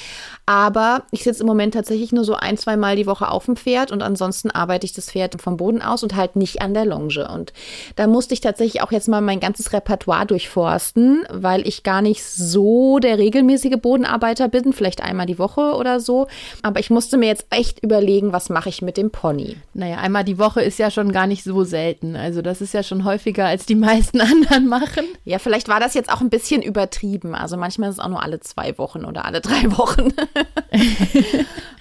Aber 0.44 1.04
ich 1.10 1.24
sitze 1.24 1.40
im 1.40 1.46
Moment 1.46 1.72
tatsächlich 1.72 2.12
nur 2.12 2.24
so 2.24 2.34
ein, 2.34 2.58
zwei 2.58 2.76
Mal 2.76 2.96
die 2.96 3.06
Woche 3.06 3.30
auf 3.30 3.46
dem 3.46 3.56
Pferd 3.56 3.90
und 3.90 4.02
ansonsten 4.02 4.50
arbeite 4.50 4.84
ich 4.84 4.92
das 4.92 5.10
Pferd 5.10 5.40
vom 5.40 5.56
Boden 5.56 5.80
aus 5.80 6.02
und 6.02 6.14
halt 6.14 6.36
nicht 6.36 6.60
an 6.60 6.74
der 6.74 6.84
Longe. 6.84 7.26
Und 7.32 7.54
da 7.96 8.06
musste 8.06 8.34
ich 8.34 8.42
tatsächlich 8.42 8.82
auch 8.82 8.92
jetzt 8.92 9.08
mal 9.08 9.22
mein 9.22 9.40
ganzes 9.40 9.72
Repertoire 9.72 10.26
durchforsten, 10.26 11.24
weil 11.30 11.66
ich 11.66 11.82
gar 11.82 12.02
nicht 12.02 12.22
so 12.22 12.98
der 12.98 13.16
Regel 13.16 13.37
regelmäßige 13.38 13.76
Bodenarbeiter 13.80 14.48
bin, 14.48 14.72
vielleicht 14.72 15.02
einmal 15.02 15.26
die 15.26 15.38
Woche 15.38 15.74
oder 15.74 16.00
so. 16.00 16.26
Aber 16.62 16.80
ich 16.80 16.90
musste 16.90 17.16
mir 17.16 17.26
jetzt 17.26 17.46
echt 17.50 17.82
überlegen, 17.82 18.32
was 18.32 18.48
mache 18.50 18.68
ich 18.68 18.82
mit 18.82 18.96
dem 18.96 19.10
Pony. 19.10 19.56
Naja, 19.74 19.98
einmal 19.98 20.24
die 20.24 20.38
Woche 20.38 20.60
ist 20.60 20.78
ja 20.78 20.90
schon 20.90 21.12
gar 21.12 21.26
nicht 21.26 21.44
so 21.44 21.64
selten. 21.64 22.16
Also 22.16 22.42
das 22.42 22.60
ist 22.60 22.74
ja 22.74 22.82
schon 22.82 23.04
häufiger, 23.04 23.46
als 23.46 23.66
die 23.66 23.74
meisten 23.76 24.20
anderen 24.20 24.66
machen. 24.66 25.04
Ja, 25.24 25.38
vielleicht 25.38 25.68
war 25.68 25.80
das 25.80 25.94
jetzt 25.94 26.12
auch 26.12 26.20
ein 26.20 26.30
bisschen 26.30 26.62
übertrieben. 26.62 27.34
Also 27.34 27.56
manchmal 27.56 27.90
ist 27.90 27.96
es 27.96 28.00
auch 28.00 28.08
nur 28.08 28.22
alle 28.22 28.40
zwei 28.40 28.76
Wochen 28.78 29.04
oder 29.04 29.24
alle 29.24 29.40
drei 29.40 29.70
Wochen. 29.76 30.12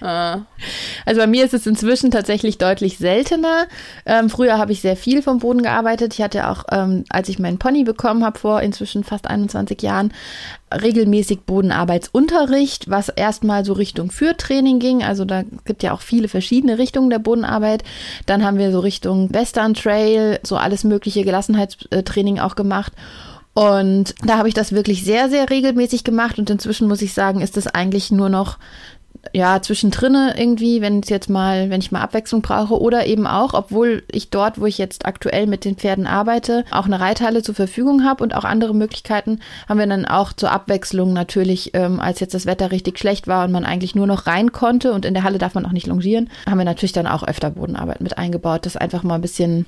also 0.00 1.20
bei 1.20 1.26
mir 1.26 1.44
ist 1.44 1.54
es 1.54 1.66
inzwischen 1.66 2.10
tatsächlich 2.10 2.58
deutlich 2.58 2.98
seltener. 2.98 3.66
Ähm, 4.06 4.30
früher 4.30 4.58
habe 4.58 4.72
ich 4.72 4.80
sehr 4.80 4.96
viel 4.96 5.22
vom 5.22 5.38
Boden 5.40 5.62
gearbeitet. 5.62 6.14
Ich 6.14 6.22
hatte 6.22 6.48
auch, 6.48 6.64
ähm, 6.70 7.04
als 7.08 7.28
ich 7.28 7.38
meinen 7.38 7.58
Pony 7.58 7.84
bekommen 7.84 8.24
habe, 8.24 8.38
vor 8.38 8.62
inzwischen 8.62 9.02
fast 9.02 9.26
21 9.26 9.82
Jahren, 9.82 10.12
regelmäßig 10.72 11.40
Bodenarbeitsunterricht, 11.48 12.88
was 12.88 13.08
erstmal 13.08 13.64
so 13.64 13.72
Richtung 13.72 14.12
Führtraining 14.12 14.78
ging. 14.78 15.02
Also 15.02 15.24
da 15.24 15.42
gibt 15.64 15.82
ja 15.82 15.92
auch 15.92 16.02
viele 16.02 16.28
verschiedene 16.28 16.78
Richtungen 16.78 17.10
der 17.10 17.18
Bodenarbeit. 17.18 17.82
Dann 18.26 18.44
haben 18.44 18.58
wir 18.58 18.70
so 18.70 18.78
Richtung 18.78 19.34
Western 19.34 19.74
Trail, 19.74 20.38
so 20.44 20.56
alles 20.56 20.84
mögliche 20.84 21.24
Gelassenheitstraining 21.24 22.38
auch 22.38 22.54
gemacht. 22.54 22.92
Und 23.54 24.14
da 24.24 24.38
habe 24.38 24.46
ich 24.46 24.54
das 24.54 24.70
wirklich 24.70 25.04
sehr, 25.04 25.28
sehr 25.28 25.50
regelmäßig 25.50 26.04
gemacht. 26.04 26.38
Und 26.38 26.48
inzwischen 26.50 26.86
muss 26.86 27.02
ich 27.02 27.12
sagen, 27.12 27.40
ist 27.40 27.56
das 27.56 27.66
eigentlich 27.66 28.12
nur 28.12 28.28
noch 28.28 28.58
ja, 29.32 29.60
zwischendrin 29.60 30.14
irgendwie, 30.36 30.80
wenn 30.80 31.00
es 31.00 31.08
jetzt 31.08 31.28
mal, 31.28 31.70
wenn 31.70 31.80
ich 31.80 31.92
mal 31.92 32.00
Abwechslung 32.00 32.42
brauche 32.42 32.80
oder 32.80 33.06
eben 33.06 33.26
auch, 33.26 33.54
obwohl 33.54 34.02
ich 34.10 34.30
dort, 34.30 34.60
wo 34.60 34.66
ich 34.66 34.78
jetzt 34.78 35.06
aktuell 35.06 35.46
mit 35.46 35.64
den 35.64 35.76
Pferden 35.76 36.06
arbeite, 36.06 36.64
auch 36.70 36.86
eine 36.86 37.00
Reithalle 37.00 37.42
zur 37.42 37.54
Verfügung 37.54 38.04
habe 38.04 38.22
und 38.22 38.34
auch 38.34 38.44
andere 38.44 38.74
Möglichkeiten, 38.74 39.40
haben 39.68 39.78
wir 39.78 39.86
dann 39.86 40.06
auch 40.06 40.32
zur 40.32 40.50
Abwechslung 40.50 41.12
natürlich, 41.12 41.72
ähm, 41.74 42.00
als 42.00 42.20
jetzt 42.20 42.34
das 42.34 42.46
Wetter 42.46 42.70
richtig 42.70 42.98
schlecht 42.98 43.26
war 43.26 43.44
und 43.44 43.52
man 43.52 43.64
eigentlich 43.64 43.94
nur 43.94 44.06
noch 44.06 44.26
rein 44.26 44.52
konnte 44.52 44.92
und 44.92 45.04
in 45.04 45.14
der 45.14 45.24
Halle 45.24 45.38
darf 45.38 45.54
man 45.54 45.66
auch 45.66 45.72
nicht 45.72 45.86
longieren, 45.86 46.30
haben 46.46 46.58
wir 46.58 46.64
natürlich 46.64 46.92
dann 46.92 47.06
auch 47.06 47.22
öfter 47.22 47.50
Bodenarbeit 47.50 48.00
mit 48.00 48.18
eingebaut, 48.18 48.66
dass 48.66 48.76
einfach 48.76 49.02
mal 49.02 49.16
ein 49.16 49.22
bisschen 49.22 49.66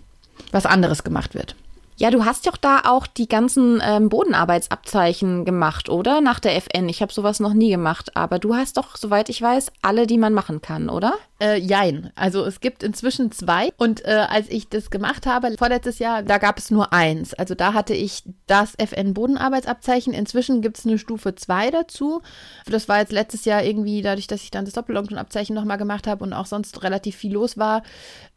was 0.52 0.66
anderes 0.66 1.04
gemacht 1.04 1.34
wird. 1.34 1.54
Ja, 2.00 2.10
du 2.10 2.24
hast 2.24 2.46
doch 2.46 2.56
da 2.56 2.80
auch 2.86 3.06
die 3.06 3.28
ganzen 3.28 3.82
ähm, 3.84 4.08
Bodenarbeitsabzeichen 4.08 5.44
gemacht, 5.44 5.90
oder? 5.90 6.22
Nach 6.22 6.40
der 6.40 6.56
FN. 6.56 6.88
Ich 6.88 7.02
habe 7.02 7.12
sowas 7.12 7.40
noch 7.40 7.52
nie 7.52 7.68
gemacht, 7.68 8.16
aber 8.16 8.38
du 8.38 8.54
hast 8.54 8.78
doch, 8.78 8.96
soweit 8.96 9.28
ich 9.28 9.42
weiß, 9.42 9.70
alle, 9.82 10.06
die 10.06 10.16
man 10.16 10.32
machen 10.32 10.62
kann, 10.62 10.88
oder? 10.88 11.12
Äh, 11.42 11.58
jein. 11.58 12.10
Also 12.16 12.44
es 12.44 12.60
gibt 12.60 12.82
inzwischen 12.82 13.32
zwei. 13.32 13.68
Und 13.76 14.02
äh, 14.06 14.26
als 14.28 14.48
ich 14.48 14.70
das 14.70 14.90
gemacht 14.90 15.26
habe, 15.26 15.54
vorletztes 15.58 15.98
Jahr, 15.98 16.22
da 16.22 16.38
gab 16.38 16.58
es 16.58 16.70
nur 16.70 16.94
eins. 16.94 17.34
Also 17.34 17.54
da 17.54 17.74
hatte 17.74 17.92
ich 17.92 18.22
das 18.46 18.74
FN 18.76 19.12
Bodenarbeitsabzeichen. 19.12 20.14
Inzwischen 20.14 20.62
gibt 20.62 20.78
es 20.78 20.86
eine 20.86 20.98
Stufe 20.98 21.34
2 21.34 21.70
dazu. 21.70 22.22
Das 22.64 22.88
war 22.88 23.00
jetzt 23.00 23.12
letztes 23.12 23.44
Jahr 23.44 23.62
irgendwie, 23.62 24.00
dadurch, 24.00 24.26
dass 24.26 24.42
ich 24.42 24.50
dann 24.50 24.64
das 24.64 24.72
Doppellongton-Abzeichen 24.72 25.54
nochmal 25.54 25.78
gemacht 25.78 26.06
habe 26.06 26.24
und 26.24 26.32
auch 26.32 26.46
sonst 26.46 26.82
relativ 26.82 27.16
viel 27.16 27.34
los 27.34 27.58
war, 27.58 27.82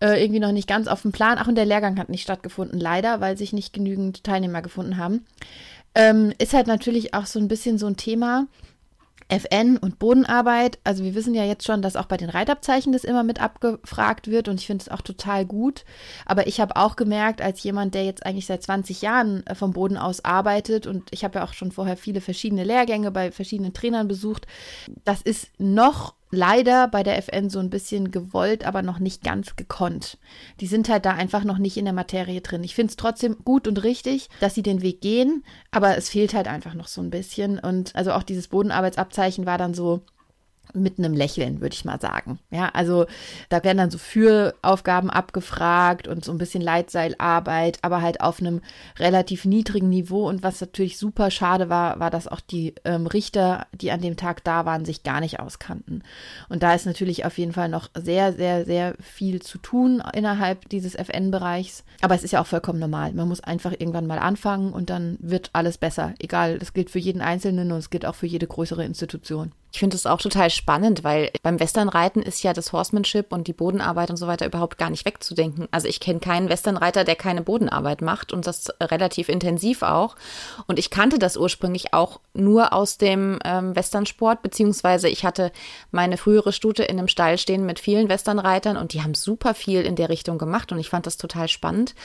äh, 0.01 0.21
irgendwie 0.21 0.41
noch 0.41 0.51
nicht 0.51 0.67
ganz 0.67 0.89
auf 0.89 1.01
dem 1.01 1.13
Plan. 1.13 1.37
Ach, 1.39 1.47
und 1.47 1.55
der 1.55 1.65
Lehrgang 1.65 1.97
hat 1.97 2.09
nicht 2.09 2.23
stattgefunden, 2.23 2.79
leider, 2.79 3.21
weil 3.21 3.37
sich 3.37 3.52
nicht 3.53 3.73
genügend 3.73 4.23
Teilnehmer 4.23 4.61
gefunden 4.61 4.97
haben. 4.97 5.25
Ähm, 5.95 6.33
ist 6.39 6.53
halt 6.53 6.67
natürlich 6.67 7.13
auch 7.13 7.25
so 7.25 7.39
ein 7.39 7.47
bisschen 7.47 7.77
so 7.77 7.87
ein 7.87 7.97
Thema 7.97 8.47
FN 9.29 9.77
und 9.77 9.99
Bodenarbeit, 9.99 10.79
also 10.83 11.03
wir 11.03 11.15
wissen 11.15 11.33
ja 11.33 11.43
jetzt 11.43 11.65
schon, 11.65 11.81
dass 11.81 11.95
auch 11.95 12.05
bei 12.05 12.17
den 12.17 12.29
Reitabzeichen 12.29 12.93
das 12.93 13.03
immer 13.03 13.23
mit 13.23 13.41
abgefragt 13.41 14.27
wird 14.27 14.47
und 14.47 14.59
ich 14.59 14.67
finde 14.67 14.83
es 14.83 14.89
auch 14.89 15.01
total 15.01 15.45
gut. 15.45 15.85
Aber 16.25 16.47
ich 16.47 16.59
habe 16.59 16.75
auch 16.75 16.95
gemerkt, 16.95 17.41
als 17.41 17.63
jemand, 17.63 17.95
der 17.95 18.05
jetzt 18.05 18.25
eigentlich 18.25 18.45
seit 18.45 18.63
20 18.63 19.01
Jahren 19.01 19.45
äh, 19.47 19.55
vom 19.55 19.71
Boden 19.71 19.97
aus 19.97 20.23
arbeitet 20.23 20.87
und 20.87 21.09
ich 21.11 21.23
habe 21.23 21.39
ja 21.39 21.45
auch 21.45 21.53
schon 21.53 21.71
vorher 21.71 21.97
viele 21.97 22.21
verschiedene 22.21 22.63
Lehrgänge 22.63 23.11
bei 23.11 23.31
verschiedenen 23.31 23.73
Trainern 23.73 24.07
besucht, 24.07 24.45
das 25.03 25.21
ist 25.21 25.49
noch 25.57 26.15
leider 26.33 26.87
bei 26.87 27.03
der 27.03 27.17
FN 27.17 27.49
so 27.49 27.59
ein 27.59 27.69
bisschen 27.69 28.11
gewollt, 28.11 28.65
aber 28.65 28.81
noch 28.81 28.99
nicht 28.99 29.23
ganz 29.23 29.55
gekonnt. 29.55 30.17
Die 30.59 30.67
sind 30.67 30.89
halt 30.89 31.05
da 31.05 31.11
einfach 31.11 31.43
noch 31.43 31.59
nicht 31.59 31.77
in 31.77 31.85
der 31.85 31.93
Materie 31.93 32.41
drin. 32.41 32.63
Ich 32.63 32.73
finde 32.73 32.89
es 32.89 32.97
trotzdem 32.97 33.37
gut 33.45 33.67
und 33.67 33.83
richtig, 33.83 34.29
dass 34.39 34.55
sie 34.55 34.63
den 34.63 34.81
Weg 34.81 34.99
gehen, 34.99 35.43
aber 35.69 35.95
es 35.95 36.09
fehlt 36.09 36.33
halt 36.33 36.47
einfach 36.47 36.73
noch 36.73 36.87
so 36.87 37.01
ein 37.01 37.11
bisschen. 37.11 37.59
Und 37.59 37.95
also 37.95 38.13
auch 38.13 38.23
dieses 38.23 38.47
Bodenarbeitsabzeichen 38.47 39.45
war 39.45 39.59
dann 39.59 39.75
so, 39.75 40.01
mit 40.73 40.99
einem 40.99 41.13
Lächeln, 41.13 41.61
würde 41.61 41.73
ich 41.73 41.85
mal 41.85 41.99
sagen. 41.99 42.39
Ja, 42.51 42.69
also 42.73 43.05
da 43.49 43.63
werden 43.63 43.77
dann 43.77 43.91
so 43.91 43.97
Führaufgaben 43.97 45.09
abgefragt 45.09 46.07
und 46.07 46.25
so 46.25 46.31
ein 46.31 46.37
bisschen 46.37 46.61
Leitseilarbeit, 46.61 47.79
aber 47.81 48.01
halt 48.01 48.21
auf 48.21 48.39
einem 48.39 48.61
relativ 48.99 49.45
niedrigen 49.45 49.89
Niveau. 49.89 50.27
Und 50.27 50.43
was 50.43 50.61
natürlich 50.61 50.97
super 50.97 51.31
schade 51.31 51.69
war, 51.69 51.99
war, 51.99 52.09
dass 52.09 52.27
auch 52.27 52.41
die 52.41 52.75
ähm, 52.85 53.07
Richter, 53.07 53.67
die 53.73 53.91
an 53.91 54.01
dem 54.01 54.17
Tag 54.17 54.43
da 54.43 54.65
waren, 54.65 54.85
sich 54.85 55.03
gar 55.03 55.19
nicht 55.19 55.39
auskannten. 55.39 56.03
Und 56.49 56.63
da 56.63 56.73
ist 56.73 56.85
natürlich 56.85 57.25
auf 57.25 57.37
jeden 57.37 57.53
Fall 57.53 57.69
noch 57.69 57.89
sehr, 57.95 58.33
sehr, 58.33 58.65
sehr 58.65 58.95
viel 58.99 59.41
zu 59.41 59.57
tun 59.57 60.01
innerhalb 60.13 60.69
dieses 60.69 60.95
FN-Bereichs. 60.95 61.83
Aber 62.01 62.15
es 62.15 62.23
ist 62.23 62.31
ja 62.31 62.41
auch 62.41 62.47
vollkommen 62.47 62.79
normal. 62.79 63.13
Man 63.13 63.27
muss 63.27 63.41
einfach 63.41 63.71
irgendwann 63.71 64.07
mal 64.07 64.19
anfangen 64.19 64.73
und 64.73 64.89
dann 64.89 65.17
wird 65.19 65.49
alles 65.53 65.77
besser. 65.77 66.13
Egal, 66.19 66.59
das 66.59 66.73
gilt 66.73 66.89
für 66.89 66.99
jeden 66.99 67.21
Einzelnen 67.21 67.71
und 67.71 67.79
es 67.79 67.89
gilt 67.89 68.05
auch 68.05 68.15
für 68.15 68.27
jede 68.27 68.47
größere 68.47 68.83
Institution. 68.85 69.51
Ich 69.73 69.79
finde 69.79 69.95
es 69.95 70.05
auch 70.05 70.21
total 70.21 70.51
spannend, 70.51 71.03
weil 71.03 71.31
beim 71.41 71.59
Westernreiten 71.59 72.21
ist 72.21 72.43
ja 72.43 72.53
das 72.53 72.73
Horsemanship 72.73 73.33
und 73.33 73.47
die 73.47 73.53
Bodenarbeit 73.53 74.11
und 74.11 74.17
so 74.17 74.27
weiter 74.27 74.45
überhaupt 74.45 74.77
gar 74.77 74.91
nicht 74.91 75.03
wegzudenken. 75.03 75.67
Also 75.71 75.87
ich 75.87 75.99
kenne 75.99 76.19
keinen 76.19 76.47
Westernreiter, 76.47 77.03
der 77.03 77.15
keine 77.15 77.41
Bodenarbeit 77.41 78.03
macht 78.03 78.31
und 78.31 78.45
das 78.45 78.69
relativ 78.79 79.29
intensiv 79.29 79.81
auch. 79.81 80.15
Und 80.67 80.77
ich 80.77 80.91
kannte 80.91 81.17
das 81.17 81.37
ursprünglich 81.37 81.91
auch 81.91 82.19
nur 82.35 82.71
aus 82.71 82.99
dem 82.99 83.39
ähm, 83.43 83.75
Westernsport, 83.75 84.43
beziehungsweise 84.43 85.09
ich 85.09 85.25
hatte 85.25 85.51
meine 85.89 86.17
frühere 86.17 86.53
Stute 86.53 86.83
in 86.83 86.99
einem 86.99 87.07
Stall 87.07 87.39
stehen 87.39 87.65
mit 87.65 87.79
vielen 87.79 88.09
Westernreitern 88.09 88.77
und 88.77 88.93
die 88.93 89.01
haben 89.01 89.15
super 89.15 89.55
viel 89.55 89.81
in 89.81 89.95
der 89.95 90.09
Richtung 90.09 90.37
gemacht 90.37 90.71
und 90.71 90.77
ich 90.77 90.89
fand 90.89 91.07
das 91.07 91.17
total 91.17 91.47
spannend. 91.47 91.95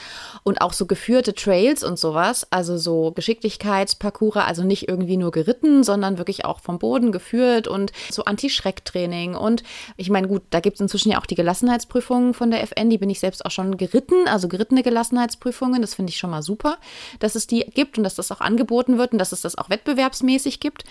Und 0.41 0.61
auch 0.61 0.73
so 0.73 0.87
geführte 0.87 1.35
Trails 1.35 1.83
und 1.83 1.99
sowas, 1.99 2.47
also 2.49 2.77
so 2.77 3.11
Geschicklichkeitsparcours, 3.11 4.37
also 4.37 4.63
nicht 4.63 4.87
irgendwie 4.87 5.17
nur 5.17 5.29
geritten, 5.29 5.83
sondern 5.83 6.17
wirklich 6.17 6.45
auch 6.45 6.61
vom 6.61 6.79
Boden 6.79 7.11
geführt 7.11 7.58
geführt 7.59 7.67
und 7.67 7.91
so 8.09 8.23
Anti-Schreck-Training. 8.23 9.35
Und 9.35 9.63
ich 9.97 10.09
meine, 10.09 10.27
gut, 10.27 10.43
da 10.49 10.59
gibt 10.59 10.75
es 10.75 10.81
inzwischen 10.81 11.11
ja 11.11 11.19
auch 11.19 11.25
die 11.25 11.35
Gelassenheitsprüfungen 11.35 12.33
von 12.33 12.51
der 12.51 12.61
FN, 12.63 12.89
die 12.89 12.97
bin 12.97 13.09
ich 13.09 13.19
selbst 13.19 13.45
auch 13.45 13.51
schon 13.51 13.77
geritten, 13.77 14.27
also 14.27 14.47
gerittene 14.47 14.83
Gelassenheitsprüfungen. 14.83 15.81
Das 15.81 15.95
finde 15.95 16.11
ich 16.11 16.17
schon 16.17 16.29
mal 16.29 16.41
super, 16.41 16.77
dass 17.19 17.35
es 17.35 17.47
die 17.47 17.61
gibt 17.61 17.97
und 17.97 18.03
dass 18.03 18.15
das 18.15 18.31
auch 18.31 18.41
angeboten 18.41 18.97
wird 18.97 19.13
und 19.13 19.19
dass 19.19 19.31
es 19.31 19.41
das 19.41 19.57
auch 19.57 19.69
wettbewerbsmäßig 19.69 20.59
gibt. 20.59 20.83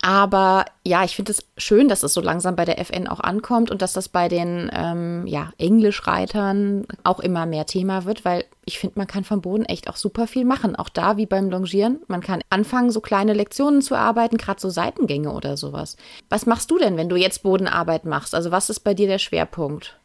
Aber 0.00 0.64
ja, 0.84 1.02
ich 1.02 1.16
finde 1.16 1.32
es 1.32 1.44
schön, 1.56 1.88
dass 1.88 2.04
es 2.04 2.14
so 2.14 2.20
langsam 2.20 2.54
bei 2.54 2.64
der 2.64 2.78
FN 2.78 3.08
auch 3.08 3.18
ankommt 3.18 3.70
und 3.70 3.82
dass 3.82 3.92
das 3.92 4.08
bei 4.08 4.28
den 4.28 4.70
ähm, 4.72 5.26
ja, 5.26 5.52
Englischreitern 5.58 6.86
auch 7.02 7.18
immer 7.18 7.46
mehr 7.46 7.66
Thema 7.66 8.04
wird, 8.04 8.24
weil 8.24 8.44
ich 8.64 8.78
finde, 8.78 8.98
man 8.98 9.08
kann 9.08 9.24
vom 9.24 9.40
Boden 9.40 9.64
echt 9.64 9.90
auch 9.90 9.96
super 9.96 10.28
viel 10.28 10.44
machen. 10.44 10.76
Auch 10.76 10.88
da 10.88 11.16
wie 11.16 11.26
beim 11.26 11.50
Longieren. 11.50 12.00
Man 12.06 12.20
kann 12.20 12.42
anfangen, 12.48 12.90
so 12.90 13.00
kleine 13.00 13.32
Lektionen 13.32 13.82
zu 13.82 13.96
arbeiten, 13.96 14.36
gerade 14.36 14.60
so 14.60 14.70
Seitengänge 14.70 15.32
oder 15.32 15.56
sowas. 15.56 15.96
Was 16.28 16.46
machst 16.46 16.70
du 16.70 16.78
denn, 16.78 16.96
wenn 16.96 17.08
du 17.08 17.16
jetzt 17.16 17.42
Bodenarbeit 17.42 18.04
machst? 18.04 18.36
Also 18.36 18.52
was 18.52 18.70
ist 18.70 18.80
bei 18.80 18.94
dir 18.94 19.08
der 19.08 19.18
Schwerpunkt? 19.18 19.98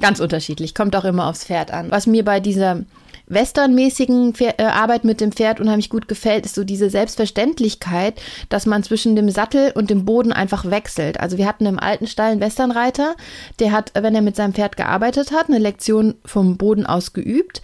Ganz 0.00 0.20
unterschiedlich, 0.20 0.74
kommt 0.74 0.94
auch 0.94 1.04
immer 1.04 1.26
aufs 1.26 1.44
Pferd 1.44 1.70
an. 1.70 1.90
Was 1.90 2.06
mir 2.06 2.24
bei 2.24 2.40
dieser 2.40 2.82
westernmäßigen 3.30 4.34
Pfer 4.34 4.58
äh, 4.58 4.64
Arbeit 4.64 5.04
mit 5.04 5.20
dem 5.20 5.32
Pferd 5.32 5.60
unheimlich 5.60 5.88
gut 5.88 6.08
gefällt, 6.08 6.44
ist 6.44 6.54
so 6.54 6.64
diese 6.64 6.90
Selbstverständlichkeit, 6.90 8.20
dass 8.48 8.66
man 8.66 8.82
zwischen 8.82 9.16
dem 9.16 9.30
Sattel 9.30 9.72
und 9.74 9.88
dem 9.88 10.04
Boden 10.04 10.32
einfach 10.32 10.70
wechselt. 10.70 11.20
Also 11.20 11.38
wir 11.38 11.46
hatten 11.46 11.66
im 11.66 11.78
alten 11.78 12.06
Stall 12.06 12.32
einen 12.32 12.40
Westernreiter, 12.40 13.14
der 13.58 13.72
hat, 13.72 13.92
wenn 13.94 14.14
er 14.14 14.22
mit 14.22 14.36
seinem 14.36 14.54
Pferd 14.54 14.76
gearbeitet 14.76 15.32
hat, 15.32 15.48
eine 15.48 15.58
Lektion 15.58 16.14
vom 16.24 16.56
Boden 16.56 16.86
aus 16.86 17.12
geübt 17.12 17.62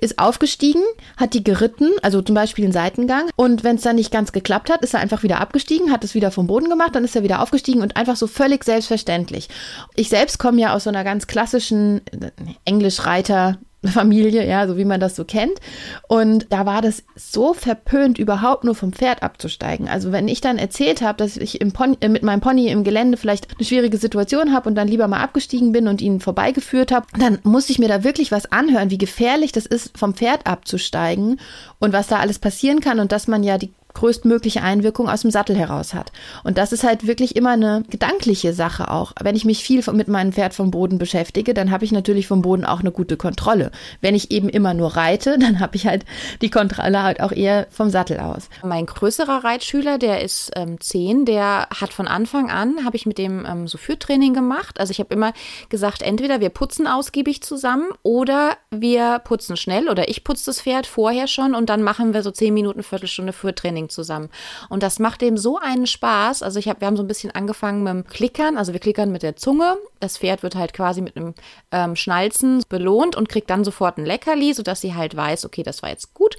ist 0.00 0.18
aufgestiegen, 0.18 0.82
hat 1.16 1.34
die 1.34 1.44
geritten, 1.44 1.90
also 2.02 2.22
zum 2.22 2.34
Beispiel 2.34 2.64
einen 2.64 2.72
Seitengang. 2.72 3.28
Und 3.36 3.64
wenn 3.64 3.76
es 3.76 3.82
dann 3.82 3.96
nicht 3.96 4.12
ganz 4.12 4.32
geklappt 4.32 4.70
hat, 4.70 4.82
ist 4.82 4.94
er 4.94 5.00
einfach 5.00 5.22
wieder 5.22 5.40
abgestiegen, 5.40 5.90
hat 5.90 6.04
es 6.04 6.14
wieder 6.14 6.30
vom 6.30 6.46
Boden 6.46 6.68
gemacht, 6.68 6.94
dann 6.94 7.04
ist 7.04 7.16
er 7.16 7.22
wieder 7.22 7.42
aufgestiegen 7.42 7.82
und 7.82 7.96
einfach 7.96 8.16
so 8.16 8.26
völlig 8.26 8.64
selbstverständlich. 8.64 9.48
Ich 9.96 10.08
selbst 10.08 10.38
komme 10.38 10.60
ja 10.60 10.74
aus 10.74 10.84
so 10.84 10.90
einer 10.90 11.04
ganz 11.04 11.26
klassischen 11.26 12.00
äh, 12.06 12.30
Englischreiter 12.64 13.58
Familie, 13.86 14.46
ja, 14.46 14.66
so 14.66 14.76
wie 14.76 14.84
man 14.84 14.98
das 14.98 15.14
so 15.14 15.24
kennt. 15.24 15.60
Und 16.08 16.46
da 16.50 16.66
war 16.66 16.82
das 16.82 17.04
so 17.14 17.54
verpönt, 17.54 18.18
überhaupt 18.18 18.64
nur 18.64 18.74
vom 18.74 18.92
Pferd 18.92 19.22
abzusteigen. 19.22 19.88
Also 19.88 20.10
wenn 20.10 20.26
ich 20.26 20.40
dann 20.40 20.58
erzählt 20.58 21.00
habe, 21.00 21.18
dass 21.18 21.36
ich 21.36 21.60
äh, 21.60 22.08
mit 22.08 22.22
meinem 22.22 22.40
Pony 22.40 22.68
im 22.68 22.84
Gelände 22.84 23.16
vielleicht 23.16 23.48
eine 23.56 23.64
schwierige 23.64 23.96
Situation 23.96 24.52
habe 24.52 24.68
und 24.68 24.74
dann 24.74 24.88
lieber 24.88 25.06
mal 25.06 25.22
abgestiegen 25.22 25.72
bin 25.72 25.86
und 25.86 26.00
ihn 26.00 26.20
vorbeigeführt 26.20 26.90
habe, 26.90 27.06
dann 27.18 27.38
musste 27.44 27.72
ich 27.72 27.78
mir 27.78 27.88
da 27.88 28.02
wirklich 28.02 28.32
was 28.32 28.50
anhören, 28.50 28.90
wie 28.90 28.98
gefährlich 28.98 29.52
das 29.52 29.66
ist, 29.66 29.96
vom 29.96 30.14
Pferd 30.14 30.46
abzusteigen 30.46 31.38
und 31.78 31.92
was 31.92 32.08
da 32.08 32.18
alles 32.18 32.38
passieren 32.38 32.80
kann 32.80 32.98
und 32.98 33.12
dass 33.12 33.28
man 33.28 33.44
ja 33.44 33.58
die 33.58 33.72
größtmögliche 33.98 34.62
Einwirkung 34.62 35.08
aus 35.08 35.22
dem 35.22 35.32
Sattel 35.32 35.56
heraus 35.56 35.92
hat. 35.92 36.12
Und 36.44 36.56
das 36.56 36.72
ist 36.72 36.84
halt 36.84 37.08
wirklich 37.08 37.34
immer 37.34 37.50
eine 37.50 37.82
gedankliche 37.90 38.52
Sache 38.52 38.92
auch. 38.92 39.12
Wenn 39.20 39.34
ich 39.34 39.44
mich 39.44 39.64
viel 39.64 39.82
mit 39.92 40.06
meinem 40.06 40.32
Pferd 40.32 40.54
vom 40.54 40.70
Boden 40.70 40.98
beschäftige, 40.98 41.52
dann 41.52 41.72
habe 41.72 41.84
ich 41.84 41.90
natürlich 41.90 42.28
vom 42.28 42.42
Boden 42.42 42.64
auch 42.64 42.78
eine 42.78 42.92
gute 42.92 43.16
Kontrolle. 43.16 43.72
Wenn 44.00 44.14
ich 44.14 44.30
eben 44.30 44.48
immer 44.48 44.72
nur 44.72 44.96
reite, 44.96 45.36
dann 45.40 45.58
habe 45.58 45.74
ich 45.74 45.86
halt 45.86 46.04
die 46.42 46.50
Kontrolle 46.50 47.02
halt 47.02 47.20
auch 47.20 47.32
eher 47.32 47.66
vom 47.70 47.90
Sattel 47.90 48.20
aus. 48.20 48.48
Mein 48.62 48.86
größerer 48.86 49.42
Reitschüler, 49.42 49.98
der 49.98 50.22
ist 50.22 50.52
ähm, 50.54 50.80
zehn, 50.80 51.24
der 51.24 51.68
hat 51.74 51.92
von 51.92 52.06
Anfang 52.06 52.50
an, 52.50 52.84
habe 52.84 52.96
ich 52.96 53.04
mit 53.04 53.18
dem 53.18 53.44
ähm, 53.46 53.66
so 53.66 53.78
Führtraining 53.78 54.32
gemacht. 54.32 54.78
Also 54.78 54.92
ich 54.92 55.00
habe 55.00 55.12
immer 55.12 55.32
gesagt, 55.70 56.02
entweder 56.02 56.40
wir 56.40 56.50
putzen 56.50 56.86
ausgiebig 56.86 57.42
zusammen 57.42 57.88
oder 58.04 58.56
wir 58.70 59.18
putzen 59.24 59.56
schnell 59.56 59.88
oder 59.88 60.08
ich 60.08 60.22
putze 60.22 60.46
das 60.46 60.60
Pferd 60.60 60.86
vorher 60.86 61.26
schon 61.26 61.56
und 61.56 61.68
dann 61.68 61.82
machen 61.82 62.14
wir 62.14 62.22
so 62.22 62.30
zehn 62.30 62.54
Minuten, 62.54 62.84
Viertelstunde 62.84 63.32
Führtraining 63.32 63.87
zusammen. 63.88 64.30
Und 64.68 64.82
das 64.82 64.98
macht 64.98 65.20
dem 65.20 65.36
so 65.36 65.58
einen 65.58 65.86
Spaß. 65.86 66.42
Also 66.42 66.58
ich 66.58 66.68
habe, 66.68 66.80
wir 66.80 66.86
haben 66.86 66.96
so 66.96 67.02
ein 67.02 67.08
bisschen 67.08 67.30
angefangen 67.30 67.82
mit 67.82 67.92
dem 67.92 68.04
Klickern. 68.04 68.56
Also 68.56 68.72
wir 68.72 68.80
klickern 68.80 69.10
mit 69.10 69.22
der 69.22 69.36
Zunge. 69.36 69.76
Das 70.00 70.18
Pferd 70.18 70.42
wird 70.42 70.54
halt 70.54 70.72
quasi 70.72 71.00
mit 71.00 71.16
einem 71.16 71.34
ähm, 71.72 71.96
Schnalzen 71.96 72.62
belohnt 72.68 73.16
und 73.16 73.28
kriegt 73.28 73.50
dann 73.50 73.64
sofort 73.64 73.98
ein 73.98 74.06
Leckerli, 74.06 74.54
sodass 74.54 74.80
sie 74.80 74.94
halt 74.94 75.16
weiß, 75.16 75.44
okay, 75.44 75.62
das 75.62 75.82
war 75.82 75.90
jetzt 75.90 76.14
gut. 76.14 76.36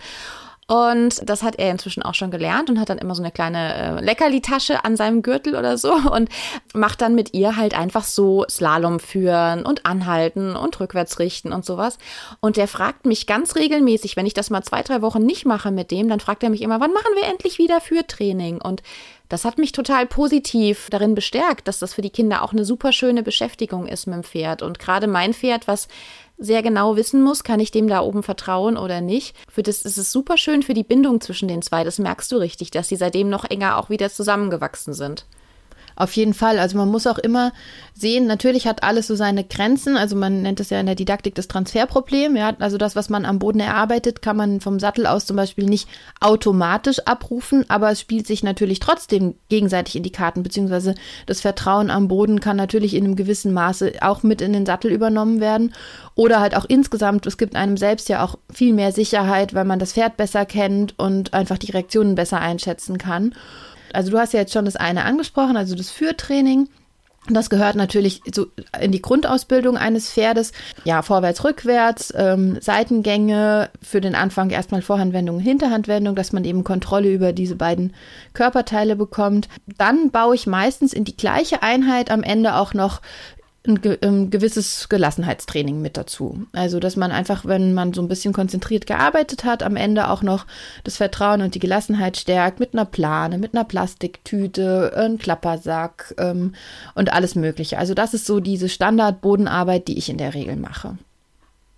Und 0.69 1.27
das 1.27 1.41
hat 1.41 1.55
er 1.57 1.71
inzwischen 1.71 2.03
auch 2.03 2.13
schon 2.13 2.29
gelernt 2.29 2.69
und 2.69 2.79
hat 2.79 2.89
dann 2.89 2.99
immer 2.99 3.15
so 3.15 3.23
eine 3.23 3.31
kleine 3.31 3.73
äh, 3.73 4.05
Leckerli-Tasche 4.05 4.85
an 4.85 4.95
seinem 4.95 5.23
Gürtel 5.23 5.55
oder 5.55 5.79
so 5.79 5.91
und 5.93 6.29
macht 6.75 7.01
dann 7.01 7.15
mit 7.15 7.33
ihr 7.33 7.55
halt 7.55 7.73
einfach 7.73 8.03
so 8.03 8.45
Slalom 8.47 8.99
führen 8.99 9.65
und 9.65 9.87
anhalten 9.87 10.55
und 10.55 10.79
rückwärts 10.79 11.17
richten 11.17 11.53
und 11.53 11.65
sowas. 11.65 11.97
Und 12.39 12.55
der 12.55 12.67
fragt 12.67 13.07
mich 13.07 13.25
ganz 13.25 13.55
regelmäßig, 13.55 14.15
wenn 14.15 14.27
ich 14.27 14.35
das 14.35 14.51
mal 14.51 14.61
zwei, 14.61 14.83
drei 14.83 15.01
Wochen 15.01 15.25
nicht 15.25 15.43
mache 15.43 15.71
mit 15.71 15.89
dem, 15.89 16.07
dann 16.07 16.19
fragt 16.19 16.43
er 16.43 16.51
mich 16.51 16.61
immer, 16.61 16.79
wann 16.79 16.93
machen 16.93 17.15
wir 17.15 17.27
endlich 17.27 17.57
wieder 17.57 17.81
für 17.81 18.05
Training? 18.05 18.61
Und 18.61 18.83
das 19.27 19.45
hat 19.45 19.57
mich 19.57 19.71
total 19.71 20.05
positiv 20.05 20.87
darin 20.91 21.15
bestärkt, 21.15 21.67
dass 21.67 21.79
das 21.79 21.95
für 21.95 22.03
die 22.03 22.11
Kinder 22.11 22.43
auch 22.43 22.51
eine 22.51 22.63
super 22.63 22.91
schöne 22.91 23.23
Beschäftigung 23.23 23.87
ist 23.87 24.05
mit 24.05 24.17
dem 24.17 24.23
Pferd. 24.23 24.61
Und 24.61 24.77
gerade 24.77 25.07
mein 25.07 25.33
Pferd, 25.33 25.67
was 25.67 25.87
sehr 26.39 26.63
genau 26.63 26.95
wissen 26.95 27.21
muss, 27.21 27.43
kann 27.43 27.59
ich 27.59 27.69
dem 27.69 27.87
da 27.87 27.99
oben 27.99 28.23
vertrauen 28.23 28.77
oder 28.77 29.01
nicht. 29.01 29.35
Für 29.51 29.61
das 29.61 29.81
ist 29.81 29.97
es 29.97 30.11
super 30.11 30.37
schön 30.37 30.63
für 30.63 30.73
die 30.73 30.83
Bindung 30.83 31.19
zwischen 31.21 31.49
den 31.49 31.61
zwei. 31.61 31.83
Das 31.83 31.99
merkst 31.99 32.31
du 32.31 32.37
richtig, 32.37 32.71
dass 32.71 32.87
sie 32.87 32.95
seitdem 32.95 33.29
noch 33.29 33.43
enger 33.43 33.77
auch 33.77 33.89
wieder 33.89 34.09
zusammengewachsen 34.09 34.93
sind. 34.93 35.25
Auf 35.99 36.13
jeden 36.13 36.33
Fall. 36.33 36.59
Also 36.59 36.77
man 36.77 36.87
muss 36.87 37.05
auch 37.07 37.17
immer 37.17 37.51
sehen, 37.93 38.25
natürlich 38.25 38.67
hat 38.67 38.83
alles 38.83 39.07
so 39.07 39.15
seine 39.15 39.43
Grenzen. 39.43 39.97
Also 39.97 40.15
man 40.15 40.41
nennt 40.41 40.61
es 40.61 40.69
ja 40.69 40.79
in 40.79 40.85
der 40.85 40.95
Didaktik 40.95 41.35
das 41.35 41.49
Transferproblem. 41.49 42.37
Ja, 42.37 42.55
also 42.59 42.77
das, 42.77 42.95
was 42.95 43.09
man 43.09 43.25
am 43.25 43.37
Boden 43.37 43.59
erarbeitet, 43.59 44.21
kann 44.21 44.37
man 44.37 44.61
vom 44.61 44.79
Sattel 44.79 45.05
aus 45.05 45.25
zum 45.25 45.35
Beispiel 45.35 45.65
nicht 45.65 45.89
automatisch 46.21 46.99
abrufen, 46.99 47.65
aber 47.67 47.91
es 47.91 47.99
spielt 47.99 48.27
sich 48.27 48.43
natürlich 48.43 48.79
trotzdem 48.79 49.35
gegenseitig 49.49 49.97
in 49.97 50.03
die 50.03 50.13
Karten, 50.13 50.41
beziehungsweise 50.41 50.95
das 51.25 51.41
Vertrauen 51.41 51.89
am 51.89 52.07
Boden 52.07 52.39
kann 52.39 52.55
natürlich 52.55 52.93
in 52.93 53.03
einem 53.03 53.17
gewissen 53.17 53.51
Maße 53.51 53.95
auch 53.99 54.23
mit 54.23 54.39
in 54.39 54.53
den 54.53 54.65
Sattel 54.65 54.93
übernommen 54.93 55.41
werden. 55.41 55.73
Oder 56.15 56.39
halt 56.39 56.55
auch 56.55 56.65
insgesamt, 56.65 57.25
es 57.25 57.37
gibt 57.37 57.57
einem 57.57 57.75
selbst 57.75 58.07
ja 58.07 58.23
auch 58.23 58.37
viel 58.49 58.73
mehr 58.73 58.93
Sicherheit, 58.93 59.53
weil 59.53 59.65
man 59.65 59.79
das 59.79 59.91
Pferd 59.91 60.15
besser 60.15 60.45
kennt 60.45 60.97
und 60.97 61.33
einfach 61.33 61.57
die 61.57 61.71
Reaktionen 61.71 62.15
besser 62.15 62.39
einschätzen 62.39 62.97
kann. 62.97 63.33
Also 63.93 64.11
du 64.11 64.17
hast 64.17 64.33
ja 64.33 64.39
jetzt 64.39 64.53
schon 64.53 64.65
das 64.65 64.75
eine 64.75 65.05
angesprochen, 65.05 65.57
also 65.57 65.75
das 65.75 65.89
Führtraining. 65.89 66.69
Das 67.27 67.49
gehört 67.49 67.75
natürlich 67.75 68.21
so 68.33 68.47
in 68.79 68.91
die 68.91 69.01
Grundausbildung 69.01 69.77
eines 69.77 70.11
Pferdes. 70.11 70.51
Ja, 70.83 71.01
vorwärts, 71.01 71.43
rückwärts, 71.43 72.13
ähm, 72.15 72.57
Seitengänge, 72.61 73.69
für 73.81 74.01
den 74.01 74.15
Anfang 74.15 74.49
erstmal 74.49 74.81
Vorhandwendung, 74.81 75.39
Hinterhandwendung, 75.39 76.15
dass 76.15 76.33
man 76.33 76.43
eben 76.43 76.63
Kontrolle 76.63 77.11
über 77.11 77.33
diese 77.33 77.55
beiden 77.55 77.93
Körperteile 78.33 78.95
bekommt. 78.95 79.47
Dann 79.77 80.11
baue 80.11 80.35
ich 80.35 80.47
meistens 80.47 80.93
in 80.93 81.03
die 81.03 81.17
gleiche 81.17 81.61
Einheit 81.61 82.09
am 82.09 82.23
Ende 82.23 82.55
auch 82.55 82.73
noch 82.73 83.01
ein, 83.67 83.79
ein, 84.01 84.29
gewisses 84.29 84.87
Gelassenheitstraining 84.89 85.81
mit 85.81 85.97
dazu. 85.97 86.45
Also, 86.53 86.79
dass 86.79 86.95
man 86.95 87.11
einfach, 87.11 87.45
wenn 87.45 87.73
man 87.73 87.93
so 87.93 88.01
ein 88.01 88.07
bisschen 88.07 88.33
konzentriert 88.33 88.87
gearbeitet 88.87 89.43
hat, 89.43 89.63
am 89.63 89.75
Ende 89.75 90.09
auch 90.09 90.21
noch 90.21 90.45
das 90.83 90.97
Vertrauen 90.97 91.41
und 91.41 91.55
die 91.55 91.59
Gelassenheit 91.59 92.17
stärkt 92.17 92.59
mit 92.59 92.73
einer 92.73 92.85
Plane, 92.85 93.37
mit 93.37 93.53
einer 93.53 93.65
Plastiktüte, 93.65 94.93
einem 94.95 95.17
Klappersack 95.17 96.15
ähm, 96.17 96.53
und 96.95 97.11
alles 97.11 97.35
Mögliche. 97.35 97.77
Also, 97.77 97.93
das 97.93 98.13
ist 98.13 98.25
so 98.25 98.39
diese 98.39 98.69
Standardbodenarbeit, 98.69 99.87
die 99.87 99.97
ich 99.97 100.09
in 100.09 100.17
der 100.17 100.33
Regel 100.33 100.55
mache. 100.55 100.97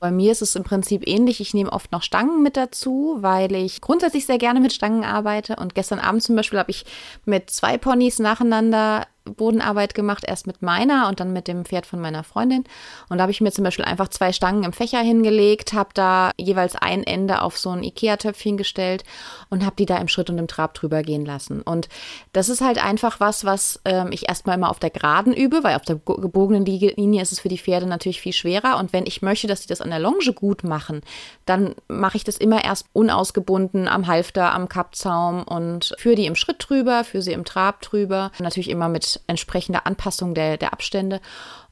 Bei 0.01 0.09
mir 0.09 0.31
ist 0.31 0.41
es 0.41 0.55
im 0.55 0.63
Prinzip 0.63 1.07
ähnlich. 1.07 1.41
Ich 1.41 1.53
nehme 1.53 1.71
oft 1.71 1.91
noch 1.91 2.01
Stangen 2.01 2.41
mit 2.41 2.57
dazu, 2.57 3.17
weil 3.19 3.53
ich 3.53 3.81
grundsätzlich 3.81 4.25
sehr 4.25 4.39
gerne 4.39 4.59
mit 4.59 4.73
Stangen 4.73 5.03
arbeite. 5.03 5.57
Und 5.57 5.75
gestern 5.75 5.99
Abend 5.99 6.23
zum 6.23 6.35
Beispiel 6.35 6.57
habe 6.57 6.71
ich 6.71 6.85
mit 7.25 7.51
zwei 7.51 7.77
Ponys 7.77 8.17
nacheinander 8.17 9.05
Bodenarbeit 9.25 9.93
gemacht, 9.93 10.23
erst 10.25 10.47
mit 10.47 10.61
meiner 10.61 11.07
und 11.07 11.19
dann 11.19 11.33
mit 11.33 11.47
dem 11.47 11.65
Pferd 11.65 11.85
von 11.85 11.99
meiner 11.99 12.23
Freundin. 12.23 12.63
Und 13.09 13.17
da 13.17 13.23
habe 13.23 13.31
ich 13.31 13.41
mir 13.41 13.51
zum 13.51 13.63
Beispiel 13.63 13.85
einfach 13.85 14.07
zwei 14.07 14.33
Stangen 14.33 14.63
im 14.63 14.73
Fächer 14.73 14.99
hingelegt, 14.99 15.73
habe 15.73 15.91
da 15.93 16.31
jeweils 16.37 16.75
ein 16.75 17.03
Ende 17.03 17.41
auf 17.41 17.57
so 17.57 17.69
ein 17.69 17.83
Ikea-Töpfchen 17.83 18.57
gestellt 18.57 19.03
und 19.49 19.65
habe 19.65 19.75
die 19.77 19.85
da 19.85 19.97
im 19.97 20.07
Schritt 20.07 20.29
und 20.29 20.37
im 20.37 20.47
Trab 20.47 20.73
drüber 20.73 21.03
gehen 21.03 21.25
lassen. 21.25 21.61
Und 21.61 21.87
das 22.33 22.49
ist 22.49 22.61
halt 22.61 22.83
einfach 22.83 23.19
was, 23.19 23.45
was 23.45 23.79
ähm, 23.85 24.11
ich 24.11 24.27
erstmal 24.27 24.57
immer 24.57 24.69
auf 24.69 24.79
der 24.79 24.89
Geraden 24.89 25.33
übe, 25.33 25.63
weil 25.63 25.75
auf 25.75 25.85
der 25.85 25.95
gebogenen 25.95 26.65
Linie 26.65 27.21
ist 27.21 27.31
es 27.31 27.39
für 27.39 27.49
die 27.49 27.59
Pferde 27.59 27.85
natürlich 27.85 28.21
viel 28.21 28.33
schwerer. 28.33 28.77
Und 28.77 28.91
wenn 28.93 29.05
ich 29.05 29.21
möchte, 29.21 29.47
dass 29.47 29.61
sie 29.61 29.67
das 29.67 29.81
an 29.81 29.89
der 29.89 29.99
Longe 29.99 30.33
gut 30.33 30.63
machen, 30.63 31.01
dann 31.45 31.75
mache 31.87 32.17
ich 32.17 32.23
das 32.23 32.37
immer 32.37 32.63
erst 32.63 32.87
unausgebunden 32.93 33.87
am 33.87 34.07
Halfter, 34.07 34.53
am 34.53 34.67
Kappzaum 34.67 35.43
und 35.43 35.93
führe 35.97 36.15
die 36.15 36.25
im 36.25 36.35
Schritt 36.35 36.57
drüber, 36.59 37.03
führe 37.03 37.23
sie 37.23 37.33
im 37.33 37.45
Trab 37.45 37.81
drüber. 37.81 38.31
Natürlich 38.39 38.69
immer 38.69 38.89
mit 38.89 39.10
entsprechende 39.27 39.85
Anpassung 39.85 40.33
der, 40.33 40.57
der 40.57 40.73
Abstände. 40.73 41.21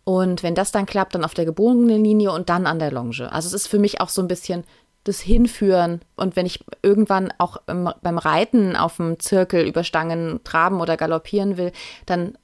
Und 0.04 0.44
wenn 0.44 0.56
das 0.56 0.72
dann 0.72 0.86
klappt, 0.86 1.16
dann 1.16 1.24
auf 1.24 1.34
der 1.34 1.46
gebogenen 1.46 2.04
Linie 2.04 2.32
und 2.32 2.50
dann 2.50 2.66
an 2.66 2.80
der 2.80 2.92
Longe. 2.92 3.32
Also 3.32 3.48
es 3.48 3.54
ist 3.54 3.68
für 3.68 3.80
mich 3.80 4.02
auch 4.02 4.10
so 4.10 4.22
ein 4.22 4.28
bisschen 4.28 4.64
das 5.04 5.20
Hinführen. 5.20 6.02
Und 6.16 6.36
wenn 6.36 6.46
ich 6.46 6.64
irgendwann 6.82 7.34
auch 7.38 7.58
im, 7.68 7.90
beim 8.02 8.18
Reiten 8.18 8.76
auf 8.76 8.98
dem 8.98 9.20
Zirkel 9.20 9.66
über 9.68 9.84
Stangen 9.84 10.40
traben 10.44 10.82
oder 10.82 10.98
galoppieren 10.98 11.58
will, 11.58 11.72
dann 12.06 12.38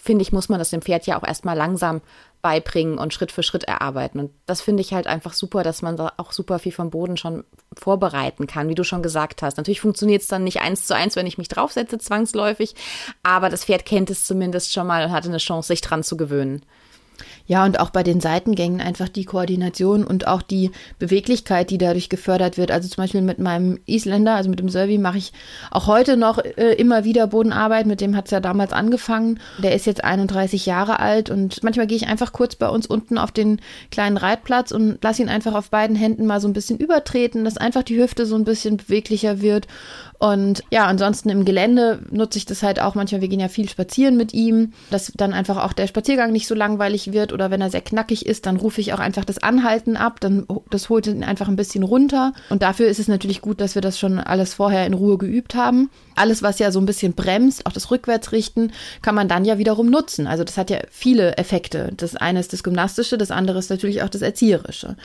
finde 0.00 0.22
ich, 0.22 0.32
muss 0.32 0.48
man 0.48 0.58
das 0.58 0.70
dem 0.70 0.82
Pferd 0.82 1.06
ja 1.06 1.18
auch 1.18 1.26
erstmal 1.26 1.56
langsam 1.56 2.00
beibringen 2.44 2.98
und 2.98 3.14
Schritt 3.14 3.32
für 3.32 3.42
Schritt 3.42 3.64
erarbeiten. 3.64 4.20
Und 4.20 4.30
das 4.44 4.60
finde 4.60 4.82
ich 4.82 4.92
halt 4.92 5.06
einfach 5.06 5.32
super, 5.32 5.62
dass 5.62 5.80
man 5.80 5.96
da 5.96 6.12
auch 6.18 6.30
super 6.30 6.58
viel 6.58 6.72
vom 6.72 6.90
Boden 6.90 7.16
schon 7.16 7.42
vorbereiten 7.74 8.46
kann, 8.46 8.68
wie 8.68 8.74
du 8.74 8.84
schon 8.84 9.02
gesagt 9.02 9.40
hast. 9.40 9.56
Natürlich 9.56 9.80
funktioniert 9.80 10.20
es 10.20 10.28
dann 10.28 10.44
nicht 10.44 10.60
eins 10.60 10.86
zu 10.86 10.94
eins, 10.94 11.16
wenn 11.16 11.26
ich 11.26 11.38
mich 11.38 11.48
draufsetze, 11.48 11.96
zwangsläufig, 11.96 12.74
aber 13.22 13.48
das 13.48 13.64
Pferd 13.64 13.86
kennt 13.86 14.10
es 14.10 14.26
zumindest 14.26 14.74
schon 14.74 14.86
mal 14.86 15.06
und 15.06 15.10
hatte 15.10 15.28
eine 15.28 15.38
Chance, 15.38 15.68
sich 15.68 15.80
dran 15.80 16.02
zu 16.02 16.18
gewöhnen. 16.18 16.66
Ja, 17.46 17.64
und 17.64 17.78
auch 17.78 17.90
bei 17.90 18.02
den 18.02 18.20
Seitengängen 18.20 18.80
einfach 18.80 19.08
die 19.08 19.24
Koordination 19.24 20.04
und 20.04 20.26
auch 20.26 20.42
die 20.42 20.70
Beweglichkeit, 20.98 21.70
die 21.70 21.78
dadurch 21.78 22.08
gefördert 22.08 22.56
wird. 22.56 22.70
Also 22.70 22.88
zum 22.88 23.02
Beispiel 23.02 23.20
mit 23.20 23.38
meinem 23.38 23.78
Isländer, 23.86 24.34
also 24.34 24.48
mit 24.48 24.60
dem 24.60 24.68
Survey, 24.68 24.98
mache 24.98 25.18
ich 25.18 25.32
auch 25.70 25.86
heute 25.86 26.16
noch 26.16 26.38
äh, 26.38 26.74
immer 26.74 27.04
wieder 27.04 27.26
Bodenarbeit. 27.26 27.86
Mit 27.86 28.00
dem 28.00 28.16
hat 28.16 28.26
es 28.26 28.30
ja 28.30 28.40
damals 28.40 28.72
angefangen. 28.72 29.40
Der 29.58 29.74
ist 29.74 29.86
jetzt 29.86 30.02
31 30.02 30.66
Jahre 30.66 31.00
alt 31.00 31.30
und 31.30 31.62
manchmal 31.62 31.86
gehe 31.86 31.96
ich 31.96 32.06
einfach 32.06 32.32
kurz 32.32 32.56
bei 32.56 32.68
uns 32.68 32.86
unten 32.86 33.18
auf 33.18 33.30
den 33.30 33.60
kleinen 33.90 34.16
Reitplatz 34.16 34.70
und 34.70 35.02
lasse 35.02 35.22
ihn 35.22 35.28
einfach 35.28 35.54
auf 35.54 35.70
beiden 35.70 35.96
Händen 35.96 36.26
mal 36.26 36.40
so 36.40 36.48
ein 36.48 36.54
bisschen 36.54 36.78
übertreten, 36.78 37.44
dass 37.44 37.58
einfach 37.58 37.82
die 37.82 38.00
Hüfte 38.00 38.26
so 38.26 38.36
ein 38.36 38.44
bisschen 38.44 38.78
beweglicher 38.78 39.42
wird. 39.42 39.66
Und 40.18 40.62
ja, 40.70 40.86
ansonsten 40.86 41.28
im 41.28 41.44
Gelände 41.44 42.00
nutze 42.10 42.38
ich 42.38 42.46
das 42.46 42.62
halt 42.62 42.80
auch 42.80 42.94
manchmal. 42.94 43.20
Wir 43.20 43.28
gehen 43.28 43.40
ja 43.40 43.48
viel 43.48 43.68
spazieren 43.68 44.16
mit 44.16 44.32
ihm, 44.32 44.72
dass 44.90 45.12
dann 45.14 45.34
einfach 45.34 45.62
auch 45.62 45.74
der 45.74 45.86
Spaziergang 45.86 46.32
nicht 46.32 46.46
so 46.46 46.54
langweilig 46.54 47.03
wird 47.12 47.32
oder 47.32 47.50
wenn 47.50 47.60
er 47.60 47.70
sehr 47.70 47.80
knackig 47.80 48.26
ist, 48.26 48.46
dann 48.46 48.56
rufe 48.56 48.80
ich 48.80 48.92
auch 48.92 48.98
einfach 48.98 49.24
das 49.24 49.38
Anhalten 49.38 49.96
ab, 49.96 50.20
dann 50.20 50.46
das 50.70 50.88
holt 50.88 51.06
ihn 51.06 51.24
einfach 51.24 51.48
ein 51.48 51.56
bisschen 51.56 51.82
runter 51.82 52.32
und 52.48 52.62
dafür 52.62 52.86
ist 52.86 52.98
es 52.98 53.08
natürlich 53.08 53.40
gut, 53.40 53.60
dass 53.60 53.74
wir 53.74 53.82
das 53.82 53.98
schon 53.98 54.18
alles 54.18 54.54
vorher 54.54 54.86
in 54.86 54.94
Ruhe 54.94 55.18
geübt 55.18 55.54
haben. 55.54 55.90
Alles, 56.16 56.42
was 56.42 56.58
ja 56.58 56.70
so 56.70 56.78
ein 56.78 56.86
bisschen 56.86 57.14
bremst, 57.14 57.66
auch 57.66 57.72
das 57.72 57.90
Rückwärtsrichten, 57.90 58.72
kann 59.02 59.14
man 59.14 59.28
dann 59.28 59.44
ja 59.44 59.58
wiederum 59.58 59.90
nutzen. 59.90 60.26
Also 60.26 60.44
das 60.44 60.56
hat 60.56 60.70
ja 60.70 60.78
viele 60.90 61.36
Effekte. 61.38 61.92
Das 61.96 62.14
eine 62.16 62.40
ist 62.40 62.52
das 62.52 62.62
Gymnastische, 62.62 63.18
das 63.18 63.30
andere 63.30 63.58
ist 63.58 63.70
natürlich 63.70 64.02
auch 64.02 64.08
das 64.08 64.22
Erzieherische. 64.22 64.96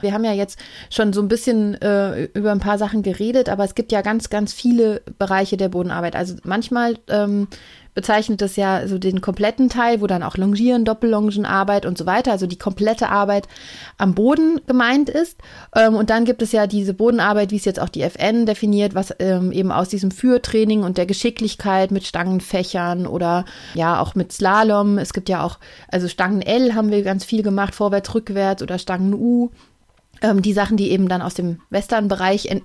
Wir 0.00 0.12
haben 0.12 0.24
ja 0.24 0.32
jetzt 0.32 0.58
schon 0.90 1.12
so 1.12 1.22
ein 1.22 1.28
bisschen 1.28 1.80
äh, 1.80 2.24
über 2.34 2.52
ein 2.52 2.60
paar 2.60 2.78
Sachen 2.78 3.02
geredet, 3.02 3.48
aber 3.48 3.64
es 3.64 3.74
gibt 3.74 3.92
ja 3.92 4.02
ganz, 4.02 4.28
ganz 4.28 4.52
viele 4.52 5.02
Bereiche 5.18 5.56
der 5.56 5.68
Bodenarbeit. 5.68 6.16
Also 6.16 6.34
manchmal 6.44 6.98
ähm, 7.08 7.48
bezeichnet 7.96 8.42
das 8.42 8.56
ja 8.56 8.86
so 8.86 8.98
den 8.98 9.22
kompletten 9.22 9.70
Teil, 9.70 10.02
wo 10.02 10.06
dann 10.06 10.22
auch 10.22 10.36
Longieren, 10.36 10.84
Doppellongenarbeit 10.84 11.86
und 11.86 11.96
so 11.96 12.04
weiter, 12.04 12.30
also 12.30 12.46
die 12.46 12.58
komplette 12.58 13.08
Arbeit 13.08 13.48
am 13.96 14.14
Boden 14.14 14.60
gemeint 14.66 15.08
ist. 15.08 15.38
Ähm, 15.74 15.96
und 15.96 16.10
dann 16.10 16.26
gibt 16.26 16.42
es 16.42 16.52
ja 16.52 16.66
diese 16.66 16.92
Bodenarbeit, 16.92 17.50
wie 17.50 17.56
es 17.56 17.64
jetzt 17.64 17.80
auch 17.80 17.88
die 17.88 18.02
FN 18.02 18.44
definiert, 18.44 18.94
was 18.94 19.14
ähm, 19.18 19.50
eben 19.50 19.72
aus 19.72 19.88
diesem 19.88 20.10
Führtraining 20.10 20.84
und 20.84 20.98
der 20.98 21.06
Geschicklichkeit 21.06 21.90
mit 21.90 22.04
Stangenfächern 22.04 23.06
oder 23.06 23.46
ja 23.72 23.98
auch 23.98 24.14
mit 24.14 24.30
Slalom. 24.30 24.98
Es 24.98 25.14
gibt 25.14 25.30
ja 25.30 25.42
auch, 25.42 25.58
also 25.88 26.06
Stangen 26.06 26.42
L 26.42 26.74
haben 26.74 26.90
wir 26.90 27.02
ganz 27.02 27.24
viel 27.24 27.42
gemacht, 27.42 27.74
vorwärts, 27.74 28.14
rückwärts 28.14 28.62
oder 28.62 28.78
Stangen 28.78 29.14
U 29.14 29.50
ähm, 30.20 30.42
die 30.42 30.52
Sachen, 30.52 30.76
die 30.76 30.90
eben 30.90 31.08
dann 31.08 31.22
aus 31.22 31.34
dem 31.34 31.60
Western-Bereich 31.70 32.62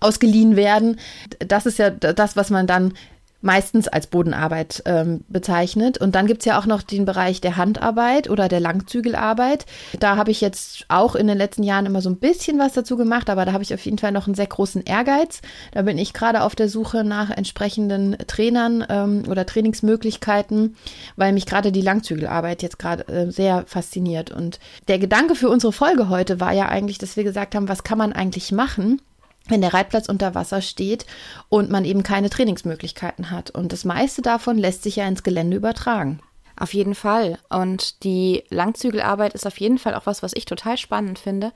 ausgeliehen 0.00 0.56
werden, 0.56 0.98
das 1.38 1.66
ist 1.66 1.78
ja 1.78 1.90
das, 1.90 2.36
was 2.36 2.50
man 2.50 2.66
dann 2.66 2.94
meistens 3.44 3.88
als 3.88 4.06
Bodenarbeit 4.06 4.82
ähm, 4.86 5.22
bezeichnet. 5.28 5.98
Und 5.98 6.14
dann 6.14 6.26
gibt's 6.26 6.46
ja 6.46 6.58
auch 6.58 6.64
noch 6.64 6.82
den 6.82 7.04
Bereich 7.04 7.42
der 7.42 7.56
Handarbeit 7.56 8.30
oder 8.30 8.48
der 8.48 8.58
Langzügelarbeit. 8.58 9.66
Da 10.00 10.16
habe 10.16 10.30
ich 10.30 10.40
jetzt 10.40 10.86
auch 10.88 11.14
in 11.14 11.26
den 11.26 11.36
letzten 11.36 11.62
Jahren 11.62 11.84
immer 11.84 12.00
so 12.00 12.08
ein 12.08 12.16
bisschen 12.16 12.58
was 12.58 12.72
dazu 12.72 12.96
gemacht, 12.96 13.28
aber 13.28 13.44
da 13.44 13.52
habe 13.52 13.62
ich 13.62 13.74
auf 13.74 13.84
jeden 13.84 13.98
Fall 13.98 14.12
noch 14.12 14.26
einen 14.26 14.34
sehr 14.34 14.46
großen 14.46 14.82
Ehrgeiz. 14.82 15.42
Da 15.72 15.82
bin 15.82 15.98
ich 15.98 16.14
gerade 16.14 16.42
auf 16.42 16.54
der 16.54 16.70
Suche 16.70 17.04
nach 17.04 17.30
entsprechenden 17.30 18.16
Trainern 18.26 18.84
ähm, 18.88 19.24
oder 19.28 19.44
Trainingsmöglichkeiten, 19.44 20.76
weil 21.16 21.34
mich 21.34 21.44
gerade 21.44 21.70
die 21.70 21.82
Langzügelarbeit 21.82 22.62
jetzt 22.62 22.78
gerade 22.78 23.06
äh, 23.08 23.30
sehr 23.30 23.64
fasziniert. 23.66 24.30
Und 24.30 24.58
der 24.88 24.98
Gedanke 24.98 25.34
für 25.34 25.50
unsere 25.50 25.72
Folge 25.74 26.08
heute 26.08 26.40
war 26.40 26.52
ja 26.52 26.68
eigentlich, 26.68 26.96
dass 26.96 27.18
wir 27.18 27.24
gesagt 27.24 27.54
haben, 27.54 27.68
was 27.68 27.84
kann 27.84 27.98
man 27.98 28.14
eigentlich 28.14 28.52
machen? 28.52 29.02
Wenn 29.48 29.60
der 29.60 29.74
Reitplatz 29.74 30.08
unter 30.08 30.34
Wasser 30.34 30.62
steht 30.62 31.06
und 31.48 31.70
man 31.70 31.84
eben 31.84 32.02
keine 32.02 32.30
Trainingsmöglichkeiten 32.30 33.30
hat. 33.30 33.50
Und 33.50 33.72
das 33.72 33.84
meiste 33.84 34.22
davon 34.22 34.58
lässt 34.58 34.82
sich 34.82 34.96
ja 34.96 35.06
ins 35.06 35.22
Gelände 35.22 35.56
übertragen. 35.56 36.20
Auf 36.56 36.72
jeden 36.72 36.94
Fall. 36.94 37.38
Und 37.50 38.04
die 38.04 38.44
Langzügelarbeit 38.48 39.34
ist 39.34 39.46
auf 39.46 39.58
jeden 39.58 39.78
Fall 39.78 39.94
auch 39.94 40.06
was, 40.06 40.22
was 40.22 40.32
ich 40.34 40.44
total 40.44 40.78
spannend 40.78 41.18
finde. 41.18 41.52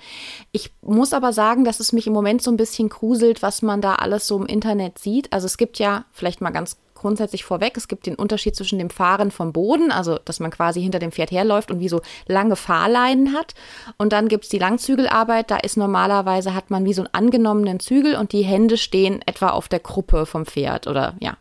Ich 0.50 0.72
muss 0.82 1.12
aber 1.12 1.32
sagen, 1.32 1.64
dass 1.64 1.78
es 1.78 1.92
mich 1.92 2.08
im 2.08 2.12
Moment 2.12 2.42
so 2.42 2.50
ein 2.50 2.56
bisschen 2.56 2.88
gruselt, 2.88 3.40
was 3.40 3.62
man 3.62 3.80
da 3.80 3.94
alles 3.94 4.26
so 4.26 4.36
im 4.36 4.46
Internet 4.46 4.98
sieht. 4.98 5.32
Also 5.32 5.46
es 5.46 5.56
gibt 5.56 5.78
ja, 5.78 6.04
vielleicht 6.12 6.40
mal 6.40 6.50
ganz 6.50 6.76
grundsätzlich 6.98 7.44
vorweg. 7.44 7.76
Es 7.76 7.88
gibt 7.88 8.06
den 8.06 8.14
Unterschied 8.14 8.56
zwischen 8.56 8.78
dem 8.78 8.90
Fahren 8.90 9.30
vom 9.30 9.52
Boden, 9.52 9.90
also 9.90 10.18
dass 10.24 10.40
man 10.40 10.50
quasi 10.50 10.82
hinter 10.82 10.98
dem 10.98 11.12
Pferd 11.12 11.30
herläuft 11.30 11.70
und 11.70 11.80
wie 11.80 11.88
so 11.88 12.00
lange 12.26 12.56
Fahrleinen 12.56 13.32
hat. 13.34 13.54
Und 13.96 14.12
dann 14.12 14.28
gibt 14.28 14.44
es 14.44 14.50
die 14.50 14.58
Langzügelarbeit, 14.58 15.50
da 15.50 15.56
ist 15.56 15.76
normalerweise, 15.76 16.54
hat 16.54 16.70
man 16.70 16.84
wie 16.84 16.94
so 16.94 17.02
einen 17.02 17.14
angenommenen 17.14 17.80
Zügel 17.80 18.16
und 18.16 18.32
die 18.32 18.42
Hände 18.42 18.76
stehen 18.76 19.22
etwa 19.26 19.50
auf 19.50 19.68
der 19.68 19.80
Gruppe 19.80 20.26
vom 20.26 20.46
Pferd 20.46 20.86
oder 20.86 21.14
ja. 21.20 21.36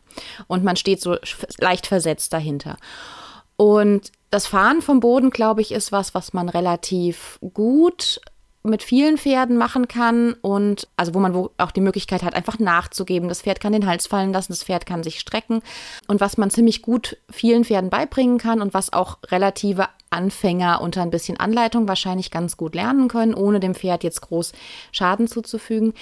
Und 0.48 0.63
man 0.63 0.76
steht 0.76 1.02
so 1.02 1.17
leicht 1.60 1.88
versetzt 1.88 2.34
dahinter. 2.34 2.78
Und 3.56 4.12
das 4.30 4.48
Fahren 4.48 4.82
vom 4.82 5.00
Boden, 5.00 5.32
glaube 5.32 5.62
ich, 5.62 5.72
ist 5.72 5.91
was, 5.91 6.13
was 6.13 6.34
man 6.34 6.50
relativ 6.50 7.39
gut 7.54 8.22
mit 8.63 8.84
vielen 8.84 9.17
Pferden 9.17 9.58
machen 9.58 9.88
kann 9.88 10.34
und 10.34 10.88
also 10.98 11.13
wo 11.13 11.20
man 11.20 11.34
wo 11.34 11.52
auch 11.58 11.72
die 11.72 11.82
Möglichkeit 11.82 12.24
hat, 12.24 12.36
einfach 12.36 12.60
nachzugeben. 12.60 13.30
Das 13.30 13.41
Pferd 13.41 13.60
kann 13.60 13.74
den 13.74 13.88
Hals 13.88 14.08
fallen 14.08 14.34
lassen, 14.34 14.52
das 14.52 14.63
Pferd 14.63 14.86
kann 14.86 15.04
sich 15.04 15.20
strecken 15.20 15.62
und 16.08 16.20
was 16.22 16.38
man 16.38 16.50
ziemlich 16.50 16.82
gut 16.82 17.17
vielen 17.30 17.63
Pferden 17.63 17.89
beibringen 17.89 18.38
kann 18.38 18.62
und 18.62 18.74
was 18.74 18.91
auch 18.93 19.20
relative 19.28 19.88
Anfänger 20.10 20.82
unter 20.82 21.02
ein 21.02 21.10
bisschen 21.10 21.39
Anleitung 21.39 21.88
wahrscheinlich 21.88 22.32
ganz 22.32 22.58
gut 22.58 22.76
lernen 22.76 23.08
können, 23.08 23.34
ohne 23.34 23.60
dem 23.60 23.76
Pferd 23.76 24.04
jetzt 24.04 24.22
groß 24.22 24.54
Schaden 24.91 25.28
zuzufügen. 25.28 25.93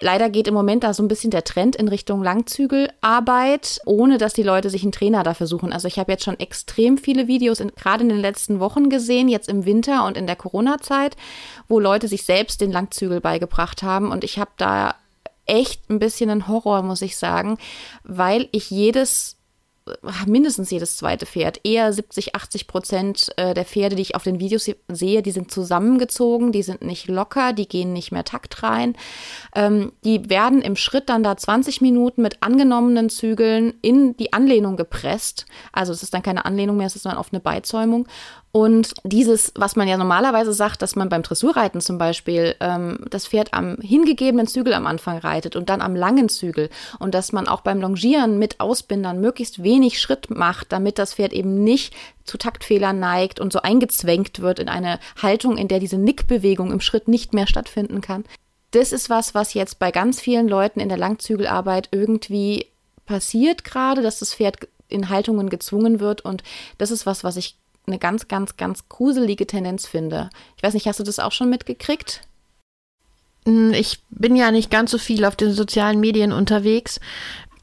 Leider 0.00 0.28
geht 0.30 0.48
im 0.48 0.54
Moment 0.54 0.84
da 0.84 0.94
so 0.94 1.02
ein 1.02 1.08
bisschen 1.08 1.30
der 1.30 1.44
Trend 1.44 1.76
in 1.76 1.88
Richtung 1.88 2.22
Langzügelarbeit, 2.22 3.80
ohne 3.86 4.18
dass 4.18 4.32
die 4.32 4.42
Leute 4.42 4.70
sich 4.70 4.82
einen 4.82 4.92
Trainer 4.92 5.22
dafür 5.22 5.46
suchen. 5.46 5.72
Also 5.72 5.88
ich 5.88 5.98
habe 5.98 6.12
jetzt 6.12 6.24
schon 6.24 6.38
extrem 6.40 6.98
viele 6.98 7.26
Videos 7.26 7.60
in, 7.60 7.72
gerade 7.74 8.02
in 8.02 8.08
den 8.08 8.20
letzten 8.20 8.60
Wochen 8.60 8.88
gesehen, 8.88 9.28
jetzt 9.28 9.48
im 9.48 9.64
Winter 9.64 10.04
und 10.06 10.16
in 10.16 10.26
der 10.26 10.36
Corona-Zeit, 10.36 11.16
wo 11.68 11.78
Leute 11.78 12.08
sich 12.08 12.24
selbst 12.24 12.60
den 12.60 12.72
Langzügel 12.72 13.20
beigebracht 13.20 13.82
haben 13.82 14.10
und 14.10 14.24
ich 14.24 14.38
habe 14.38 14.50
da 14.56 14.94
echt 15.46 15.90
ein 15.90 15.98
bisschen 15.98 16.30
einen 16.30 16.48
Horror, 16.48 16.82
muss 16.82 17.02
ich 17.02 17.16
sagen, 17.16 17.58
weil 18.02 18.48
ich 18.52 18.70
jedes 18.70 19.36
mindestens 20.26 20.70
jedes 20.70 20.96
zweite 20.96 21.26
Pferd, 21.26 21.60
eher 21.62 21.92
70, 21.92 22.34
80 22.34 22.66
Prozent 22.66 23.32
äh, 23.36 23.52
der 23.52 23.66
Pferde, 23.66 23.96
die 23.96 24.02
ich 24.02 24.14
auf 24.14 24.22
den 24.22 24.40
Videos 24.40 24.70
sehe, 24.88 25.22
die 25.22 25.30
sind 25.30 25.50
zusammengezogen, 25.50 26.52
die 26.52 26.62
sind 26.62 26.82
nicht 26.82 27.06
locker, 27.08 27.52
die 27.52 27.68
gehen 27.68 27.92
nicht 27.92 28.10
mehr 28.10 28.24
takt 28.24 28.62
rein. 28.62 28.96
Ähm, 29.54 29.92
die 30.02 30.30
werden 30.30 30.62
im 30.62 30.76
Schritt 30.76 31.10
dann 31.10 31.22
da 31.22 31.36
20 31.36 31.82
Minuten 31.82 32.22
mit 32.22 32.42
angenommenen 32.42 33.10
Zügeln 33.10 33.74
in 33.82 34.16
die 34.16 34.32
Anlehnung 34.32 34.76
gepresst. 34.76 35.44
Also 35.72 35.92
es 35.92 36.02
ist 36.02 36.14
dann 36.14 36.22
keine 36.22 36.46
Anlehnung 36.46 36.78
mehr, 36.78 36.86
es 36.86 36.96
ist 36.96 37.04
dann 37.04 37.18
auf 37.18 37.32
eine 37.32 37.40
Beizäumung. 37.40 38.08
Und 38.56 38.94
dieses, 39.02 39.52
was 39.56 39.74
man 39.74 39.88
ja 39.88 39.96
normalerweise 39.96 40.52
sagt, 40.52 40.80
dass 40.80 40.94
man 40.94 41.08
beim 41.08 41.22
Dressurreiten 41.22 41.80
zum 41.80 41.98
Beispiel 41.98 42.54
ähm, 42.60 43.00
das 43.10 43.26
Pferd 43.26 43.52
am 43.52 43.78
hingegebenen 43.80 44.46
Zügel 44.46 44.74
am 44.74 44.86
Anfang 44.86 45.18
reitet 45.18 45.56
und 45.56 45.70
dann 45.70 45.80
am 45.80 45.96
langen 45.96 46.28
Zügel 46.28 46.70
und 47.00 47.16
dass 47.16 47.32
man 47.32 47.48
auch 47.48 47.62
beim 47.62 47.80
Longieren 47.80 48.38
mit 48.38 48.60
Ausbindern 48.60 49.20
möglichst 49.20 49.64
wenig 49.64 50.00
Schritt 50.00 50.30
macht, 50.30 50.70
damit 50.70 51.00
das 51.00 51.14
Pferd 51.14 51.32
eben 51.32 51.64
nicht 51.64 51.96
zu 52.22 52.38
Taktfehlern 52.38 53.00
neigt 53.00 53.40
und 53.40 53.52
so 53.52 53.60
eingezwängt 53.60 54.38
wird 54.38 54.60
in 54.60 54.68
eine 54.68 55.00
Haltung, 55.20 55.56
in 55.56 55.66
der 55.66 55.80
diese 55.80 55.98
Nickbewegung 55.98 56.70
im 56.70 56.80
Schritt 56.80 57.08
nicht 57.08 57.34
mehr 57.34 57.48
stattfinden 57.48 58.02
kann. 58.02 58.22
Das 58.70 58.92
ist 58.92 59.10
was, 59.10 59.34
was 59.34 59.54
jetzt 59.54 59.80
bei 59.80 59.90
ganz 59.90 60.20
vielen 60.20 60.46
Leuten 60.46 60.78
in 60.78 60.88
der 60.88 60.98
Langzügelarbeit 60.98 61.88
irgendwie 61.90 62.66
passiert 63.04 63.64
gerade, 63.64 64.00
dass 64.00 64.20
das 64.20 64.32
Pferd 64.32 64.68
in 64.86 65.08
Haltungen 65.08 65.50
gezwungen 65.50 65.98
wird 65.98 66.24
und 66.24 66.44
das 66.78 66.92
ist 66.92 67.04
was, 67.04 67.24
was 67.24 67.36
ich 67.36 67.56
eine 67.86 67.98
ganz, 67.98 68.28
ganz, 68.28 68.56
ganz 68.56 68.88
gruselige 68.88 69.46
Tendenz 69.46 69.86
finde. 69.86 70.30
Ich 70.56 70.62
weiß 70.62 70.74
nicht, 70.74 70.86
hast 70.86 71.00
du 71.00 71.04
das 71.04 71.18
auch 71.18 71.32
schon 71.32 71.50
mitgekriegt? 71.50 72.22
Hm, 73.46 73.72
ich 73.72 74.02
bin 74.10 74.36
ja 74.36 74.50
nicht 74.50 74.70
ganz 74.70 74.90
so 74.90 74.98
viel 74.98 75.24
auf 75.24 75.36
den 75.36 75.52
sozialen 75.52 76.00
Medien 76.00 76.32
unterwegs. 76.32 77.00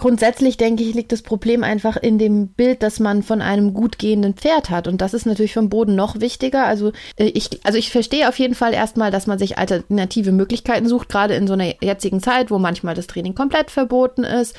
Grundsätzlich 0.02 0.58
denke 0.58 0.82
ich, 0.82 0.96
liegt 0.96 1.12
das 1.12 1.22
Problem 1.22 1.64
einfach 1.64 1.96
in 1.96 2.18
dem 2.18 2.48
Bild, 2.48 2.82
das 2.82 3.00
man 3.00 3.22
von 3.22 3.40
einem 3.40 3.76
gut 3.76 4.00
gehenden 4.00 4.34
Pferd 4.34 4.72
hat. 4.72 4.88
Und 4.88 5.00
das 5.00 5.14
ist 5.14 5.28
natürlich 5.28 5.54
vom 5.54 5.70
Boden 5.70 5.94
noch 5.94 6.20
wichtiger. 6.20 6.66
Also 6.66 6.92
äh, 7.18 7.26
ich, 7.26 7.64
also 7.64 7.78
ich 7.78 7.92
verstehe 7.92 8.28
auf 8.28 8.40
jeden 8.40 8.56
Fall 8.56 8.74
erstmal, 8.74 9.12
dass 9.12 9.28
man 9.28 9.38
sich 9.38 9.60
alternative 9.60 10.32
Möglichkeiten 10.32 10.88
sucht, 10.88 11.08
gerade 11.08 11.36
in 11.36 11.46
so 11.46 11.54
einer 11.54 11.76
jetzigen 11.84 12.20
Zeit, 12.20 12.50
wo 12.50 12.58
manchmal 12.58 12.96
das 12.96 13.06
Training 13.06 13.36
komplett 13.36 13.70
verboten 13.70 14.24
ist. 14.24 14.56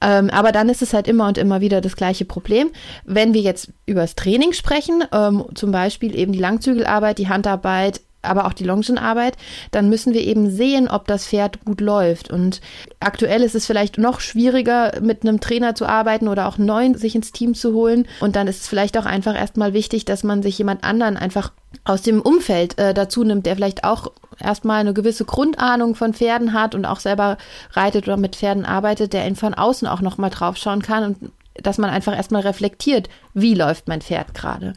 Ähm, 0.00 0.28
aber 0.30 0.50
dann 0.50 0.68
ist 0.68 0.82
es 0.82 0.92
halt 0.92 1.06
immer 1.06 1.28
und 1.28 1.38
immer 1.38 1.60
wieder 1.60 1.80
das 1.80 1.94
gleiche 1.94 2.24
Problem. 2.24 2.72
Wenn 3.04 3.32
wir 3.32 3.42
jetzt 3.42 3.70
über 3.86 4.00
das 4.00 4.16
Training 4.16 4.52
sprechen, 4.54 5.04
ähm, 5.12 5.44
zum 5.54 5.70
Beispiel 5.70 6.18
eben 6.18 6.32
die 6.32 6.40
Langzügelarbeit, 6.40 7.18
die 7.18 7.28
Handarbeit, 7.28 8.00
aber 8.22 8.46
auch 8.46 8.52
die 8.52 8.64
Longenarbeit, 8.64 9.36
dann 9.70 9.88
müssen 9.88 10.12
wir 10.14 10.22
eben 10.22 10.50
sehen, 10.50 10.88
ob 10.88 11.06
das 11.06 11.26
Pferd 11.26 11.64
gut 11.64 11.80
läuft. 11.80 12.30
Und 12.30 12.60
aktuell 13.00 13.42
ist 13.42 13.54
es 13.54 13.66
vielleicht 13.66 13.98
noch 13.98 14.20
schwieriger, 14.20 15.00
mit 15.00 15.22
einem 15.22 15.40
Trainer 15.40 15.74
zu 15.74 15.86
arbeiten 15.86 16.28
oder 16.28 16.46
auch 16.46 16.58
neuen 16.58 16.94
sich 16.94 17.14
ins 17.14 17.32
Team 17.32 17.54
zu 17.54 17.74
holen. 17.74 18.06
Und 18.20 18.36
dann 18.36 18.46
ist 18.46 18.62
es 18.62 18.68
vielleicht 18.68 18.98
auch 18.98 19.06
einfach 19.06 19.34
erstmal 19.34 19.72
wichtig, 19.72 20.04
dass 20.04 20.24
man 20.24 20.42
sich 20.42 20.58
jemand 20.58 20.84
anderen 20.84 21.16
einfach 21.16 21.52
aus 21.84 22.02
dem 22.02 22.20
Umfeld 22.20 22.78
äh, 22.78 22.94
dazu 22.94 23.24
nimmt, 23.24 23.46
der 23.46 23.56
vielleicht 23.56 23.84
auch 23.84 24.12
erstmal 24.38 24.80
eine 24.80 24.92
gewisse 24.92 25.24
Grundahnung 25.24 25.94
von 25.94 26.14
Pferden 26.14 26.52
hat 26.52 26.74
und 26.74 26.84
auch 26.84 27.00
selber 27.00 27.38
reitet 27.72 28.06
oder 28.08 28.16
mit 28.16 28.36
Pferden 28.36 28.64
arbeitet, 28.64 29.12
der 29.12 29.26
ihn 29.26 29.36
von 29.36 29.54
außen 29.54 29.86
auch 29.86 30.00
nochmal 30.00 30.30
draufschauen 30.30 30.82
kann 30.82 31.04
und 31.04 31.32
dass 31.54 31.78
man 31.78 31.90
einfach 31.90 32.16
erstmal 32.16 32.42
reflektiert, 32.42 33.08
wie 33.34 33.54
läuft 33.54 33.88
mein 33.88 34.02
Pferd 34.02 34.34
gerade. 34.34 34.74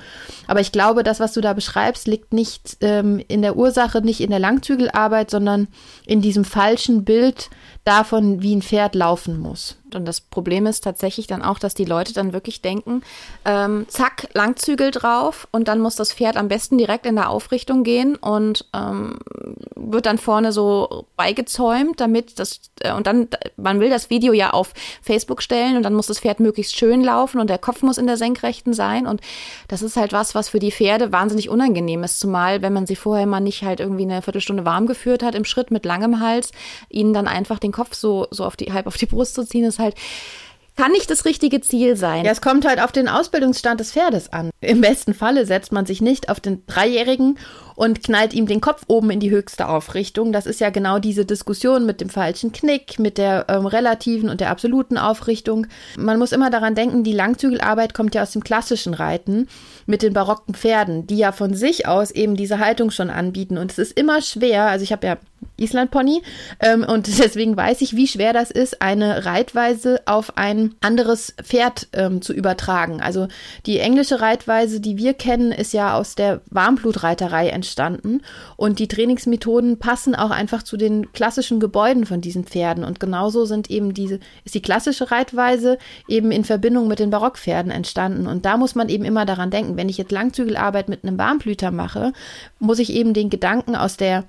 Aber 0.47 0.59
ich 0.59 0.71
glaube, 0.71 1.03
das, 1.03 1.19
was 1.19 1.33
du 1.33 1.41
da 1.41 1.53
beschreibst, 1.53 2.07
liegt 2.07 2.33
nicht 2.33 2.77
ähm, 2.81 3.23
in 3.27 3.41
der 3.41 3.55
Ursache, 3.55 4.01
nicht 4.01 4.21
in 4.21 4.29
der 4.29 4.39
Langzügelarbeit, 4.39 5.31
sondern 5.31 5.67
in 6.05 6.21
diesem 6.21 6.45
falschen 6.45 7.03
Bild 7.03 7.49
davon, 7.83 8.41
wie 8.41 8.55
ein 8.55 8.61
Pferd 8.61 8.95
laufen 8.95 9.39
muss. 9.39 9.77
Und 9.93 10.05
das 10.05 10.21
Problem 10.21 10.65
ist 10.65 10.83
tatsächlich 10.83 11.27
dann 11.27 11.41
auch, 11.41 11.59
dass 11.59 11.73
die 11.73 11.85
Leute 11.85 12.13
dann 12.13 12.33
wirklich 12.33 12.61
denken, 12.61 13.01
ähm, 13.45 13.85
zack, 13.89 14.29
Langzügel 14.33 14.91
drauf 14.91 15.47
und 15.51 15.67
dann 15.67 15.79
muss 15.79 15.95
das 15.95 16.13
Pferd 16.13 16.37
am 16.37 16.47
besten 16.47 16.77
direkt 16.77 17.05
in 17.05 17.15
der 17.15 17.29
Aufrichtung 17.29 17.83
gehen 17.83 18.15
und 18.15 18.65
ähm, 18.73 19.19
wird 19.75 20.05
dann 20.05 20.17
vorne 20.17 20.51
so 20.51 21.05
beigezäumt, 21.15 21.99
damit 21.99 22.39
das, 22.39 22.61
äh, 22.79 22.93
und 22.93 23.07
dann, 23.07 23.27
man 23.57 23.79
will 23.79 23.89
das 23.89 24.09
Video 24.09 24.33
ja 24.33 24.51
auf 24.51 24.73
Facebook 25.01 25.41
stellen 25.41 25.77
und 25.77 25.83
dann 25.83 25.93
muss 25.93 26.07
das 26.07 26.19
Pferd 26.19 26.39
möglichst 26.39 26.77
schön 26.77 27.03
laufen 27.03 27.39
und 27.39 27.49
der 27.49 27.57
Kopf 27.57 27.81
muss 27.81 27.97
in 27.97 28.07
der 28.07 28.17
Senkrechten 28.43 28.73
sein. 28.73 29.07
Und 29.07 29.21
das 29.67 29.81
ist 29.81 29.95
halt 29.95 30.13
was, 30.13 30.35
was 30.35 30.49
für 30.49 30.59
die 30.59 30.71
Pferde 30.71 31.11
wahnsinnig 31.11 31.49
unangenehm 31.49 32.03
ist, 32.03 32.19
zumal 32.19 32.61
wenn 32.61 32.73
man 32.73 32.85
sie 32.85 32.95
vorher 32.95 33.25
mal 33.25 33.39
nicht 33.39 33.63
halt 33.63 33.79
irgendwie 33.79 34.03
eine 34.03 34.21
Viertelstunde 34.21 34.65
warm 34.65 34.85
geführt 34.85 35.23
hat 35.23 35.35
im 35.35 35.45
Schritt 35.45 35.71
mit 35.71 35.85
langem 35.85 36.19
Hals, 36.19 36.51
ihnen 36.89 37.13
dann 37.13 37.27
einfach 37.27 37.59
den 37.59 37.71
Kopf 37.71 37.93
so, 37.93 38.27
so 38.31 38.45
auf 38.45 38.55
die, 38.55 38.73
halb 38.73 38.87
auf 38.87 38.97
die 38.97 39.05
Brust 39.05 39.35
zu 39.35 39.45
ziehen, 39.45 39.63
ist 39.63 39.79
halt 39.79 39.95
kann 40.75 40.91
nicht 40.91 41.09
das 41.09 41.25
richtige 41.25 41.61
Ziel 41.61 41.95
sein. 41.95 42.25
Ja, 42.25 42.31
es 42.31 42.41
kommt 42.41 42.65
halt 42.65 42.81
auf 42.81 42.91
den 42.91 43.07
Ausbildungsstand 43.07 43.79
des 43.79 43.91
Pferdes 43.91 44.33
an. 44.33 44.49
Im 44.61 44.81
besten 44.81 45.13
Falle 45.13 45.45
setzt 45.45 45.71
man 45.71 45.85
sich 45.85 46.01
nicht 46.01 46.29
auf 46.29 46.39
den 46.39 46.65
Dreijährigen 46.65 47.37
und 47.75 48.03
knallt 48.03 48.33
ihm 48.33 48.47
den 48.47 48.61
Kopf 48.61 48.83
oben 48.87 49.09
in 49.09 49.19
die 49.19 49.31
höchste 49.31 49.67
Aufrichtung. 49.67 50.31
Das 50.31 50.45
ist 50.45 50.59
ja 50.59 50.69
genau 50.69 50.99
diese 50.99 51.25
Diskussion 51.25 51.85
mit 51.85 52.01
dem 52.01 52.09
falschen 52.09 52.51
Knick, 52.51 52.99
mit 52.99 53.17
der 53.17 53.45
ähm, 53.49 53.65
relativen 53.65 54.29
und 54.29 54.41
der 54.41 54.49
absoluten 54.49 54.97
Aufrichtung. 54.97 55.67
Man 55.97 56.19
muss 56.19 56.31
immer 56.31 56.49
daran 56.49 56.75
denken, 56.75 57.03
die 57.03 57.13
Langzügelarbeit 57.13 57.93
kommt 57.93 58.15
ja 58.15 58.23
aus 58.23 58.31
dem 58.31 58.43
klassischen 58.43 58.93
Reiten 58.93 59.47
mit 59.85 60.01
den 60.01 60.13
barocken 60.13 60.55
Pferden, 60.55 61.07
die 61.07 61.17
ja 61.17 61.31
von 61.31 61.53
sich 61.53 61.87
aus 61.87 62.11
eben 62.11 62.35
diese 62.35 62.59
Haltung 62.59 62.91
schon 62.91 63.09
anbieten. 63.09 63.57
Und 63.57 63.71
es 63.71 63.79
ist 63.79 63.97
immer 63.97 64.21
schwer, 64.21 64.65
also 64.65 64.83
ich 64.83 64.91
habe 64.91 65.07
ja 65.07 65.17
Island 65.57 65.91
Pony 65.91 66.21
ähm, 66.59 66.83
und 66.83 67.07
deswegen 67.19 67.55
weiß 67.55 67.81
ich, 67.81 67.95
wie 67.95 68.07
schwer 68.07 68.33
das 68.33 68.51
ist, 68.51 68.81
eine 68.81 69.25
Reitweise 69.25 70.01
auf 70.05 70.37
ein 70.37 70.75
anderes 70.81 71.33
Pferd 71.41 71.87
ähm, 71.93 72.21
zu 72.21 72.33
übertragen. 72.33 73.01
Also 73.01 73.27
die 73.65 73.79
englische 73.79 74.21
Reitweise, 74.21 74.79
die 74.79 74.97
wir 74.97 75.13
kennen, 75.13 75.51
ist 75.51 75.73
ja 75.73 75.95
aus 75.95 76.15
der 76.15 76.41
Warmblutreiterei 76.49 77.49
entstanden. 77.49 78.21
Und 78.57 78.79
die 78.79 78.87
Trainingsmethoden 78.87 79.79
passen 79.79 80.15
auch 80.15 80.31
einfach 80.31 80.63
zu 80.63 80.77
den 80.77 81.11
klassischen 81.13 81.59
Gebäuden 81.59 82.05
von 82.05 82.21
diesen 82.21 82.45
Pferden. 82.45 82.83
Und 82.83 82.99
genauso 82.99 83.45
sind 83.45 83.69
eben 83.69 83.93
diese 83.93 84.19
ist 84.45 84.55
die 84.55 84.61
klassische 84.61 85.11
Reitweise 85.11 85.77
eben 86.07 86.31
in 86.31 86.43
Verbindung 86.43 86.87
mit 86.87 86.99
den 86.99 87.09
Barockpferden 87.09 87.71
entstanden. 87.71 88.27
Und 88.27 88.45
da 88.45 88.57
muss 88.57 88.75
man 88.75 88.89
eben 88.89 89.05
immer 89.05 89.25
daran 89.25 89.51
denken, 89.51 89.77
wenn 89.77 89.89
ich 89.89 89.97
jetzt 89.97 90.11
Langzügelarbeit 90.11 90.89
mit 90.89 91.03
einem 91.03 91.17
Warmblüter 91.17 91.71
mache, 91.71 92.13
muss 92.59 92.79
ich 92.79 92.93
eben 92.93 93.13
den 93.13 93.29
Gedanken 93.29 93.75
aus 93.75 93.97
der 93.97 94.25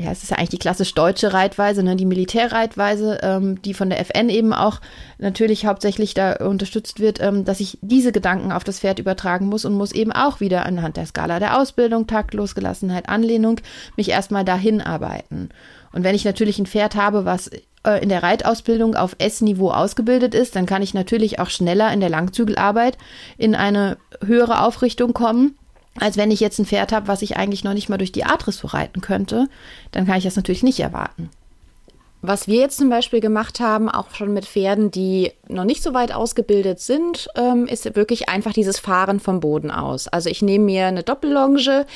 ja, 0.00 0.10
es 0.10 0.22
ist 0.22 0.30
ja 0.30 0.38
eigentlich 0.38 0.50
die 0.50 0.58
klassisch 0.58 0.94
deutsche 0.94 1.32
Reitweise, 1.32 1.82
ne, 1.82 1.94
die 1.94 2.06
Militärreitweise, 2.06 3.18
ähm, 3.22 3.60
die 3.62 3.74
von 3.74 3.90
der 3.90 4.00
FN 4.00 4.30
eben 4.30 4.52
auch 4.52 4.80
natürlich 5.18 5.66
hauptsächlich 5.66 6.14
da 6.14 6.36
unterstützt 6.36 7.00
wird, 7.00 7.20
ähm, 7.20 7.44
dass 7.44 7.60
ich 7.60 7.78
diese 7.82 8.10
Gedanken 8.10 8.50
auf 8.50 8.64
das 8.64 8.80
Pferd 8.80 8.98
übertragen 8.98 9.46
muss 9.46 9.64
und 9.64 9.74
muss 9.74 9.92
eben 9.92 10.12
auch 10.12 10.40
wieder 10.40 10.64
anhand 10.64 10.96
der 10.96 11.06
Skala 11.06 11.38
der 11.38 11.58
Ausbildung, 11.58 12.06
Takt, 12.06 12.34
Losgelassenheit, 12.34 13.08
Anlehnung 13.08 13.60
mich 13.96 14.08
erstmal 14.08 14.44
dahin 14.44 14.80
arbeiten. 14.80 15.50
Und 15.92 16.02
wenn 16.02 16.14
ich 16.14 16.24
natürlich 16.24 16.58
ein 16.58 16.66
Pferd 16.66 16.94
habe, 16.94 17.24
was 17.24 17.50
äh, 17.82 18.02
in 18.02 18.08
der 18.08 18.22
Reitausbildung 18.22 18.94
auf 18.94 19.16
S-Niveau 19.18 19.70
ausgebildet 19.70 20.34
ist, 20.34 20.56
dann 20.56 20.66
kann 20.66 20.82
ich 20.82 20.94
natürlich 20.94 21.38
auch 21.40 21.50
schneller 21.50 21.92
in 21.92 22.00
der 22.00 22.10
Langzügelarbeit 22.10 22.96
in 23.36 23.54
eine 23.54 23.98
höhere 24.24 24.62
Aufrichtung 24.62 25.12
kommen 25.12 25.56
als 25.98 26.16
wenn 26.16 26.30
ich 26.30 26.40
jetzt 26.40 26.58
ein 26.58 26.66
Pferd 26.66 26.92
habe, 26.92 27.08
was 27.08 27.22
ich 27.22 27.36
eigentlich 27.36 27.64
noch 27.64 27.74
nicht 27.74 27.88
mal 27.88 27.98
durch 27.98 28.12
die 28.12 28.24
Adresse 28.24 28.72
reiten 28.72 29.00
könnte, 29.00 29.48
dann 29.92 30.06
kann 30.06 30.18
ich 30.18 30.24
das 30.24 30.36
natürlich 30.36 30.62
nicht 30.62 30.80
erwarten. 30.80 31.30
Was 32.22 32.48
wir 32.48 32.60
jetzt 32.60 32.76
zum 32.76 32.90
Beispiel 32.90 33.20
gemacht 33.20 33.60
haben, 33.60 33.88
auch 33.88 34.14
schon 34.14 34.34
mit 34.34 34.44
Pferden, 34.44 34.90
die 34.90 35.32
noch 35.52 35.64
nicht 35.64 35.82
so 35.82 35.94
weit 35.94 36.12
ausgebildet 36.12 36.80
sind, 36.80 37.28
ähm, 37.36 37.66
ist 37.66 37.96
wirklich 37.96 38.28
einfach 38.28 38.52
dieses 38.52 38.78
Fahren 38.78 39.20
vom 39.20 39.40
Boden 39.40 39.70
aus. 39.70 40.08
Also 40.08 40.30
ich 40.30 40.42
nehme 40.42 40.64
mir 40.64 40.86
eine 40.86 41.02
Doppellonge, 41.02 41.86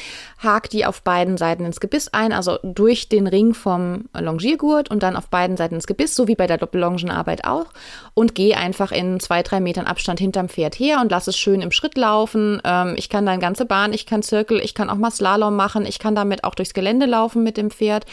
hake 0.42 0.68
die 0.68 0.84
auf 0.84 1.02
beiden 1.02 1.36
Seiten 1.36 1.64
ins 1.64 1.80
Gebiss 1.80 2.08
ein, 2.12 2.32
also 2.32 2.58
durch 2.62 3.08
den 3.08 3.26
Ring 3.26 3.54
vom 3.54 4.06
Longiergurt 4.12 4.90
und 4.90 5.02
dann 5.02 5.16
auf 5.16 5.28
beiden 5.28 5.56
Seiten 5.56 5.76
ins 5.76 5.86
Gebiss, 5.86 6.14
so 6.14 6.28
wie 6.28 6.34
bei 6.34 6.46
der 6.46 6.58
Doppellongenarbeit 6.58 7.44
auch, 7.44 7.66
und 8.14 8.34
gehe 8.34 8.56
einfach 8.56 8.92
in 8.92 9.20
zwei, 9.20 9.42
drei 9.42 9.60
Metern 9.60 9.86
Abstand 9.86 10.18
hinterm 10.18 10.48
Pferd 10.48 10.74
her 10.74 10.98
und 11.00 11.10
lasse 11.10 11.30
es 11.30 11.38
schön 11.38 11.62
im 11.62 11.70
Schritt 11.70 11.96
laufen. 11.96 12.60
Ähm, 12.64 12.94
ich 12.96 13.08
kann 13.08 13.26
dann 13.26 13.40
ganze 13.40 13.64
Bahn, 13.64 13.92
ich 13.92 14.06
kann 14.06 14.22
Zirkel, 14.22 14.60
ich 14.60 14.74
kann 14.74 14.90
auch 14.90 14.96
mal 14.96 15.10
Slalom 15.10 15.56
machen, 15.56 15.86
ich 15.86 15.98
kann 15.98 16.14
damit 16.14 16.44
auch 16.44 16.54
durchs 16.54 16.74
Gelände 16.74 17.06
laufen 17.06 17.42
mit 17.42 17.56
dem 17.56 17.70
Pferd. 17.70 18.04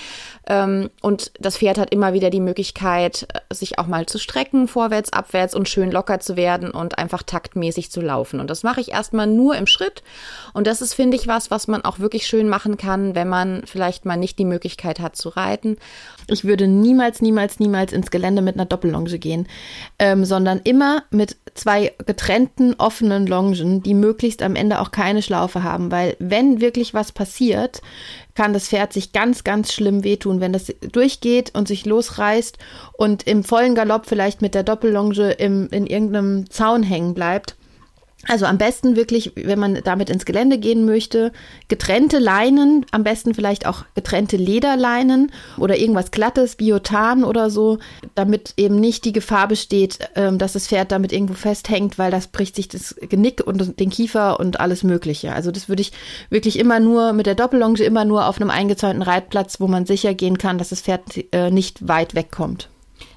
Ähm, 0.47 0.89
und 1.01 1.31
das 1.39 1.57
Pferd 1.57 1.77
hat 1.77 1.91
immer 1.91 2.13
wieder 2.13 2.29
die 2.29 2.39
Möglichkeit, 2.39 3.27
äh, 3.33 3.53
sich 3.53 3.79
auch 3.79 3.87
mal 3.87 4.05
zu 4.05 4.17
strecken, 4.17 4.67
vorwärts, 4.67 5.11
abwärts 5.11 5.30
und 5.55 5.69
schön 5.69 5.91
locker 5.91 6.19
zu 6.19 6.35
werden 6.35 6.71
und 6.71 6.97
einfach 6.97 7.23
taktmäßig 7.23 7.91
zu 7.91 8.01
laufen. 8.01 8.39
Und 8.39 8.49
das 8.49 8.63
mache 8.63 8.81
ich 8.81 8.91
erstmal 8.91 9.27
nur 9.27 9.55
im 9.55 9.67
Schritt. 9.67 10.03
Und 10.53 10.67
das 10.67 10.81
ist, 10.81 10.93
finde 10.93 11.17
ich, 11.17 11.27
was, 11.27 11.51
was 11.51 11.67
man 11.67 11.83
auch 11.83 11.99
wirklich 11.99 12.27
schön 12.27 12.49
machen 12.49 12.77
kann, 12.77 13.15
wenn 13.15 13.27
man 13.27 13.63
vielleicht 13.65 14.05
mal 14.05 14.17
nicht 14.17 14.39
die 14.39 14.45
Möglichkeit 14.45 14.99
hat 14.99 15.15
zu 15.15 15.29
reiten. 15.29 15.77
Ich 16.27 16.43
würde 16.43 16.67
niemals, 16.67 17.21
niemals, 17.21 17.59
niemals 17.59 17.93
ins 17.93 18.11
Gelände 18.11 18.41
mit 18.41 18.55
einer 18.55 18.65
Doppellonge 18.65 19.19
gehen, 19.19 19.47
ähm, 19.99 20.25
sondern 20.25 20.61
immer 20.63 21.03
mit 21.11 21.37
zwei 21.53 21.93
getrennten, 22.05 22.75
offenen 22.77 23.27
Longen, 23.27 23.83
die 23.83 23.93
möglichst 23.93 24.41
am 24.41 24.55
Ende 24.55 24.79
auch 24.79 24.91
keine 24.91 25.21
Schlaufe 25.21 25.63
haben, 25.63 25.91
weil 25.91 26.15
wenn 26.19 26.61
wirklich 26.61 26.93
was 26.93 27.11
passiert, 27.11 27.81
kann 28.35 28.53
das 28.53 28.69
Pferd 28.69 28.93
sich 28.93 29.11
ganz, 29.11 29.43
ganz 29.43 29.73
schlimm 29.73 30.03
wehtun, 30.03 30.39
wenn 30.39 30.53
das 30.53 30.73
durchgeht 30.91 31.53
und 31.53 31.67
sich 31.67 31.85
losreißt 31.85 32.57
und 32.93 33.27
im 33.27 33.43
vollen 33.43 33.75
Galopp 33.75 34.05
vielleicht 34.05 34.41
mit 34.41 34.55
der 34.55 34.63
Doppellonge 34.63 35.31
im, 35.31 35.67
in 35.69 35.85
irgendeinem 35.85 36.49
Zaun 36.49 36.83
hängen 36.83 37.13
bleibt 37.13 37.55
also 38.27 38.45
am 38.45 38.57
besten 38.57 38.95
wirklich, 38.95 39.33
wenn 39.35 39.57
man 39.57 39.81
damit 39.83 40.09
ins 40.09 40.25
Gelände 40.25 40.59
gehen 40.59 40.85
möchte, 40.85 41.31
getrennte 41.67 42.19
Leinen, 42.19 42.85
am 42.91 43.03
besten 43.03 43.33
vielleicht 43.33 43.65
auch 43.65 43.85
getrennte 43.95 44.37
Lederleinen 44.37 45.31
oder 45.57 45.77
irgendwas 45.77 46.11
Glattes, 46.11 46.55
Biotan 46.55 47.23
oder 47.23 47.49
so, 47.49 47.79
damit 48.13 48.53
eben 48.57 48.79
nicht 48.79 49.05
die 49.05 49.13
Gefahr 49.13 49.47
besteht, 49.47 49.99
ähm, 50.15 50.37
dass 50.37 50.53
das 50.53 50.67
Pferd 50.67 50.91
damit 50.91 51.11
irgendwo 51.11 51.33
festhängt, 51.33 51.97
weil 51.97 52.11
das 52.11 52.27
bricht 52.27 52.55
sich 52.55 52.67
das 52.67 52.95
Genick 53.01 53.41
und 53.45 53.79
den 53.79 53.89
Kiefer 53.89 54.39
und 54.39 54.59
alles 54.59 54.83
Mögliche. 54.83 55.33
Also 55.33 55.51
das 55.51 55.67
würde 55.67 55.81
ich 55.81 55.91
wirklich 56.29 56.59
immer 56.59 56.79
nur 56.79 57.13
mit 57.13 57.25
der 57.25 57.35
Doppellonge 57.35 57.81
immer 57.81 58.05
nur 58.05 58.27
auf 58.27 58.39
einem 58.39 58.49
eingezäunten 58.49 59.01
Reitplatz, 59.01 59.59
wo 59.59 59.67
man 59.67 59.85
sicher 59.85 60.13
gehen 60.13 60.37
kann, 60.37 60.57
dass 60.57 60.69
das 60.69 60.81
Pferd 60.81 61.01
äh, 61.31 61.49
nicht 61.49 61.87
weit 61.87 62.13
wegkommt. 62.13 62.69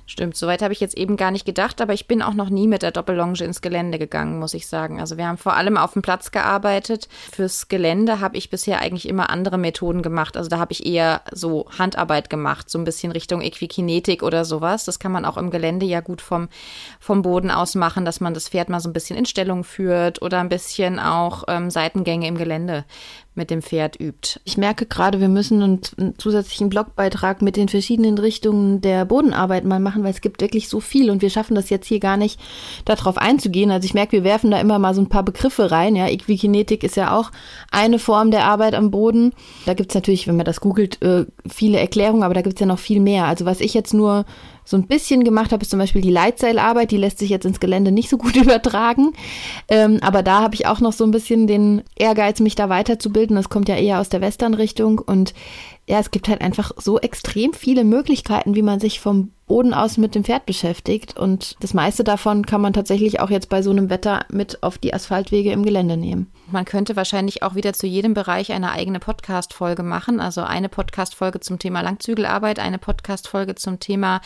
Stimmt, 0.06 0.36
soweit 0.36 0.60
habe 0.60 0.74
ich 0.74 0.80
jetzt 0.80 0.98
eben 0.98 1.16
gar 1.16 1.30
nicht 1.30 1.46
gedacht, 1.46 1.80
aber 1.80 1.94
ich 1.94 2.06
bin 2.06 2.20
auch 2.20 2.34
noch 2.34 2.50
nie 2.50 2.68
mit 2.68 2.82
der 2.82 2.90
Doppellonge 2.90 3.42
ins 3.42 3.62
Gelände 3.62 3.98
gegangen, 3.98 4.38
muss 4.38 4.52
ich 4.52 4.66
sagen. 4.66 5.00
Also 5.00 5.16
wir 5.16 5.26
haben 5.26 5.38
vor 5.38 5.54
allem 5.54 5.78
auf 5.78 5.94
dem 5.94 6.02
Platz 6.02 6.30
gearbeitet. 6.30 7.08
Fürs 7.32 7.68
Gelände 7.68 8.20
habe 8.20 8.36
ich 8.36 8.50
bisher 8.50 8.80
eigentlich 8.80 9.08
immer 9.08 9.30
andere 9.30 9.56
Methoden 9.56 10.02
gemacht. 10.02 10.36
Also 10.36 10.50
da 10.50 10.58
habe 10.58 10.72
ich 10.72 10.84
eher 10.84 11.22
so 11.32 11.66
Handarbeit 11.78 12.28
gemacht, 12.28 12.68
so 12.68 12.78
ein 12.78 12.84
bisschen 12.84 13.12
Richtung 13.12 13.40
Equikinetik 13.40 14.22
oder 14.22 14.44
sowas. 14.44 14.84
Das 14.84 14.98
kann 14.98 15.10
man 15.10 15.24
auch 15.24 15.38
im 15.38 15.50
Gelände 15.50 15.86
ja 15.86 16.00
gut 16.00 16.20
vom, 16.20 16.50
vom 17.00 17.22
Boden 17.22 17.50
aus 17.50 17.74
machen, 17.74 18.04
dass 18.04 18.20
man 18.20 18.34
das 18.34 18.50
Pferd 18.50 18.68
mal 18.68 18.80
so 18.80 18.90
ein 18.90 18.92
bisschen 18.92 19.16
in 19.16 19.24
Stellung 19.24 19.64
führt 19.64 20.20
oder 20.20 20.38
ein 20.38 20.50
bisschen 20.50 20.98
auch 20.98 21.44
ähm, 21.48 21.70
Seitengänge 21.70 22.28
im 22.28 22.36
Gelände 22.36 22.84
mit 23.34 23.50
dem 23.50 23.62
Pferd 23.62 24.00
übt. 24.00 24.40
Ich 24.44 24.56
merke 24.56 24.86
gerade, 24.86 25.20
wir 25.20 25.28
müssen 25.28 25.62
einen, 25.62 25.80
einen, 25.98 26.18
zusätzlichen 26.18 26.68
Blogbeitrag 26.68 27.42
mit 27.42 27.56
den 27.56 27.68
verschiedenen 27.68 28.16
Richtungen 28.18 28.80
der 28.80 29.04
Bodenarbeit 29.04 29.64
mal 29.64 29.80
machen, 29.80 30.04
weil 30.04 30.12
es 30.12 30.20
gibt 30.20 30.40
wirklich 30.40 30.68
so 30.68 30.80
viel 30.80 31.10
und 31.10 31.20
wir 31.20 31.30
schaffen 31.30 31.54
das 31.54 31.70
jetzt 31.70 31.86
hier 31.86 31.98
gar 31.98 32.16
nicht, 32.16 32.38
darauf 32.84 33.18
einzugehen. 33.18 33.70
Also 33.70 33.86
ich 33.86 33.94
merke, 33.94 34.12
wir 34.12 34.24
werfen 34.24 34.50
da 34.50 34.60
immer 34.60 34.78
mal 34.78 34.94
so 34.94 35.00
ein 35.00 35.08
paar 35.08 35.24
Begriffe 35.24 35.70
rein. 35.70 35.96
Ja, 35.96 36.08
Equikinetik 36.08 36.84
ist 36.84 36.96
ja 36.96 37.16
auch 37.16 37.32
eine 37.70 37.98
Form 37.98 38.30
der 38.30 38.44
Arbeit 38.44 38.74
am 38.74 38.90
Boden. 38.90 39.32
Da 39.66 39.74
gibt's 39.74 39.94
natürlich, 39.94 40.28
wenn 40.28 40.36
man 40.36 40.46
das 40.46 40.60
googelt, 40.60 41.02
äh, 41.02 41.26
viele 41.48 41.78
Erklärungen, 41.78 42.22
aber 42.22 42.34
da 42.34 42.42
gibt's 42.42 42.60
ja 42.60 42.66
noch 42.66 42.78
viel 42.78 43.00
mehr. 43.00 43.24
Also 43.24 43.46
was 43.46 43.60
ich 43.60 43.74
jetzt 43.74 43.94
nur 43.94 44.24
so 44.64 44.76
ein 44.76 44.86
bisschen 44.86 45.24
gemacht 45.24 45.52
habe, 45.52 45.62
ist 45.62 45.70
zum 45.70 45.78
Beispiel 45.78 46.00
die 46.00 46.10
Leitseilarbeit. 46.10 46.90
Die 46.90 46.96
lässt 46.96 47.18
sich 47.18 47.28
jetzt 47.28 47.44
ins 47.44 47.60
Gelände 47.60 47.92
nicht 47.92 48.08
so 48.08 48.16
gut 48.16 48.36
übertragen. 48.36 49.12
Ähm, 49.68 49.98
aber 50.00 50.22
da 50.22 50.40
habe 50.40 50.54
ich 50.54 50.66
auch 50.66 50.80
noch 50.80 50.92
so 50.92 51.04
ein 51.04 51.10
bisschen 51.10 51.46
den 51.46 51.82
Ehrgeiz, 51.96 52.40
mich 52.40 52.54
da 52.54 52.68
weiterzubilden. 52.68 53.36
Das 53.36 53.50
kommt 53.50 53.68
ja 53.68 53.76
eher 53.76 54.00
aus 54.00 54.08
der 54.08 54.22
Western-Richtung. 54.22 54.98
Und 54.98 55.34
ja, 55.86 55.98
es 55.98 56.10
gibt 56.10 56.28
halt 56.28 56.40
einfach 56.40 56.72
so 56.78 56.98
extrem 56.98 57.52
viele 57.52 57.84
Möglichkeiten, 57.84 58.54
wie 58.54 58.62
man 58.62 58.80
sich 58.80 59.00
vom 59.00 59.33
Boden 59.46 59.74
aus 59.74 59.98
mit 59.98 60.14
dem 60.14 60.24
Pferd 60.24 60.46
beschäftigt. 60.46 61.18
Und 61.18 61.56
das 61.60 61.74
meiste 61.74 62.02
davon 62.02 62.46
kann 62.46 62.60
man 62.60 62.72
tatsächlich 62.72 63.20
auch 63.20 63.30
jetzt 63.30 63.48
bei 63.48 63.62
so 63.62 63.70
einem 63.70 63.90
Wetter 63.90 64.24
mit 64.30 64.62
auf 64.62 64.78
die 64.78 64.94
Asphaltwege 64.94 65.52
im 65.52 65.64
Gelände 65.64 65.96
nehmen. 65.96 66.30
Man 66.50 66.64
könnte 66.64 66.96
wahrscheinlich 66.96 67.42
auch 67.42 67.54
wieder 67.54 67.72
zu 67.74 67.86
jedem 67.86 68.14
Bereich 68.14 68.52
eine 68.52 68.72
eigene 68.72 69.00
Podcast-Folge 69.00 69.82
machen. 69.82 70.20
Also 70.20 70.42
eine 70.42 70.68
Podcast-Folge 70.68 71.40
zum 71.40 71.58
Thema 71.58 71.82
Langzügelarbeit, 71.82 72.58
eine 72.58 72.78
Podcast-Folge 72.78 73.54
zum 73.54 73.80
Thema 73.80 74.20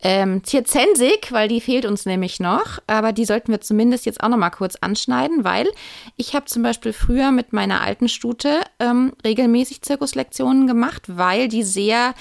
ähm, 0.00 0.42
Zirzensik, 0.44 1.32
weil 1.32 1.48
die 1.48 1.60
fehlt 1.60 1.84
uns 1.84 2.06
nämlich 2.06 2.40
noch. 2.40 2.78
Aber 2.86 3.12
die 3.12 3.26
sollten 3.26 3.52
wir 3.52 3.60
zumindest 3.60 4.06
jetzt 4.06 4.22
auch 4.22 4.28
noch 4.28 4.38
mal 4.38 4.50
kurz 4.50 4.76
anschneiden, 4.76 5.44
weil 5.44 5.68
ich 6.16 6.34
habe 6.34 6.46
zum 6.46 6.62
Beispiel 6.62 6.92
früher 6.92 7.30
mit 7.30 7.52
meiner 7.52 7.82
alten 7.82 8.08
Stute 8.08 8.60
ähm, 8.78 9.12
regelmäßig 9.24 9.82
Zirkuslektionen 9.82 10.66
gemacht, 10.66 11.02
weil 11.08 11.48
die 11.48 11.62
sehr 11.62 12.14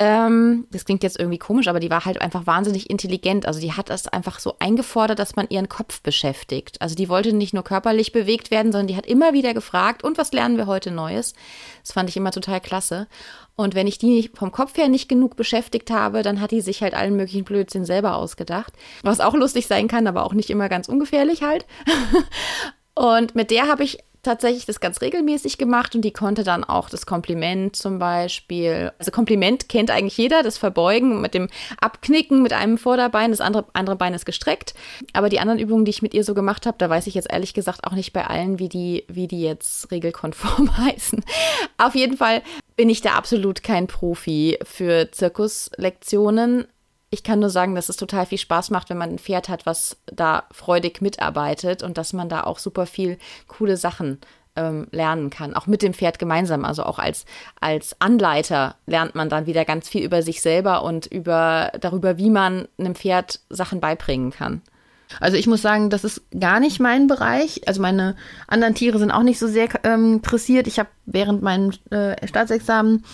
ähm, 0.00 0.66
das 0.70 0.84
klingt 0.84 1.02
jetzt 1.02 1.18
irgendwie 1.18 1.38
komisch, 1.38 1.66
aber 1.66 1.80
die 1.80 1.90
war 1.90 2.04
halt 2.04 2.20
einfach 2.20 2.46
wahnsinnig 2.46 2.88
intelligent. 2.88 3.46
Also 3.46 3.58
die 3.60 3.72
hat 3.72 3.90
das 3.90 4.06
einfach 4.06 4.38
so 4.38 4.54
eingefordert, 4.60 5.18
dass 5.18 5.34
man 5.34 5.48
ihren 5.48 5.68
Kopf 5.68 6.02
beschäftigt. 6.02 6.80
Also 6.80 6.94
die 6.94 7.08
wollte 7.08 7.32
nicht 7.32 7.52
nur 7.52 7.64
körperlich 7.64 8.12
bewegt 8.12 8.52
werden, 8.52 8.70
sondern 8.70 8.86
die 8.86 8.96
hat 8.96 9.06
immer 9.06 9.32
wieder 9.32 9.54
gefragt, 9.54 10.04
und 10.04 10.16
was 10.16 10.32
lernen 10.32 10.56
wir 10.56 10.66
heute 10.66 10.92
Neues? 10.92 11.34
Das 11.82 11.92
fand 11.92 12.08
ich 12.08 12.16
immer 12.16 12.30
total 12.30 12.60
klasse. 12.60 13.08
Und 13.56 13.74
wenn 13.74 13.88
ich 13.88 13.98
die 13.98 14.30
vom 14.34 14.52
Kopf 14.52 14.76
her 14.76 14.88
nicht 14.88 15.08
genug 15.08 15.34
beschäftigt 15.34 15.90
habe, 15.90 16.22
dann 16.22 16.40
hat 16.40 16.52
die 16.52 16.60
sich 16.60 16.80
halt 16.80 16.94
allen 16.94 17.16
möglichen 17.16 17.44
Blödsinn 17.44 17.84
selber 17.84 18.14
ausgedacht. 18.14 18.72
Was 19.02 19.18
auch 19.18 19.34
lustig 19.34 19.66
sein 19.66 19.88
kann, 19.88 20.06
aber 20.06 20.24
auch 20.24 20.32
nicht 20.32 20.50
immer 20.50 20.68
ganz 20.68 20.88
ungefährlich 20.88 21.42
halt. 21.42 21.66
Und 22.94 23.34
mit 23.34 23.50
der 23.50 23.66
habe 23.66 23.82
ich 23.82 23.98
tatsächlich 24.28 24.66
das 24.66 24.80
ganz 24.80 25.00
regelmäßig 25.00 25.56
gemacht 25.56 25.94
und 25.94 26.02
die 26.02 26.12
konnte 26.12 26.44
dann 26.44 26.62
auch 26.62 26.90
das 26.90 27.06
Kompliment 27.06 27.74
zum 27.74 27.98
Beispiel. 27.98 28.92
Also 28.98 29.10
Kompliment 29.10 29.68
kennt 29.68 29.90
eigentlich 29.90 30.18
jeder, 30.18 30.42
das 30.42 30.58
Verbeugen 30.58 31.20
mit 31.22 31.32
dem 31.32 31.48
Abknicken 31.80 32.42
mit 32.42 32.52
einem 32.52 32.76
Vorderbein, 32.76 33.30
das 33.30 33.40
andere, 33.40 33.64
andere 33.72 33.96
Bein 33.96 34.12
ist 34.12 34.26
gestreckt. 34.26 34.74
Aber 35.14 35.30
die 35.30 35.40
anderen 35.40 35.58
Übungen, 35.58 35.86
die 35.86 35.90
ich 35.90 36.02
mit 36.02 36.12
ihr 36.12 36.24
so 36.24 36.34
gemacht 36.34 36.66
habe, 36.66 36.76
da 36.78 36.90
weiß 36.90 37.06
ich 37.06 37.14
jetzt 37.14 37.32
ehrlich 37.32 37.54
gesagt 37.54 37.84
auch 37.84 37.92
nicht 37.92 38.12
bei 38.12 38.26
allen, 38.26 38.58
wie 38.58 38.68
die, 38.68 39.04
wie 39.08 39.28
die 39.28 39.40
jetzt 39.40 39.90
regelkonform 39.90 40.76
heißen. 40.76 41.24
Auf 41.78 41.94
jeden 41.94 42.18
Fall 42.18 42.42
bin 42.76 42.90
ich 42.90 43.00
da 43.00 43.12
absolut 43.12 43.62
kein 43.62 43.86
Profi 43.86 44.58
für 44.62 45.10
Zirkuslektionen. 45.10 46.66
Ich 47.10 47.22
kann 47.22 47.40
nur 47.40 47.50
sagen, 47.50 47.74
dass 47.74 47.88
es 47.88 47.96
total 47.96 48.26
viel 48.26 48.38
Spaß 48.38 48.70
macht, 48.70 48.90
wenn 48.90 48.98
man 48.98 49.10
ein 49.10 49.18
Pferd 49.18 49.48
hat, 49.48 49.64
was 49.64 49.96
da 50.06 50.44
freudig 50.50 51.00
mitarbeitet 51.00 51.82
und 51.82 51.96
dass 51.96 52.12
man 52.12 52.28
da 52.28 52.44
auch 52.44 52.58
super 52.58 52.84
viel 52.84 53.18
coole 53.46 53.78
Sachen 53.78 54.18
ähm, 54.56 54.88
lernen 54.90 55.30
kann, 55.30 55.54
auch 55.54 55.66
mit 55.66 55.82
dem 55.82 55.94
Pferd 55.94 56.18
gemeinsam. 56.18 56.64
Also 56.64 56.82
auch 56.82 56.98
als, 56.98 57.24
als 57.60 57.98
Anleiter 58.00 58.74
lernt 58.86 59.14
man 59.14 59.30
dann 59.30 59.46
wieder 59.46 59.64
ganz 59.64 59.88
viel 59.88 60.04
über 60.04 60.22
sich 60.22 60.42
selber 60.42 60.82
und 60.82 61.06
über 61.06 61.72
darüber, 61.80 62.18
wie 62.18 62.30
man 62.30 62.68
einem 62.78 62.94
Pferd 62.94 63.40
Sachen 63.48 63.80
beibringen 63.80 64.30
kann. 64.30 64.60
Also 65.20 65.36
ich 65.36 65.46
muss 65.46 65.62
sagen, 65.62 65.88
das 65.88 66.04
ist 66.04 66.22
gar 66.38 66.60
nicht 66.60 66.80
mein 66.80 67.06
Bereich. 67.06 67.66
Also 67.66 67.80
meine 67.80 68.16
anderen 68.46 68.74
Tiere 68.74 68.98
sind 68.98 69.10
auch 69.10 69.22
nicht 69.22 69.38
so 69.38 69.46
sehr 69.46 69.68
ähm, 69.84 70.14
interessiert. 70.14 70.66
Ich 70.66 70.78
habe 70.78 70.90
während 71.06 71.40
meinem 71.40 71.72
äh, 71.90 72.26
Staatsexamen 72.26 73.04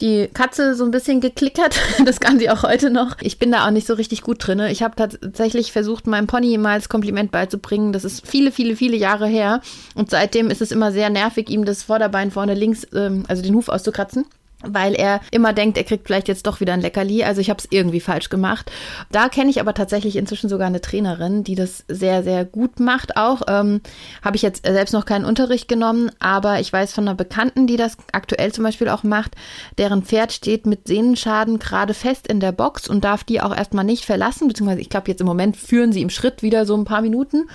die 0.00 0.28
Katze 0.32 0.74
so 0.74 0.84
ein 0.84 0.90
bisschen 0.90 1.20
geklickert. 1.20 1.78
Das 2.04 2.20
kann 2.20 2.38
sie 2.38 2.48
auch 2.48 2.62
heute 2.62 2.90
noch. 2.90 3.16
Ich 3.20 3.38
bin 3.38 3.52
da 3.52 3.66
auch 3.66 3.70
nicht 3.70 3.86
so 3.86 3.94
richtig 3.94 4.22
gut 4.22 4.46
drin. 4.46 4.60
Ich 4.60 4.82
habe 4.82 4.96
tatsächlich 4.96 5.72
versucht, 5.72 6.06
meinem 6.06 6.26
Pony 6.26 6.56
mal 6.56 6.72
als 6.72 6.88
Kompliment 6.88 7.30
beizubringen. 7.32 7.92
Das 7.92 8.04
ist 8.04 8.26
viele, 8.26 8.52
viele, 8.52 8.76
viele 8.76 8.96
Jahre 8.96 9.26
her. 9.26 9.60
Und 9.94 10.10
seitdem 10.10 10.50
ist 10.50 10.62
es 10.62 10.70
immer 10.70 10.92
sehr 10.92 11.10
nervig, 11.10 11.50
ihm 11.50 11.64
das 11.64 11.82
Vorderbein 11.82 12.30
vorne 12.30 12.54
links, 12.54 12.86
ähm, 12.94 13.24
also 13.28 13.42
den 13.42 13.54
Huf 13.54 13.68
auszukratzen 13.68 14.26
weil 14.62 14.94
er 14.94 15.20
immer 15.30 15.52
denkt, 15.52 15.78
er 15.78 15.84
kriegt 15.84 16.06
vielleicht 16.06 16.26
jetzt 16.26 16.46
doch 16.46 16.60
wieder 16.60 16.72
ein 16.72 16.80
Leckerli. 16.80 17.22
Also 17.22 17.40
ich 17.40 17.48
habe 17.48 17.58
es 17.58 17.68
irgendwie 17.70 18.00
falsch 18.00 18.28
gemacht. 18.28 18.70
Da 19.12 19.28
kenne 19.28 19.50
ich 19.50 19.60
aber 19.60 19.72
tatsächlich 19.72 20.16
inzwischen 20.16 20.48
sogar 20.48 20.66
eine 20.66 20.80
Trainerin, 20.80 21.44
die 21.44 21.54
das 21.54 21.84
sehr, 21.86 22.24
sehr 22.24 22.44
gut 22.44 22.80
macht 22.80 23.16
auch. 23.16 23.42
Ähm, 23.46 23.80
habe 24.24 24.36
ich 24.36 24.42
jetzt 24.42 24.66
selbst 24.66 24.92
noch 24.92 25.04
keinen 25.04 25.24
Unterricht 25.24 25.68
genommen, 25.68 26.10
aber 26.18 26.58
ich 26.60 26.72
weiß 26.72 26.92
von 26.92 27.06
einer 27.06 27.14
Bekannten, 27.14 27.66
die 27.66 27.76
das 27.76 27.96
aktuell 28.12 28.52
zum 28.52 28.64
Beispiel 28.64 28.88
auch 28.88 29.04
macht, 29.04 29.36
deren 29.78 30.02
Pferd 30.02 30.32
steht 30.32 30.66
mit 30.66 30.88
Sehnenschaden 30.88 31.58
gerade 31.58 31.94
fest 31.94 32.26
in 32.26 32.40
der 32.40 32.52
Box 32.52 32.88
und 32.88 33.04
darf 33.04 33.22
die 33.22 33.40
auch 33.40 33.54
erstmal 33.54 33.84
nicht 33.84 34.04
verlassen, 34.04 34.48
beziehungsweise 34.48 34.80
ich 34.80 34.90
glaube 34.90 35.08
jetzt 35.08 35.20
im 35.20 35.26
Moment 35.26 35.56
führen 35.56 35.92
sie 35.92 36.02
im 36.02 36.10
Schritt 36.10 36.42
wieder 36.42 36.66
so 36.66 36.76
ein 36.76 36.84
paar 36.84 37.02
Minuten. 37.02 37.48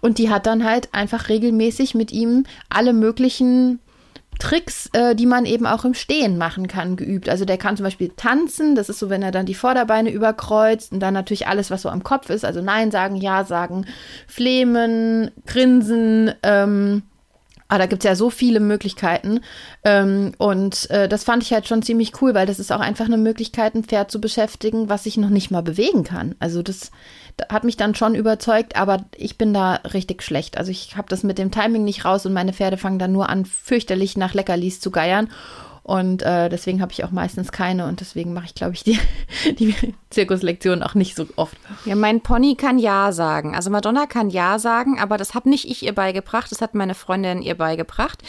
Und 0.00 0.18
die 0.18 0.30
hat 0.30 0.46
dann 0.46 0.64
halt 0.64 0.88
einfach 0.92 1.28
regelmäßig 1.28 1.94
mit 1.94 2.10
ihm 2.10 2.44
alle 2.70 2.92
möglichen 2.92 3.80
Tricks, 4.40 4.90
äh, 4.92 5.14
die 5.14 5.26
man 5.26 5.44
eben 5.44 5.66
auch 5.66 5.84
im 5.84 5.94
Stehen 5.94 6.36
machen 6.36 6.66
kann, 6.66 6.96
geübt. 6.96 7.28
Also 7.28 7.44
der 7.44 7.58
kann 7.58 7.76
zum 7.76 7.84
Beispiel 7.84 8.10
tanzen, 8.16 8.74
das 8.74 8.88
ist 8.88 8.98
so, 8.98 9.08
wenn 9.08 9.22
er 9.22 9.30
dann 9.30 9.46
die 9.46 9.54
Vorderbeine 9.54 10.10
überkreuzt 10.10 10.92
und 10.92 11.00
dann 11.00 11.14
natürlich 11.14 11.46
alles, 11.46 11.70
was 11.70 11.82
so 11.82 11.88
am 11.88 12.02
Kopf 12.02 12.30
ist, 12.30 12.44
also 12.44 12.60
Nein 12.60 12.90
sagen, 12.90 13.14
Ja 13.14 13.44
sagen, 13.44 13.86
flehmen, 14.26 15.30
grinsen, 15.46 16.32
ähm, 16.42 17.02
Ah, 17.70 17.78
da 17.78 17.86
gibt's 17.86 18.04
ja 18.04 18.16
so 18.16 18.30
viele 18.30 18.58
Möglichkeiten. 18.58 19.42
Ähm, 19.84 20.32
und 20.38 20.90
äh, 20.90 21.08
das 21.08 21.22
fand 21.22 21.44
ich 21.44 21.52
halt 21.52 21.68
schon 21.68 21.82
ziemlich 21.82 22.20
cool, 22.20 22.34
weil 22.34 22.46
das 22.46 22.58
ist 22.58 22.72
auch 22.72 22.80
einfach 22.80 23.04
eine 23.04 23.16
Möglichkeit, 23.16 23.76
ein 23.76 23.84
Pferd 23.84 24.10
zu 24.10 24.20
beschäftigen, 24.20 24.88
was 24.88 25.04
sich 25.04 25.16
noch 25.16 25.28
nicht 25.28 25.52
mal 25.52 25.62
bewegen 25.62 26.02
kann. 26.02 26.34
Also 26.40 26.62
das, 26.62 26.90
das 27.36 27.48
hat 27.48 27.62
mich 27.62 27.76
dann 27.76 27.94
schon 27.94 28.16
überzeugt, 28.16 28.74
aber 28.74 29.04
ich 29.16 29.38
bin 29.38 29.54
da 29.54 29.74
richtig 29.94 30.24
schlecht. 30.24 30.58
Also 30.58 30.72
ich 30.72 30.96
habe 30.96 31.08
das 31.08 31.22
mit 31.22 31.38
dem 31.38 31.52
Timing 31.52 31.84
nicht 31.84 32.04
raus 32.04 32.26
und 32.26 32.32
meine 32.32 32.52
Pferde 32.52 32.76
fangen 32.76 32.98
dann 32.98 33.12
nur 33.12 33.28
an, 33.28 33.44
fürchterlich 33.44 34.16
nach 34.16 34.34
Leckerlis 34.34 34.80
zu 34.80 34.90
geiern. 34.90 35.28
Und 35.90 36.22
äh, 36.22 36.48
deswegen 36.48 36.80
habe 36.82 36.92
ich 36.92 37.02
auch 37.02 37.10
meistens 37.10 37.50
keine 37.50 37.84
und 37.86 37.98
deswegen 37.98 38.32
mache 38.32 38.44
ich, 38.44 38.54
glaube 38.54 38.74
ich, 38.74 38.84
die, 38.84 38.96
die 39.58 39.74
Zirkuslektion 40.10 40.84
auch 40.84 40.94
nicht 40.94 41.16
so 41.16 41.26
oft. 41.34 41.56
Ja, 41.84 41.96
mein 41.96 42.20
Pony 42.20 42.54
kann 42.54 42.78
Ja 42.78 43.10
sagen. 43.10 43.56
Also 43.56 43.70
Madonna 43.70 44.06
kann 44.06 44.30
Ja 44.30 44.60
sagen, 44.60 45.00
aber 45.00 45.16
das 45.16 45.34
habe 45.34 45.50
nicht 45.50 45.68
ich 45.68 45.82
ihr 45.82 45.92
beigebracht, 45.92 46.52
das 46.52 46.60
hat 46.60 46.76
meine 46.76 46.94
Freundin 46.94 47.42
ihr 47.42 47.56
beigebracht. 47.56 48.22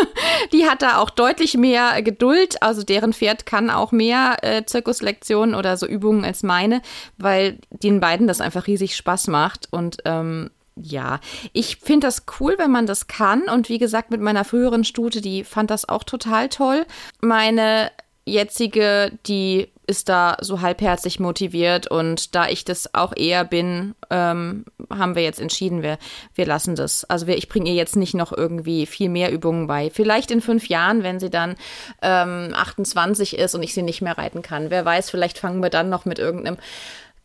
die 0.54 0.64
hat 0.64 0.80
da 0.80 0.96
auch 0.96 1.10
deutlich 1.10 1.54
mehr 1.58 2.00
Geduld, 2.00 2.62
also 2.62 2.82
deren 2.82 3.12
Pferd 3.12 3.44
kann 3.44 3.68
auch 3.68 3.92
mehr 3.92 4.38
äh, 4.40 4.64
Zirkuslektionen 4.64 5.54
oder 5.54 5.76
so 5.76 5.86
Übungen 5.86 6.24
als 6.24 6.42
meine, 6.42 6.80
weil 7.18 7.58
den 7.68 8.00
beiden 8.00 8.26
das 8.26 8.40
einfach 8.40 8.66
riesig 8.66 8.96
Spaß 8.96 9.26
macht 9.26 9.68
und 9.70 9.98
ähm, 10.06 10.48
ja, 10.76 11.20
ich 11.52 11.76
finde 11.76 12.06
das 12.06 12.24
cool, 12.40 12.54
wenn 12.58 12.70
man 12.70 12.86
das 12.86 13.06
kann. 13.06 13.42
Und 13.42 13.68
wie 13.68 13.78
gesagt, 13.78 14.10
mit 14.10 14.20
meiner 14.20 14.44
früheren 14.44 14.84
Stute, 14.84 15.20
die 15.20 15.44
fand 15.44 15.70
das 15.70 15.88
auch 15.88 16.04
total 16.04 16.48
toll. 16.48 16.86
Meine 17.20 17.90
jetzige, 18.24 19.12
die 19.26 19.68
ist 19.86 20.08
da 20.08 20.36
so 20.40 20.60
halbherzig 20.60 21.18
motiviert 21.18 21.88
und 21.88 22.36
da 22.36 22.48
ich 22.48 22.64
das 22.64 22.94
auch 22.94 23.12
eher 23.16 23.44
bin, 23.44 23.94
ähm, 24.10 24.64
haben 24.88 25.16
wir 25.16 25.22
jetzt 25.24 25.40
entschieden, 25.40 25.82
wir, 25.82 25.98
wir 26.34 26.46
lassen 26.46 26.76
das. 26.76 27.04
Also 27.04 27.26
wir, 27.26 27.36
ich 27.36 27.48
bringe 27.48 27.68
ihr 27.68 27.74
jetzt 27.74 27.96
nicht 27.96 28.14
noch 28.14 28.32
irgendwie 28.32 28.86
viel 28.86 29.08
mehr 29.08 29.32
Übungen 29.32 29.66
bei. 29.66 29.90
Vielleicht 29.90 30.30
in 30.30 30.40
fünf 30.40 30.68
Jahren, 30.68 31.02
wenn 31.02 31.18
sie 31.18 31.30
dann 31.30 31.56
ähm, 32.00 32.52
28 32.54 33.36
ist 33.36 33.54
und 33.56 33.62
ich 33.64 33.74
sie 33.74 33.82
nicht 33.82 34.02
mehr 34.02 34.16
reiten 34.16 34.42
kann. 34.42 34.70
Wer 34.70 34.84
weiß, 34.84 35.10
vielleicht 35.10 35.38
fangen 35.38 35.62
wir 35.62 35.70
dann 35.70 35.88
noch 35.88 36.04
mit 36.04 36.20
irgendeinem 36.20 36.58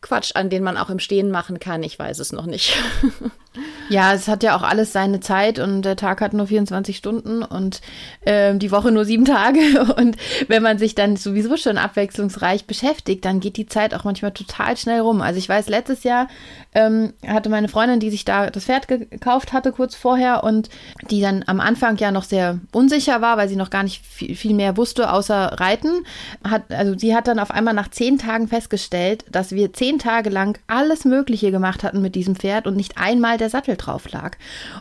Quatsch 0.00 0.32
an, 0.34 0.50
den 0.50 0.62
man 0.62 0.76
auch 0.76 0.90
im 0.90 0.98
Stehen 0.98 1.30
machen 1.30 1.58
kann. 1.58 1.82
Ich 1.82 1.98
weiß 1.98 2.18
es 2.18 2.32
noch 2.32 2.46
nicht. 2.46 2.76
Ja, 3.88 4.12
es 4.12 4.28
hat 4.28 4.42
ja 4.42 4.56
auch 4.56 4.62
alles 4.62 4.92
seine 4.92 5.20
Zeit 5.20 5.58
und 5.58 5.82
der 5.82 5.96
Tag 5.96 6.20
hat 6.20 6.32
nur 6.32 6.46
24 6.46 6.96
Stunden 6.96 7.42
und 7.42 7.80
äh, 8.22 8.54
die 8.56 8.70
Woche 8.70 8.92
nur 8.92 9.04
sieben 9.04 9.24
Tage. 9.24 9.60
Und 9.98 10.16
wenn 10.48 10.62
man 10.62 10.78
sich 10.78 10.94
dann 10.94 11.16
sowieso 11.16 11.56
schon 11.56 11.78
abwechslungsreich 11.78 12.66
beschäftigt, 12.66 13.24
dann 13.24 13.40
geht 13.40 13.56
die 13.56 13.66
Zeit 13.66 13.94
auch 13.94 14.04
manchmal 14.04 14.32
total 14.32 14.76
schnell 14.76 15.00
rum. 15.00 15.20
Also 15.20 15.38
ich 15.38 15.48
weiß, 15.48 15.68
letztes 15.68 16.04
Jahr 16.04 16.28
ähm, 16.74 17.14
hatte 17.26 17.48
meine 17.48 17.68
Freundin, 17.68 18.00
die 18.00 18.10
sich 18.10 18.24
da 18.24 18.50
das 18.50 18.64
Pferd 18.64 18.88
gekauft 18.88 19.52
hatte 19.52 19.72
kurz 19.72 19.94
vorher 19.94 20.44
und 20.44 20.68
die 21.10 21.20
dann 21.20 21.44
am 21.46 21.60
Anfang 21.60 21.96
ja 21.96 22.10
noch 22.10 22.24
sehr 22.24 22.58
unsicher 22.72 23.20
war, 23.20 23.36
weil 23.36 23.48
sie 23.48 23.56
noch 23.56 23.70
gar 23.70 23.82
nicht 23.82 24.04
viel, 24.04 24.34
viel 24.34 24.54
mehr 24.54 24.76
wusste 24.76 25.12
außer 25.12 25.56
Reiten. 25.58 26.04
Hat, 26.44 26.70
also 26.70 26.96
sie 26.96 27.14
hat 27.14 27.28
dann 27.28 27.38
auf 27.38 27.50
einmal 27.50 27.74
nach 27.74 27.88
zehn 27.88 28.18
Tagen 28.18 28.48
festgestellt, 28.48 29.24
dass 29.30 29.52
wir 29.52 29.72
zehn 29.72 29.98
Tage 29.98 30.30
lang 30.30 30.58
alles 30.66 31.04
Mögliche 31.04 31.50
gemacht 31.50 31.82
hatten 31.82 32.02
mit 32.02 32.14
diesem 32.14 32.36
Pferd 32.36 32.66
und 32.66 32.76
nicht 32.76 32.98
einmal 32.98 33.38
der 33.38 33.47
Sattel 33.48 33.76
drauf 33.76 34.10
lag. 34.10 34.36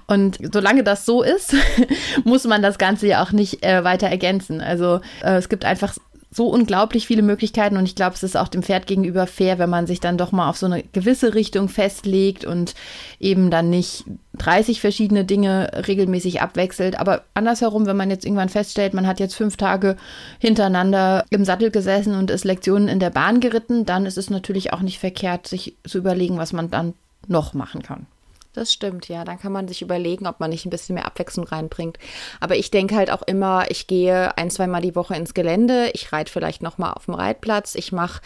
Und 0.08 0.40
solange 0.54 0.84
das 0.84 1.06
so 1.06 1.24
ist, 1.24 1.56
muss 2.24 2.46
man 2.46 2.62
das 2.62 2.78
Ganze 2.78 3.08
ja 3.08 3.24
auch 3.24 3.32
nicht 3.32 3.64
äh, 3.64 3.84
weiter 3.84 4.08
ergänzen. 4.08 4.62
Also 4.62 5.02
äh, 5.24 5.36
es 5.36 5.50
gibt 5.50 5.66
einfach 5.66 5.96
so 6.30 6.48
unglaublich 6.48 7.08
viele 7.08 7.22
Möglichkeiten 7.22 7.78
und 7.78 7.86
ich 7.86 7.96
glaube, 7.96 8.16
es 8.16 8.24
ist 8.24 8.36
auch 8.36 8.50
dem 8.50 8.62
Pferd 8.62 8.86
gegenüber 8.86 9.28
fair, 9.28 9.60
wenn 9.60 9.70
man 9.70 9.88
sich 9.88 10.00
dann 10.00 10.18
doch 10.18 10.32
mal 10.32 10.50
auf 10.50 10.58
so 10.58 10.66
eine 10.66 10.84
gewisse 10.84 11.34
Richtung 11.34 11.70
festlegt 11.70 12.44
und 12.44 12.76
eben 13.20 13.50
dann 13.50 13.70
nicht 13.70 14.04
30 14.38 14.82
verschiedene 14.82 15.24
Dinge 15.24 15.72
regelmäßig 15.88 16.42
abwechselt. 16.42 17.00
Aber 17.00 17.24
andersherum, 17.34 17.86
wenn 17.86 17.98
man 17.98 18.12
jetzt 18.12 18.26
irgendwann 18.26 18.50
feststellt, 18.50 18.94
man 18.94 19.08
hat 19.08 19.20
jetzt 19.20 19.36
fünf 19.36 19.56
Tage 19.58 19.96
hintereinander 20.38 21.26
im 21.30 21.46
Sattel 21.46 21.72
gesessen 21.72 22.14
und 22.14 22.30
ist 22.30 22.46
Lektionen 22.46 22.90
in 22.90 23.00
der 23.00 23.10
Bahn 23.10 23.40
geritten, 23.40 23.86
dann 23.86 24.06
ist 24.06 24.18
es 24.18 24.30
natürlich 24.30 24.74
auch 24.74 24.82
nicht 24.82 25.00
verkehrt, 25.00 25.48
sich 25.48 25.76
zu 25.88 25.98
überlegen, 25.98 26.38
was 26.38 26.52
man 26.52 26.70
dann 26.70 26.94
noch 27.28 27.54
machen 27.54 27.82
kann. 27.82 28.06
Das 28.58 28.74
stimmt, 28.74 29.08
ja. 29.08 29.24
Dann 29.24 29.40
kann 29.40 29.52
man 29.52 29.68
sich 29.68 29.84
überlegen, 29.84 30.26
ob 30.26 30.40
man 30.40 30.50
nicht 30.50 30.66
ein 30.66 30.72
bisschen 30.72 30.96
mehr 30.96 31.06
Abwechslung 31.06 31.46
reinbringt. 31.46 32.00
Aber 32.40 32.56
ich 32.56 32.72
denke 32.72 32.96
halt 32.96 33.12
auch 33.12 33.22
immer, 33.22 33.70
ich 33.70 33.86
gehe 33.86 34.36
ein, 34.36 34.50
zweimal 34.50 34.82
die 34.82 34.96
Woche 34.96 35.16
ins 35.16 35.36
Gelände, 35.36 35.92
ich 35.94 36.12
reite 36.12 36.32
vielleicht 36.32 36.64
nochmal 36.64 36.94
auf 36.94 37.06
dem 37.06 37.14
Reitplatz, 37.14 37.76
ich 37.76 37.92
mache 37.92 38.20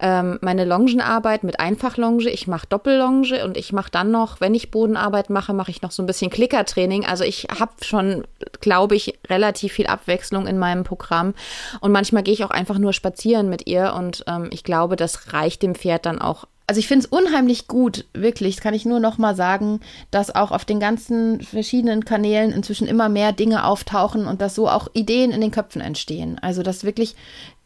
ähm, 0.00 0.38
meine 0.40 0.64
Longenarbeit 0.64 1.44
mit 1.44 1.60
Einfachlonge, 1.60 2.30
ich 2.30 2.46
mache 2.46 2.66
Doppellonge 2.66 3.44
und 3.44 3.58
ich 3.58 3.74
mache 3.74 3.90
dann 3.90 4.10
noch, 4.10 4.40
wenn 4.40 4.54
ich 4.54 4.70
Bodenarbeit 4.70 5.28
mache, 5.28 5.52
mache 5.52 5.70
ich 5.70 5.82
noch 5.82 5.90
so 5.90 6.02
ein 6.02 6.06
bisschen 6.06 6.30
Klickertraining. 6.30 7.04
Also 7.04 7.24
ich 7.24 7.48
habe 7.60 7.72
schon, 7.82 8.24
glaube 8.62 8.96
ich, 8.96 9.18
relativ 9.28 9.74
viel 9.74 9.86
Abwechslung 9.86 10.46
in 10.46 10.58
meinem 10.58 10.84
Programm. 10.84 11.34
Und 11.80 11.92
manchmal 11.92 12.22
gehe 12.22 12.32
ich 12.32 12.42
auch 12.42 12.50
einfach 12.50 12.78
nur 12.78 12.94
spazieren 12.94 13.50
mit 13.50 13.66
ihr 13.66 13.92
und 13.92 14.24
ähm, 14.28 14.48
ich 14.50 14.64
glaube, 14.64 14.96
das 14.96 15.34
reicht 15.34 15.62
dem 15.62 15.74
Pferd 15.74 16.06
dann 16.06 16.22
auch 16.22 16.46
also 16.66 16.78
ich 16.78 16.88
finde 16.88 17.04
es 17.04 17.12
unheimlich 17.12 17.68
gut, 17.68 18.06
wirklich, 18.14 18.56
das 18.56 18.62
kann 18.62 18.74
ich 18.74 18.86
nur 18.86 18.98
noch 18.98 19.18
mal 19.18 19.36
sagen, 19.36 19.80
dass 20.10 20.34
auch 20.34 20.50
auf 20.50 20.64
den 20.64 20.80
ganzen 20.80 21.42
verschiedenen 21.42 22.04
Kanälen 22.04 22.52
inzwischen 22.52 22.88
immer 22.88 23.10
mehr 23.10 23.32
Dinge 23.32 23.66
auftauchen 23.66 24.26
und 24.26 24.40
dass 24.40 24.54
so 24.54 24.68
auch 24.68 24.88
Ideen 24.94 25.30
in 25.30 25.42
den 25.42 25.50
Köpfen 25.50 25.82
entstehen. 25.82 26.38
Also 26.40 26.62
dass 26.62 26.84
wirklich 26.84 27.16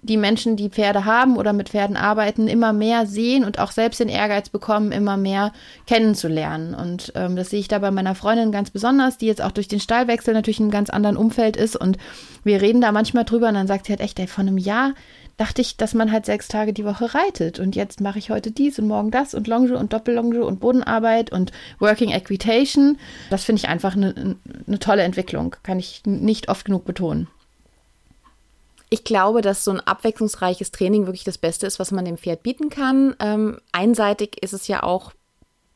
die 0.01 0.17
Menschen, 0.17 0.57
die 0.57 0.71
Pferde 0.71 1.05
haben 1.05 1.37
oder 1.37 1.53
mit 1.53 1.71
Pferden 1.71 1.97
arbeiten, 1.97 2.47
immer 2.47 2.73
mehr 2.73 3.07
sehen 3.07 3.45
und 3.45 3.59
auch 3.59 3.73
selbst 3.73 4.01
den 4.01 4.09
Ehrgeiz 4.09 4.49
bekommen, 4.49 4.93
immer 4.93 5.17
mehr 5.17 5.53
kennenzulernen. 5.87 6.75
Und 6.75 7.13
ähm, 7.17 7.35
das 7.35 7.51
sehe 7.51 7.61
ich 7.61 7.69
da 7.69 7.79
bei 7.81 7.91
meiner 7.91 8.15
Freundin 8.15 8.53
ganz 8.53 8.71
besonders, 8.71 9.19
die 9.19 9.27
jetzt 9.27 9.43
auch 9.43 9.51
durch 9.51 9.67
den 9.67 9.81
Stallwechsel 9.81 10.35
natürlich 10.35 10.61
in 10.61 10.67
einem 10.67 10.73
ganz 10.73 10.91
anderen 10.91 11.17
Umfeld 11.17 11.57
ist. 11.57 11.77
Und 11.77 11.99
wir 12.45 12.63
reden 12.63 12.81
da 12.81 12.93
manchmal 12.93 13.25
drüber 13.25 13.49
und 13.49 13.55
dann 13.55 13.67
sagt 13.67 13.87
sie 13.87 13.93
halt 13.93 14.01
echt, 14.01 14.21
ey, 14.21 14.29
vor 14.29 14.43
einem 14.43 14.59
Jahr 14.59 14.95
dachte 15.39 15.63
ich, 15.63 15.77
dass 15.77 15.95
man 15.95 16.13
halt 16.13 16.27
sechs 16.27 16.49
Tage 16.49 16.75
die 16.75 16.85
Woche 16.85 17.15
reitet. 17.15 17.59
Und 17.61 17.77
jetzt 17.77 18.01
mache 18.01 18.19
ich 18.19 18.29
heute 18.29 18.51
dies 18.51 18.79
und 18.79 18.89
morgen 18.89 19.11
das 19.11 19.35
und 19.35 19.47
Longe 19.47 19.79
und 19.79 19.93
Doppellonge 19.93 20.45
und 20.45 20.61
Bodenarbeit 20.61 21.33
und 21.33 21.53
Working 21.79 22.11
Equitation. 22.11 22.99
Das 23.31 23.45
finde 23.45 23.61
ich 23.61 23.69
einfach 23.69 23.95
eine, 23.95 24.37
eine 24.67 24.79
tolle 24.81 25.03
Entwicklung. 25.03 25.57
Kann 25.63 25.79
ich 25.79 26.03
nicht 26.05 26.49
oft 26.49 26.67
genug 26.67 26.85
betonen. 26.85 27.29
Ich 28.91 29.05
glaube, 29.05 29.41
dass 29.41 29.65
so 29.65 29.71
ein 29.71 29.81
abwechslungsreiches 29.81 30.73
Training 30.73 31.07
wirklich 31.07 31.25
das 31.25 31.39
Beste 31.39 31.67
ist, 31.67 31.79
was 31.79 31.93
man 31.93 32.05
dem 32.05 32.19
Pferd 32.19 32.43
bieten 32.43 32.69
kann. 32.69 33.15
Ähm, 33.21 33.61
einseitig 33.71 34.43
ist 34.43 34.55
es 34.55 34.67
ja 34.67 34.83
auch 34.83 35.13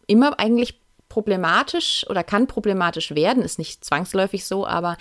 immer 0.06 0.40
eigentlich 0.40 0.81
problematisch 1.12 2.06
oder 2.08 2.24
kann 2.24 2.46
problematisch 2.46 3.14
werden, 3.14 3.42
ist 3.42 3.58
nicht 3.58 3.84
zwangsläufig 3.84 4.46
so, 4.46 4.66
aber 4.66 4.96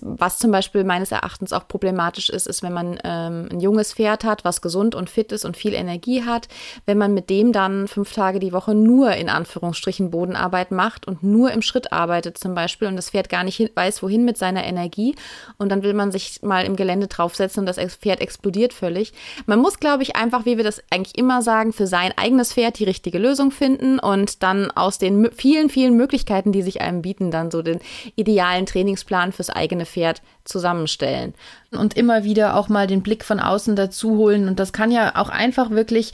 was 0.00 0.38
zum 0.38 0.50
Beispiel 0.50 0.84
meines 0.84 1.12
Erachtens 1.12 1.52
auch 1.52 1.68
problematisch 1.68 2.30
ist, 2.30 2.46
ist, 2.46 2.62
wenn 2.62 2.72
man 2.72 2.98
ähm, 3.04 3.48
ein 3.52 3.60
junges 3.60 3.92
Pferd 3.92 4.24
hat, 4.24 4.42
was 4.42 4.62
gesund 4.62 4.94
und 4.94 5.10
fit 5.10 5.32
ist 5.32 5.44
und 5.44 5.58
viel 5.58 5.74
Energie 5.74 6.24
hat, 6.24 6.48
wenn 6.86 6.96
man 6.96 7.12
mit 7.12 7.28
dem 7.28 7.52
dann 7.52 7.88
fünf 7.88 8.12
Tage 8.14 8.38
die 8.38 8.54
Woche 8.54 8.74
nur 8.74 9.12
in 9.12 9.28
Anführungsstrichen 9.28 10.10
Bodenarbeit 10.10 10.70
macht 10.70 11.06
und 11.06 11.22
nur 11.22 11.52
im 11.52 11.60
Schritt 11.60 11.92
arbeitet 11.92 12.38
zum 12.38 12.54
Beispiel 12.54 12.88
und 12.88 12.96
das 12.96 13.10
Pferd 13.10 13.28
gar 13.28 13.44
nicht 13.44 13.76
weiß, 13.76 14.02
wohin 14.02 14.24
mit 14.24 14.38
seiner 14.38 14.64
Energie 14.64 15.14
und 15.58 15.68
dann 15.68 15.82
will 15.82 15.92
man 15.92 16.10
sich 16.10 16.40
mal 16.40 16.64
im 16.64 16.74
Gelände 16.74 17.06
draufsetzen 17.06 17.60
und 17.60 17.66
das 17.66 17.76
Pferd 17.96 18.22
explodiert 18.22 18.72
völlig. 18.72 19.12
Man 19.44 19.58
muss, 19.58 19.78
glaube 19.78 20.04
ich, 20.04 20.16
einfach, 20.16 20.46
wie 20.46 20.56
wir 20.56 20.64
das 20.64 20.82
eigentlich 20.90 21.18
immer 21.18 21.42
sagen, 21.42 21.74
für 21.74 21.86
sein 21.86 22.14
eigenes 22.16 22.54
Pferd 22.54 22.78
die 22.78 22.84
richtige 22.84 23.18
Lösung 23.18 23.50
finden 23.50 23.98
und 23.98 24.42
dann 24.42 24.70
aus 24.70 24.96
den 24.96 25.30
vielen 25.32 25.49
vielen, 25.50 25.68
vielen 25.68 25.96
Möglichkeiten, 25.96 26.52
die 26.52 26.62
sich 26.62 26.80
einem 26.80 27.02
bieten, 27.02 27.32
dann 27.32 27.50
so 27.50 27.60
den 27.60 27.80
idealen 28.14 28.66
Trainingsplan 28.66 29.32
fürs 29.32 29.50
eigene 29.50 29.84
Pferd 29.84 30.22
zusammenstellen. 30.44 31.34
Und 31.72 31.96
immer 31.96 32.22
wieder 32.22 32.56
auch 32.56 32.68
mal 32.68 32.86
den 32.86 33.02
Blick 33.02 33.24
von 33.24 33.40
außen 33.40 33.74
dazu 33.74 34.16
holen. 34.16 34.46
Und 34.46 34.60
das 34.60 34.72
kann 34.72 34.92
ja 34.92 35.16
auch 35.16 35.28
einfach 35.28 35.70
wirklich 35.70 36.12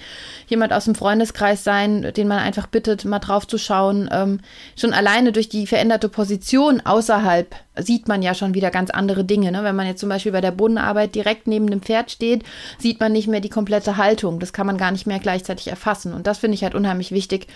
jemand 0.49 0.73
aus 0.73 0.87
dem 0.87 0.95
Freundeskreis 0.95 1.65
sein, 1.65 2.15
den 2.17 2.29
man 2.29 2.39
einfach 2.39 2.67
bittet, 2.67 3.05
mal 3.05 3.19
drauf 3.19 3.47
zu 3.47 3.59
schauen. 3.59 4.09
Ähm, 4.11 4.41
schon 4.75 4.95
alleine 4.95 5.33
durch 5.33 5.51
die 5.51 5.67
veränderte 5.67 6.09
Position 6.09 6.81
außerhalb 6.81 7.55
sieht 7.79 8.09
man 8.09 8.23
ja 8.23 8.33
schon 8.33 8.55
wieder 8.55 8.71
ganz 8.71 8.89
andere 8.89 9.25
Dinge. 9.25 9.53
Ne? 9.53 9.65
Wenn 9.65 9.77
man 9.77 9.87
jetzt 9.87 10.01
zum 10.01 10.09
Beispiel 10.09 10.33
bei 10.33 10.41
der 10.41 10.51
Bodenarbeit 10.51 11.15
direkt 11.15 11.47
neben 11.47 11.69
dem 11.69 11.83
Pferd 11.83 12.11
steht, 12.11 12.43
sieht 12.79 13.01
man 13.01 13.13
nicht 13.13 13.29
mehr 13.29 13.41
die 13.41 13.51
komplette 13.51 13.99
Haltung. 13.99 14.41
Das 14.41 14.55
kann 14.55 14.67
man 14.67 14.79
gar 14.79 14.93
nicht 14.93 15.07
mehr 15.07 15.19
gleichzeitig 15.19 15.69
erfassen. 15.69 16.15
Und 16.15 16.27
das 16.27 16.39
finde 16.39 16.55
ich 16.55 16.65
halt 16.65 16.75
unheimlich 16.75 17.13
wichtig, 17.13 17.49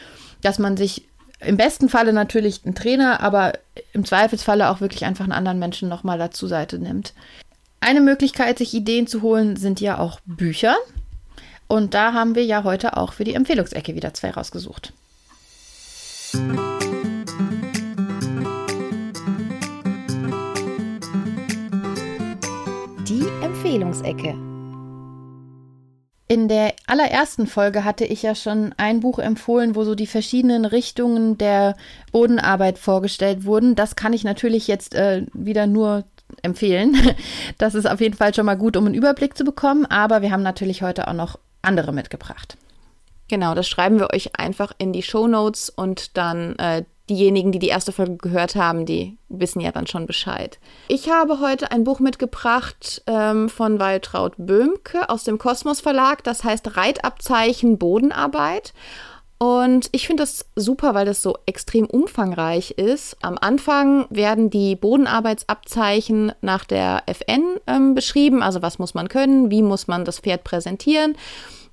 dass 0.43 0.59
man 0.59 0.77
sich 0.77 1.05
im 1.41 1.57
besten 1.57 1.89
Falle 1.89 2.13
natürlich 2.13 2.61
einen 2.65 2.75
Trainer, 2.75 3.21
aber 3.21 3.53
im 3.93 4.05
Zweifelsfalle 4.05 4.71
auch 4.71 4.81
wirklich 4.81 5.05
einfach 5.05 5.25
einen 5.25 5.33
anderen 5.33 5.59
Menschen 5.59 5.89
nochmal 5.89 6.19
dazu 6.19 6.47
Seite 6.47 6.79
nimmt. 6.79 7.15
Eine 7.81 8.01
Möglichkeit, 8.01 8.59
sich 8.59 8.75
Ideen 8.75 9.07
zu 9.07 9.23
holen, 9.23 9.57
sind 9.57 9.81
ja 9.81 9.99
auch 9.99 10.21
Bücher. 10.27 10.77
Und 11.67 11.95
da 11.95 12.13
haben 12.13 12.35
wir 12.35 12.45
ja 12.45 12.65
heute 12.65 12.97
auch 12.97 13.13
für 13.13 13.25
die 13.25 13.35
Empfehlungsecke 13.35 13.95
wieder 13.95 14.13
zwei 14.13 14.31
rausgesucht. 14.31 14.93
Empfehlungsecke. 23.71 24.50
In 26.31 26.47
der 26.47 26.75
allerersten 26.87 27.49
Folge 27.49 27.83
hatte 27.85 28.05
ich 28.05 28.23
ja 28.23 28.37
schon 28.37 28.73
ein 28.77 29.01
Buch 29.01 29.19
empfohlen, 29.19 29.75
wo 29.75 29.83
so 29.83 29.97
die 29.97 30.07
verschiedenen 30.07 30.65
Richtungen 30.65 31.37
der 31.39 31.77
Bodenarbeit 32.13 32.79
vorgestellt 32.79 33.45
wurden. 33.45 33.75
Das 33.75 33.97
kann 33.97 34.13
ich 34.13 34.23
natürlich 34.23 34.69
jetzt 34.69 34.95
äh, 34.95 35.27
wieder 35.33 35.67
nur 35.67 36.05
empfehlen. 36.43 36.97
Das 37.59 37.75
ist 37.75 37.91
auf 37.91 38.01
jeden 38.01 38.15
Fall 38.15 38.33
schon 38.33 38.47
mal 38.47 38.57
gut, 38.57 38.77
um 38.77 38.87
einen 38.87 38.95
Überblick 38.95 39.37
zu 39.37 39.43
bekommen. 39.43 39.87
Aber 39.87 40.23
wir 40.23 40.31
haben 40.31 40.45
natürlich 40.45 40.83
heute 40.83 41.09
auch 41.09 41.15
noch 41.15 41.37
andere 41.63 41.93
mitgebracht. 41.93 42.57
Genau, 43.27 43.57
das 43.57 43.67
schreiben 43.67 43.99
wir 43.99 44.15
euch 44.15 44.39
einfach 44.39 44.71
in 44.79 44.93
die 44.93 45.03
Show 45.03 45.27
Notes 45.27 45.69
und 45.69 46.17
dann 46.17 46.55
äh, 46.61 46.85
diejenigen, 47.11 47.53
die 47.53 47.59
die 47.59 47.69
erste 47.69 47.93
Folge 47.93 48.17
gehört 48.17 48.55
haben, 48.55 48.87
die 48.87 49.19
wissen 49.29 49.61
ja 49.61 49.73
dann 49.73 49.87
schon 49.87 50.07
Bescheid. 50.07 50.59
Ich 50.89 51.11
habe 51.11 51.41
heute 51.41 51.71
ein 51.73 51.85
Buch 51.85 52.01
mitgebracht 52.01 53.03
ähm, 53.07 53.49
von 53.49 53.79
Waltraud 53.79 54.35
Böhmke 54.39 55.11
aus 55.11 55.25
dem 55.25 55.39
Kosmos 55.39 55.81
Verlag. 55.81 56.25
Das 56.25 56.45
heißt 56.45 56.77
Reitabzeichen 56.77 57.77
Bodenarbeit. 57.77 58.73
Und 59.43 59.89
ich 59.93 60.07
finde 60.07 60.23
das 60.23 60.45
super, 60.55 60.95
weil 60.95 61.07
das 61.07 61.23
so 61.23 61.35
extrem 61.47 61.87
umfangreich 61.87 62.73
ist. 62.73 63.17
Am 63.23 63.39
Anfang 63.41 64.05
werden 64.11 64.51
die 64.51 64.77
Bodenarbeitsabzeichen 64.77 66.33
nach 66.43 66.67
der 66.67 67.05
FN 67.07 67.57
ähm, 67.67 67.95
beschrieben. 67.95 68.43
Also 68.43 68.61
was 68.61 68.79
muss 68.79 68.93
man 68.93 69.09
können, 69.09 69.51
wie 69.51 69.63
muss 69.63 69.89
man 69.89 70.05
das 70.05 70.21
Pferd 70.21 70.45
präsentieren. 70.45 71.17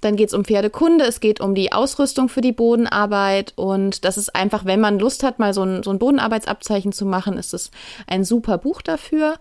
Dann 0.01 0.15
geht 0.15 0.29
es 0.29 0.33
um 0.33 0.45
Pferdekunde, 0.45 1.05
es 1.05 1.19
geht 1.19 1.41
um 1.41 1.55
die 1.55 1.71
Ausrüstung 1.71 2.29
für 2.29 2.41
die 2.41 2.51
Bodenarbeit 2.51 3.53
und 3.55 4.05
das 4.05 4.17
ist 4.17 4.35
einfach, 4.35 4.65
wenn 4.65 4.79
man 4.79 4.99
Lust 4.99 5.23
hat, 5.23 5.39
mal 5.39 5.53
so 5.53 5.63
ein, 5.63 5.83
so 5.83 5.91
ein 5.91 5.99
Bodenarbeitsabzeichen 5.99 6.91
zu 6.91 7.05
machen, 7.05 7.37
ist 7.37 7.53
es 7.53 7.71
ein 8.07 8.23
super 8.23 8.57
Buch 8.57 8.81
dafür. 8.81 9.35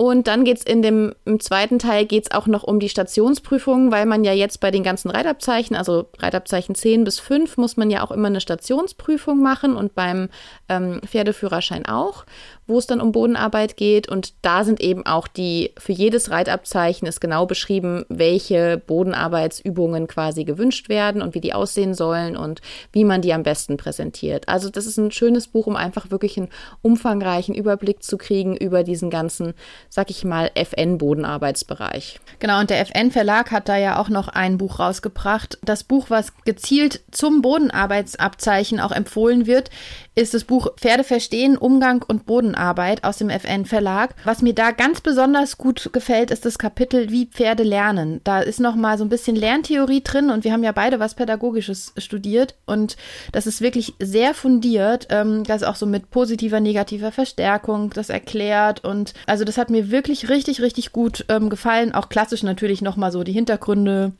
Und 0.00 0.28
dann 0.28 0.44
geht 0.44 0.58
es 0.58 0.62
in 0.62 0.80
dem 0.80 1.12
im 1.24 1.40
zweiten 1.40 1.80
Teil 1.80 2.06
geht's 2.06 2.30
auch 2.30 2.46
noch 2.46 2.62
um 2.62 2.78
die 2.78 2.88
Stationsprüfungen, 2.88 3.90
weil 3.90 4.06
man 4.06 4.22
ja 4.22 4.32
jetzt 4.32 4.60
bei 4.60 4.70
den 4.70 4.84
ganzen 4.84 5.10
Reitabzeichen, 5.10 5.74
also 5.74 6.06
Reitabzeichen 6.20 6.76
10 6.76 7.02
bis 7.02 7.18
5, 7.18 7.56
muss 7.56 7.76
man 7.76 7.90
ja 7.90 8.04
auch 8.04 8.12
immer 8.12 8.28
eine 8.28 8.40
Stationsprüfung 8.40 9.42
machen 9.42 9.74
und 9.74 9.96
beim 9.96 10.28
ähm, 10.68 11.00
Pferdeführerschein 11.04 11.84
auch 11.86 12.26
wo 12.68 12.78
es 12.78 12.86
dann 12.86 13.00
um 13.00 13.10
Bodenarbeit 13.10 13.76
geht. 13.76 14.08
Und 14.08 14.34
da 14.42 14.62
sind 14.62 14.80
eben 14.80 15.04
auch 15.06 15.26
die, 15.26 15.72
für 15.78 15.92
jedes 15.92 16.30
Reitabzeichen 16.30 17.08
ist 17.08 17.20
genau 17.20 17.46
beschrieben, 17.46 18.04
welche 18.08 18.80
Bodenarbeitsübungen 18.86 20.06
quasi 20.06 20.44
gewünscht 20.44 20.88
werden 20.88 21.22
und 21.22 21.34
wie 21.34 21.40
die 21.40 21.54
aussehen 21.54 21.94
sollen 21.94 22.36
und 22.36 22.60
wie 22.92 23.04
man 23.04 23.22
die 23.22 23.32
am 23.32 23.42
besten 23.42 23.78
präsentiert. 23.78 24.48
Also 24.48 24.70
das 24.70 24.86
ist 24.86 24.98
ein 24.98 25.10
schönes 25.10 25.48
Buch, 25.48 25.66
um 25.66 25.76
einfach 25.76 26.10
wirklich 26.10 26.36
einen 26.36 26.50
umfangreichen 26.82 27.54
Überblick 27.54 28.02
zu 28.02 28.18
kriegen 28.18 28.56
über 28.56 28.84
diesen 28.84 29.10
ganzen, 29.10 29.54
sag 29.88 30.10
ich 30.10 30.24
mal, 30.24 30.50
FN-Bodenarbeitsbereich. 30.54 32.20
Genau, 32.38 32.60
und 32.60 32.70
der 32.70 32.80
FN-Verlag 32.80 33.50
hat 33.50 33.68
da 33.68 33.76
ja 33.76 33.98
auch 33.98 34.10
noch 34.10 34.28
ein 34.28 34.58
Buch 34.58 34.78
rausgebracht. 34.78 35.58
Das 35.62 35.84
Buch, 35.84 36.10
was 36.10 36.32
gezielt 36.44 37.00
zum 37.10 37.40
Bodenarbeitsabzeichen 37.40 38.78
auch 38.78 38.92
empfohlen 38.92 39.46
wird, 39.46 39.70
ist 40.18 40.34
das 40.34 40.44
Buch 40.44 40.68
Pferde 40.76 41.04
verstehen, 41.04 41.56
Umgang 41.56 42.04
und 42.06 42.26
Bodenarbeit 42.26 43.04
aus 43.04 43.18
dem 43.18 43.30
FN 43.30 43.64
Verlag. 43.64 44.14
Was 44.24 44.42
mir 44.42 44.54
da 44.54 44.72
ganz 44.72 45.00
besonders 45.00 45.58
gut 45.58 45.90
gefällt, 45.92 46.30
ist 46.30 46.44
das 46.44 46.58
Kapitel 46.58 47.10
Wie 47.10 47.26
Pferde 47.26 47.62
lernen. 47.62 48.20
Da 48.24 48.40
ist 48.40 48.60
noch 48.60 48.74
mal 48.74 48.98
so 48.98 49.04
ein 49.04 49.08
bisschen 49.08 49.36
Lerntheorie 49.36 50.02
drin 50.02 50.30
und 50.30 50.44
wir 50.44 50.52
haben 50.52 50.64
ja 50.64 50.72
beide 50.72 51.00
was 51.00 51.14
Pädagogisches 51.14 51.92
studiert 51.96 52.54
und 52.66 52.96
das 53.32 53.46
ist 53.46 53.60
wirklich 53.60 53.94
sehr 54.00 54.34
fundiert. 54.34 55.06
Ähm, 55.10 55.44
das 55.44 55.62
auch 55.62 55.76
so 55.76 55.86
mit 55.86 56.10
positiver, 56.10 56.60
negativer 56.60 57.12
Verstärkung 57.12 57.90
das 57.90 58.10
erklärt 58.10 58.84
und 58.84 59.14
also 59.26 59.44
das 59.44 59.58
hat 59.58 59.70
mir 59.70 59.90
wirklich 59.90 60.28
richtig, 60.28 60.60
richtig 60.60 60.92
gut 60.92 61.24
ähm, 61.28 61.48
gefallen. 61.48 61.94
Auch 61.94 62.08
klassisch 62.08 62.42
natürlich 62.42 62.82
noch 62.82 62.96
mal 62.96 63.12
so 63.12 63.22
die 63.22 63.32
Hintergründe 63.32 64.12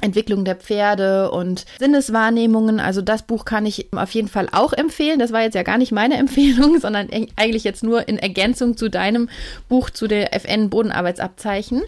Entwicklung 0.00 0.44
der 0.44 0.56
Pferde 0.56 1.30
und 1.30 1.64
Sinneswahrnehmungen. 1.78 2.80
Also 2.80 3.02
das 3.02 3.22
Buch 3.22 3.44
kann 3.44 3.66
ich 3.66 3.88
auf 3.92 4.10
jeden 4.10 4.28
Fall 4.28 4.48
auch 4.52 4.72
empfehlen. 4.72 5.18
Das 5.18 5.32
war 5.32 5.42
jetzt 5.42 5.54
ja 5.54 5.62
gar 5.62 5.78
nicht 5.78 5.92
meine 5.92 6.16
Empfehlung, 6.18 6.80
sondern 6.80 7.08
eigentlich 7.36 7.64
jetzt 7.64 7.82
nur 7.82 8.08
in 8.08 8.18
Ergänzung 8.18 8.76
zu 8.76 8.90
deinem 8.90 9.28
Buch 9.68 9.90
zu 9.90 10.06
der 10.06 10.34
FN 10.34 10.70
Bodenarbeitsabzeichen. 10.70 11.82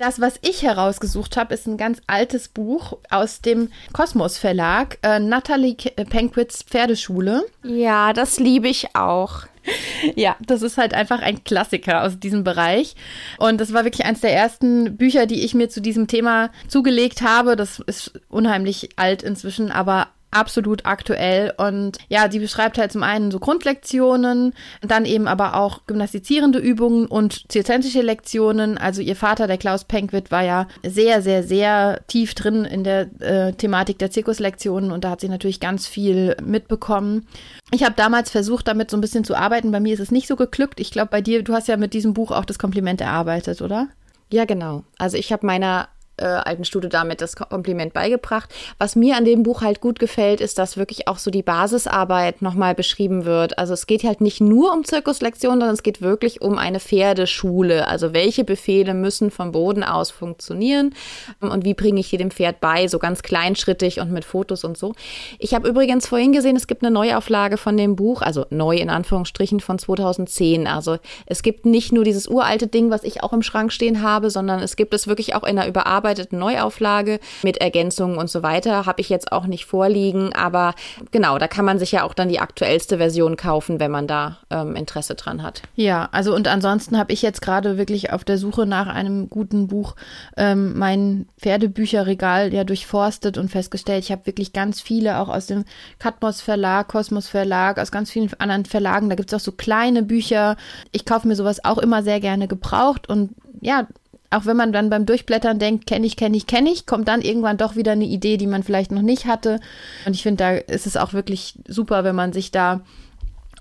Das, 0.00 0.18
was 0.18 0.36
ich 0.40 0.62
herausgesucht 0.62 1.36
habe, 1.36 1.52
ist 1.52 1.66
ein 1.66 1.76
ganz 1.76 2.00
altes 2.06 2.48
Buch 2.48 2.96
aus 3.10 3.42
dem 3.42 3.70
Kosmos 3.92 4.38
Verlag, 4.38 4.96
äh, 5.02 5.18
Natalie 5.18 5.74
Penquits 5.74 6.62
Pferdeschule. 6.62 7.44
Ja, 7.62 8.14
das 8.14 8.38
liebe 8.38 8.66
ich 8.68 8.96
auch. 8.96 9.42
Ja, 10.16 10.36
das 10.40 10.62
ist 10.62 10.78
halt 10.78 10.94
einfach 10.94 11.20
ein 11.20 11.44
Klassiker 11.44 12.02
aus 12.02 12.18
diesem 12.18 12.42
Bereich. 12.42 12.94
Und 13.38 13.60
das 13.60 13.72
war 13.72 13.84
wirklich 13.84 14.06
eines 14.06 14.20
der 14.20 14.34
ersten 14.34 14.96
Bücher, 14.96 15.26
die 15.26 15.44
ich 15.44 15.54
mir 15.54 15.68
zu 15.68 15.80
diesem 15.80 16.06
Thema 16.06 16.50
zugelegt 16.68 17.22
habe. 17.22 17.56
Das 17.56 17.80
ist 17.80 18.12
unheimlich 18.28 18.90
alt 18.96 19.22
inzwischen, 19.22 19.70
aber 19.70 20.08
absolut 20.30 20.86
aktuell 20.86 21.52
und 21.56 21.98
ja, 22.08 22.28
die 22.28 22.38
beschreibt 22.38 22.78
halt 22.78 22.92
zum 22.92 23.02
einen 23.02 23.30
so 23.30 23.38
Grundlektionen, 23.38 24.54
dann 24.80 25.04
eben 25.04 25.26
aber 25.26 25.56
auch 25.56 25.86
gymnastizierende 25.86 26.58
Übungen 26.58 27.06
und 27.06 27.50
zirzensische 27.50 28.02
Lektionen. 28.02 28.78
Also 28.78 29.02
ihr 29.02 29.16
Vater, 29.16 29.46
der 29.46 29.58
Klaus 29.58 29.84
Penkwit, 29.84 30.30
war 30.30 30.42
ja 30.42 30.68
sehr, 30.86 31.22
sehr, 31.22 31.42
sehr 31.42 32.00
tief 32.06 32.34
drin 32.34 32.64
in 32.64 32.84
der 32.84 33.08
äh, 33.20 33.52
Thematik 33.52 33.98
der 33.98 34.10
Zirkuslektionen 34.10 34.92
und 34.92 35.04
da 35.04 35.10
hat 35.10 35.20
sie 35.20 35.28
natürlich 35.28 35.60
ganz 35.60 35.86
viel 35.86 36.36
mitbekommen. 36.42 37.26
Ich 37.72 37.84
habe 37.84 37.94
damals 37.96 38.30
versucht, 38.30 38.68
damit 38.68 38.90
so 38.90 38.96
ein 38.96 39.00
bisschen 39.00 39.24
zu 39.24 39.34
arbeiten. 39.34 39.72
Bei 39.72 39.80
mir 39.80 39.94
ist 39.94 40.00
es 40.00 40.10
nicht 40.10 40.26
so 40.26 40.36
geglückt. 40.36 40.80
Ich 40.80 40.90
glaube, 40.90 41.10
bei 41.10 41.20
dir, 41.20 41.42
du 41.42 41.54
hast 41.54 41.68
ja 41.68 41.76
mit 41.76 41.94
diesem 41.94 42.14
Buch 42.14 42.30
auch 42.30 42.44
das 42.44 42.58
Kompliment 42.58 43.00
erarbeitet, 43.00 43.62
oder? 43.62 43.88
Ja, 44.32 44.44
genau. 44.44 44.84
Also 44.98 45.16
ich 45.16 45.32
habe 45.32 45.46
meiner 45.46 45.88
äh, 46.20 46.24
alten 46.24 46.64
Stute 46.64 46.88
damit 46.88 47.20
das 47.20 47.36
Kompliment 47.36 47.92
beigebracht. 47.92 48.52
Was 48.78 48.96
mir 48.96 49.16
an 49.16 49.24
dem 49.24 49.42
Buch 49.42 49.62
halt 49.62 49.80
gut 49.80 49.98
gefällt, 49.98 50.40
ist, 50.40 50.58
dass 50.58 50.76
wirklich 50.76 51.08
auch 51.08 51.18
so 51.18 51.30
die 51.30 51.42
Basisarbeit 51.42 52.42
nochmal 52.42 52.74
beschrieben 52.74 53.24
wird. 53.24 53.58
Also 53.58 53.74
es 53.74 53.86
geht 53.86 54.04
halt 54.04 54.20
nicht 54.20 54.40
nur 54.40 54.72
um 54.72 54.84
Zirkuslektionen, 54.84 55.60
sondern 55.60 55.74
es 55.74 55.82
geht 55.82 56.02
wirklich 56.02 56.42
um 56.42 56.58
eine 56.58 56.80
Pferdeschule. 56.80 57.88
Also 57.88 58.12
welche 58.12 58.44
Befehle 58.44 58.94
müssen 58.94 59.30
vom 59.30 59.52
Boden 59.52 59.82
aus 59.82 60.10
funktionieren 60.10 60.94
und 61.40 61.64
wie 61.64 61.74
bringe 61.74 62.00
ich 62.00 62.10
die 62.10 62.16
dem 62.16 62.30
Pferd 62.30 62.60
bei, 62.60 62.86
so 62.88 62.98
ganz 62.98 63.22
kleinschrittig 63.22 64.00
und 64.00 64.12
mit 64.12 64.24
Fotos 64.24 64.64
und 64.64 64.76
so. 64.76 64.94
Ich 65.38 65.54
habe 65.54 65.68
übrigens 65.68 66.06
vorhin 66.06 66.32
gesehen, 66.32 66.56
es 66.56 66.66
gibt 66.66 66.82
eine 66.82 66.90
Neuauflage 66.90 67.56
von 67.56 67.76
dem 67.76 67.96
Buch, 67.96 68.22
also 68.22 68.46
neu 68.50 68.76
in 68.76 68.90
Anführungsstrichen 68.90 69.60
von 69.60 69.78
2010. 69.78 70.66
Also 70.66 70.98
es 71.26 71.42
gibt 71.42 71.66
nicht 71.66 71.92
nur 71.92 72.04
dieses 72.04 72.28
uralte 72.28 72.66
Ding, 72.66 72.90
was 72.90 73.04
ich 73.04 73.22
auch 73.22 73.32
im 73.32 73.42
Schrank 73.42 73.72
stehen 73.72 74.02
habe, 74.02 74.30
sondern 74.30 74.60
es 74.60 74.76
gibt 74.76 74.94
es 74.94 75.06
wirklich 75.06 75.34
auch 75.34 75.42
in 75.42 75.58
einer 75.58 75.68
Überarbeitung 75.68 76.09
überarbeiteten 76.10 76.38
Neuauflage 76.38 77.20
mit 77.42 77.58
Ergänzungen 77.58 78.18
und 78.18 78.30
so 78.30 78.42
weiter. 78.42 78.86
Habe 78.86 79.00
ich 79.00 79.08
jetzt 79.08 79.32
auch 79.32 79.46
nicht 79.46 79.66
vorliegen, 79.66 80.32
aber 80.32 80.74
genau, 81.10 81.38
da 81.38 81.48
kann 81.48 81.64
man 81.64 81.78
sich 81.78 81.92
ja 81.92 82.02
auch 82.04 82.14
dann 82.14 82.28
die 82.28 82.40
aktuellste 82.40 82.98
Version 82.98 83.36
kaufen, 83.36 83.80
wenn 83.80 83.90
man 83.90 84.06
da 84.06 84.38
ähm, 84.50 84.76
Interesse 84.76 85.14
dran 85.14 85.42
hat. 85.42 85.62
Ja, 85.74 86.08
also 86.12 86.34
und 86.34 86.48
ansonsten 86.48 86.98
habe 86.98 87.12
ich 87.12 87.22
jetzt 87.22 87.42
gerade 87.42 87.78
wirklich 87.78 88.12
auf 88.12 88.24
der 88.24 88.38
Suche 88.38 88.66
nach 88.66 88.88
einem 88.88 89.30
guten 89.30 89.68
Buch 89.68 89.94
ähm, 90.36 90.78
mein 90.78 91.26
Pferdebücherregal 91.40 92.52
ja 92.52 92.64
durchforstet 92.64 93.38
und 93.38 93.50
festgestellt, 93.50 94.04
ich 94.04 94.12
habe 94.12 94.26
wirklich 94.26 94.52
ganz 94.52 94.80
viele 94.80 95.18
auch 95.18 95.28
aus 95.28 95.46
dem 95.46 95.64
Katmos 95.98 96.40
Verlag, 96.40 96.88
Kosmos 96.88 97.28
Verlag, 97.28 97.78
aus 97.78 97.92
ganz 97.92 98.10
vielen 98.10 98.30
anderen 98.38 98.64
Verlagen. 98.64 99.08
Da 99.08 99.14
gibt 99.14 99.32
es 99.32 99.36
auch 99.36 99.44
so 99.44 99.52
kleine 99.52 100.02
Bücher. 100.02 100.56
Ich 100.92 101.04
kaufe 101.04 101.28
mir 101.28 101.36
sowas 101.36 101.64
auch 101.64 101.78
immer 101.78 102.02
sehr 102.02 102.20
gerne 102.20 102.48
gebraucht 102.48 103.08
und 103.08 103.30
ja, 103.60 103.86
auch 104.30 104.46
wenn 104.46 104.56
man 104.56 104.72
dann 104.72 104.90
beim 104.90 105.06
Durchblättern 105.06 105.58
denkt, 105.58 105.86
kenne 105.86 106.06
ich, 106.06 106.16
kenne 106.16 106.36
ich, 106.36 106.46
kenne 106.46 106.70
ich, 106.70 106.86
kommt 106.86 107.08
dann 107.08 107.20
irgendwann 107.20 107.56
doch 107.56 107.74
wieder 107.74 107.92
eine 107.92 108.04
Idee, 108.04 108.36
die 108.36 108.46
man 108.46 108.62
vielleicht 108.62 108.92
noch 108.92 109.02
nicht 109.02 109.26
hatte. 109.26 109.60
Und 110.06 110.14
ich 110.14 110.22
finde, 110.22 110.44
da 110.44 110.50
ist 110.52 110.86
es 110.86 110.96
auch 110.96 111.12
wirklich 111.12 111.54
super, 111.66 112.04
wenn 112.04 112.14
man 112.14 112.32
sich 112.32 112.52
da 112.52 112.80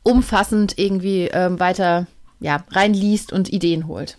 umfassend 0.04 0.78
irgendwie 0.78 1.30
ähm, 1.34 1.60
weiter 1.60 2.08
ja, 2.40 2.64
reinliest 2.72 3.34
und 3.34 3.52
Ideen 3.52 3.88
holt. 3.88 4.18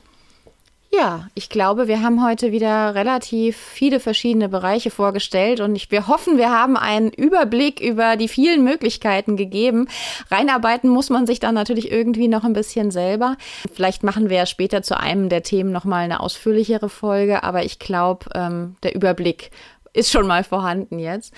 Ja, 0.93 1.29
ich 1.35 1.49
glaube, 1.49 1.87
wir 1.87 2.03
haben 2.03 2.25
heute 2.25 2.51
wieder 2.51 2.97
relativ 2.97 3.57
viele 3.57 4.01
verschiedene 4.01 4.49
Bereiche 4.49 4.91
vorgestellt 4.91 5.61
und 5.61 5.77
ich, 5.77 5.89
wir 5.93 6.09
hoffen, 6.09 6.37
wir 6.37 6.51
haben 6.51 6.77
einen 6.77 7.11
Überblick 7.11 7.79
über 7.81 8.17
die 8.17 8.27
vielen 8.27 8.65
Möglichkeiten 8.65 9.37
gegeben. 9.37 9.87
Reinarbeiten 10.33 10.91
muss 10.91 11.09
man 11.09 11.29
sich 11.29 11.39
dann 11.39 11.55
natürlich 11.55 11.93
irgendwie 11.93 12.27
noch 12.27 12.43
ein 12.43 12.55
bisschen 12.55 12.91
selber. 12.91 13.37
Vielleicht 13.73 14.03
machen 14.03 14.31
wir 14.31 14.39
ja 14.39 14.47
später 14.47 14.83
zu 14.83 14.99
einem 14.99 15.29
der 15.29 15.45
Themen 15.45 15.71
nochmal 15.71 16.03
eine 16.03 16.19
ausführlichere 16.19 16.89
Folge, 16.89 17.45
aber 17.45 17.65
ich 17.65 17.79
glaube, 17.79 18.27
ähm, 18.35 18.75
der 18.83 18.97
Überblick 18.97 19.53
ist 19.93 20.11
schon 20.11 20.27
mal 20.27 20.43
vorhanden 20.43 20.99
jetzt. 20.99 21.33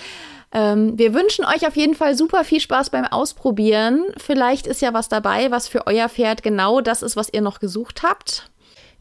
Ähm, 0.52 0.98
wir 0.98 1.12
wünschen 1.12 1.44
euch 1.44 1.66
auf 1.66 1.76
jeden 1.76 1.94
Fall 1.94 2.14
super 2.16 2.44
viel 2.44 2.60
Spaß 2.60 2.88
beim 2.88 3.04
Ausprobieren. 3.04 4.04
Vielleicht 4.16 4.66
ist 4.66 4.80
ja 4.80 4.94
was 4.94 5.10
dabei, 5.10 5.50
was 5.50 5.68
für 5.68 5.86
euer 5.86 6.08
Pferd 6.08 6.42
genau 6.42 6.80
das 6.80 7.02
ist, 7.02 7.16
was 7.16 7.32
ihr 7.32 7.42
noch 7.42 7.60
gesucht 7.60 8.02
habt. 8.02 8.50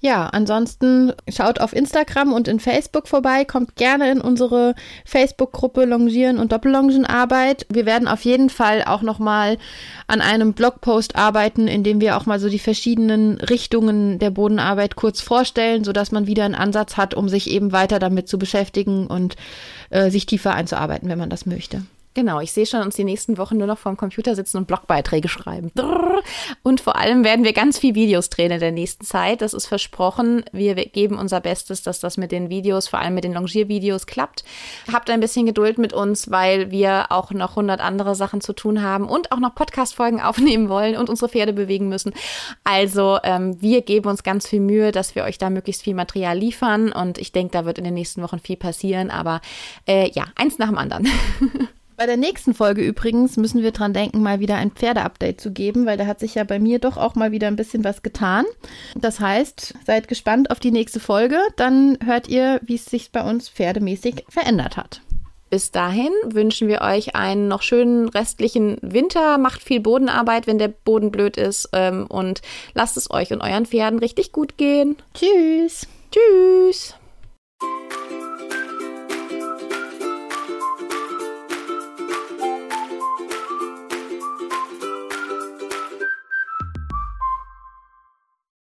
Ja, 0.04 0.26
ansonsten 0.26 1.14
schaut 1.30 1.60
auf 1.60 1.74
Instagram 1.74 2.34
und 2.34 2.47
in 2.47 2.60
Facebook 2.60 3.08
vorbei, 3.08 3.45
kommt 3.45 3.76
gerne 3.76 4.12
in 4.12 4.20
unsere 4.20 4.74
Facebook-Gruppe 5.06 5.86
Longieren 5.86 6.39
und 6.39 6.52
Doppellongenarbeit. 6.52 7.68
Wir 7.70 7.86
werden 7.86 8.08
auf 8.08 8.26
jeden 8.26 8.49
Fall 8.49 8.84
auch 8.84 9.04
nochmal 9.04 9.60
an 10.08 10.20
einem 10.20 10.54
Blogpost 10.54 11.16
arbeiten, 11.16 11.68
in 11.68 11.84
dem 11.84 12.02
wir 12.02 12.18
auch 12.18 12.26
mal 12.26 12.39
so 12.39 12.49
die 12.49 12.58
verschiedenen 12.58 13.39
Richtungen 13.41 14.18
der 14.18 14.32
Bodenarbeit 14.32 14.95
kurz 14.95 15.22
vorstellen, 15.22 15.84
sodass 15.84 16.12
man 16.12 16.26
wieder 16.26 16.45
einen 16.45 16.56
Ansatz 16.56 16.97
hat, 16.97 17.14
um 17.14 17.30
sich 17.30 17.47
eben 17.52 17.72
weiter 17.72 17.99
damit 17.99 18.28
zu 18.28 18.39
beschäftigen 18.39 19.06
und 19.06 19.36
äh, 19.91 20.10
sich 20.10 20.26
tiefer 20.26 20.56
einzuarbeiten, 20.56 21.10
wenn 21.10 21.20
man 21.20 21.30
das 21.30 21.45
möchte. 21.45 21.84
Genau, 22.14 22.41
ich 22.41 22.51
sehe 22.51 22.66
schon 22.66 22.82
uns 22.82 22.95
die 22.95 23.05
nächsten 23.05 23.38
Wochen 23.38 23.57
nur 23.57 23.68
noch 23.68 23.78
vorm 23.78 23.95
Computer 23.95 24.36
sitzen 24.36 24.57
und 24.57 24.68
Blogbeiträge 24.68 25.30
schreiben. 25.30 25.72
Und 26.62 26.82
vor 26.82 26.97
allem 26.97 27.24
werden 27.24 27.45
wir 27.45 27.53
ganz 27.53 27.80
viel 27.80 27.95
Videos 27.95 28.30
drehen 28.30 28.51
in 28.51 28.59
der 28.59 28.74
nächsten 28.74 29.05
Zeit. 29.05 29.41
Das 29.41 29.53
ist 29.53 29.66
versprochen. 29.66 30.43
Wir 30.51 30.76
geben 30.76 31.18
unser 31.18 31.39
Bestes, 31.39 31.84
dass 31.84 32.01
das 32.01 32.18
mit 32.18 32.34
den 32.34 32.49
Videos, 32.49 32.89
vor 32.89 32.99
allem 32.99 33.14
mit 33.14 33.24
den 33.24 33.34
Longiervideos 33.34 34.07
klappt. 34.07 34.43
Habt 34.91 35.09
ein 35.09 35.22
bisschen 35.22 35.45
Geduld 35.45 35.78
mit 35.78 35.93
uns, 35.93 36.30
weil 36.30 36.70
wir 36.70 37.12
auch 37.12 37.32
noch 37.32 37.51
100 37.51 37.80
andere 37.80 38.14
Sachen 38.16 38.41
zu 38.41 38.51
tun 38.53 38.82
haben 38.82 39.07
und 39.07 39.32
auch 39.32 39.39
noch 39.39 39.55
Podcast-Folgen 39.55 40.22
aufnehmen 40.22 40.68
wollen 40.68 40.97
und 40.97 41.09
unsere 41.09 41.30
Pferde 41.30 41.53
bewegen 41.53 41.88
müssen. 41.88 42.14
Also 42.66 43.20
ähm, 43.24 43.62
wir 43.62 43.84
geben 43.84 44.09
uns 44.09 44.24
ganz 44.24 44.47
viel 44.47 44.59
Mühe, 44.59 44.91
dass 44.91 45.16
wir 45.16 45.24
euch 45.24 45.38
da 45.38 45.49
möglichst 45.49 45.84
viel 45.84 45.95
Material 45.95 46.38
liefern. 46.38 46.91
Und 46.91 47.18
ich 47.18 47.32
denke, 47.32 47.53
da 47.53 47.66
wird 47.66 47.78
in 47.78 47.86
den 47.86 47.93
nächsten 47.93 48.22
Wochen 48.22 48.39
viel 48.39 48.57
passieren. 48.57 49.09
Aber 49.12 49.39
äh, 49.88 50.12
ja, 50.12 50.26
eins 50.36 50.57
nach 50.57 50.68
dem 50.68 50.78
anderen. 50.78 51.07
Bei 52.02 52.08
der 52.08 52.18
nächsten 52.18 52.56
Folge 52.56 52.82
übrigens 52.82 53.38
müssen 53.38 53.62
wir 53.62 53.70
dran 53.70 53.93
denken, 53.93 54.24
mal 54.24 54.39
wieder 54.39 54.56
ein 54.56 54.72
Pferdeupdate 54.72 55.39
zu 55.39 55.52
geben, 55.52 55.86
weil 55.86 55.97
da 55.97 56.08
hat 56.08 56.20
sich 56.20 56.34
ja 56.34 56.43
bei 56.43 56.58
mir 56.58 56.80
doch 56.80 56.97
auch 56.97 57.14
mal 57.14 57.32
wieder 57.32 57.45
ein 57.45 57.56
bisschen 57.56 57.84
was 57.84 58.02
getan. 58.02 58.45
Das 58.95 59.20
heißt, 59.20 59.76
seid 59.86 60.08
gespannt 60.08 60.49
auf 60.49 60.60
die 60.60 60.72
nächste 60.72 60.99
Folge, 60.99 61.38
dann 61.58 61.99
hört 62.04 62.28
ihr, 62.28 62.60
wie 62.64 62.74
es 62.74 62.86
sich 62.86 63.12
bei 63.12 63.22
uns 63.22 63.49
pferdemäßig 63.49 64.26
verändert 64.30 64.78
hat. 64.78 65.02
Bis 65.52 65.70
dahin 65.70 66.10
wünschen 66.26 66.68
wir 66.68 66.82
euch 66.82 67.16
einen 67.16 67.47
noch 67.47 67.62
schönen 67.62 68.10
restlichen 68.10 68.80
Winter. 68.82 69.38
Macht 69.38 69.62
viel 69.62 69.80
Bodenarbeit, 69.80 70.47
wenn 70.47 70.58
der 70.58 70.70
Boden 70.70 71.12
blöd 71.12 71.38
ist. 71.38 71.70
Ähm, 71.72 72.08
und 72.08 72.41
lasst 72.74 72.97
es 72.97 73.12
euch 73.12 73.32
und 73.32 73.41
euren 73.41 73.68
Pferden 73.68 73.99
richtig 73.99 74.32
gut 74.32 74.58
gehen. 74.58 74.95
Tschüss. 75.14 75.88
Tschüss. 76.10 76.95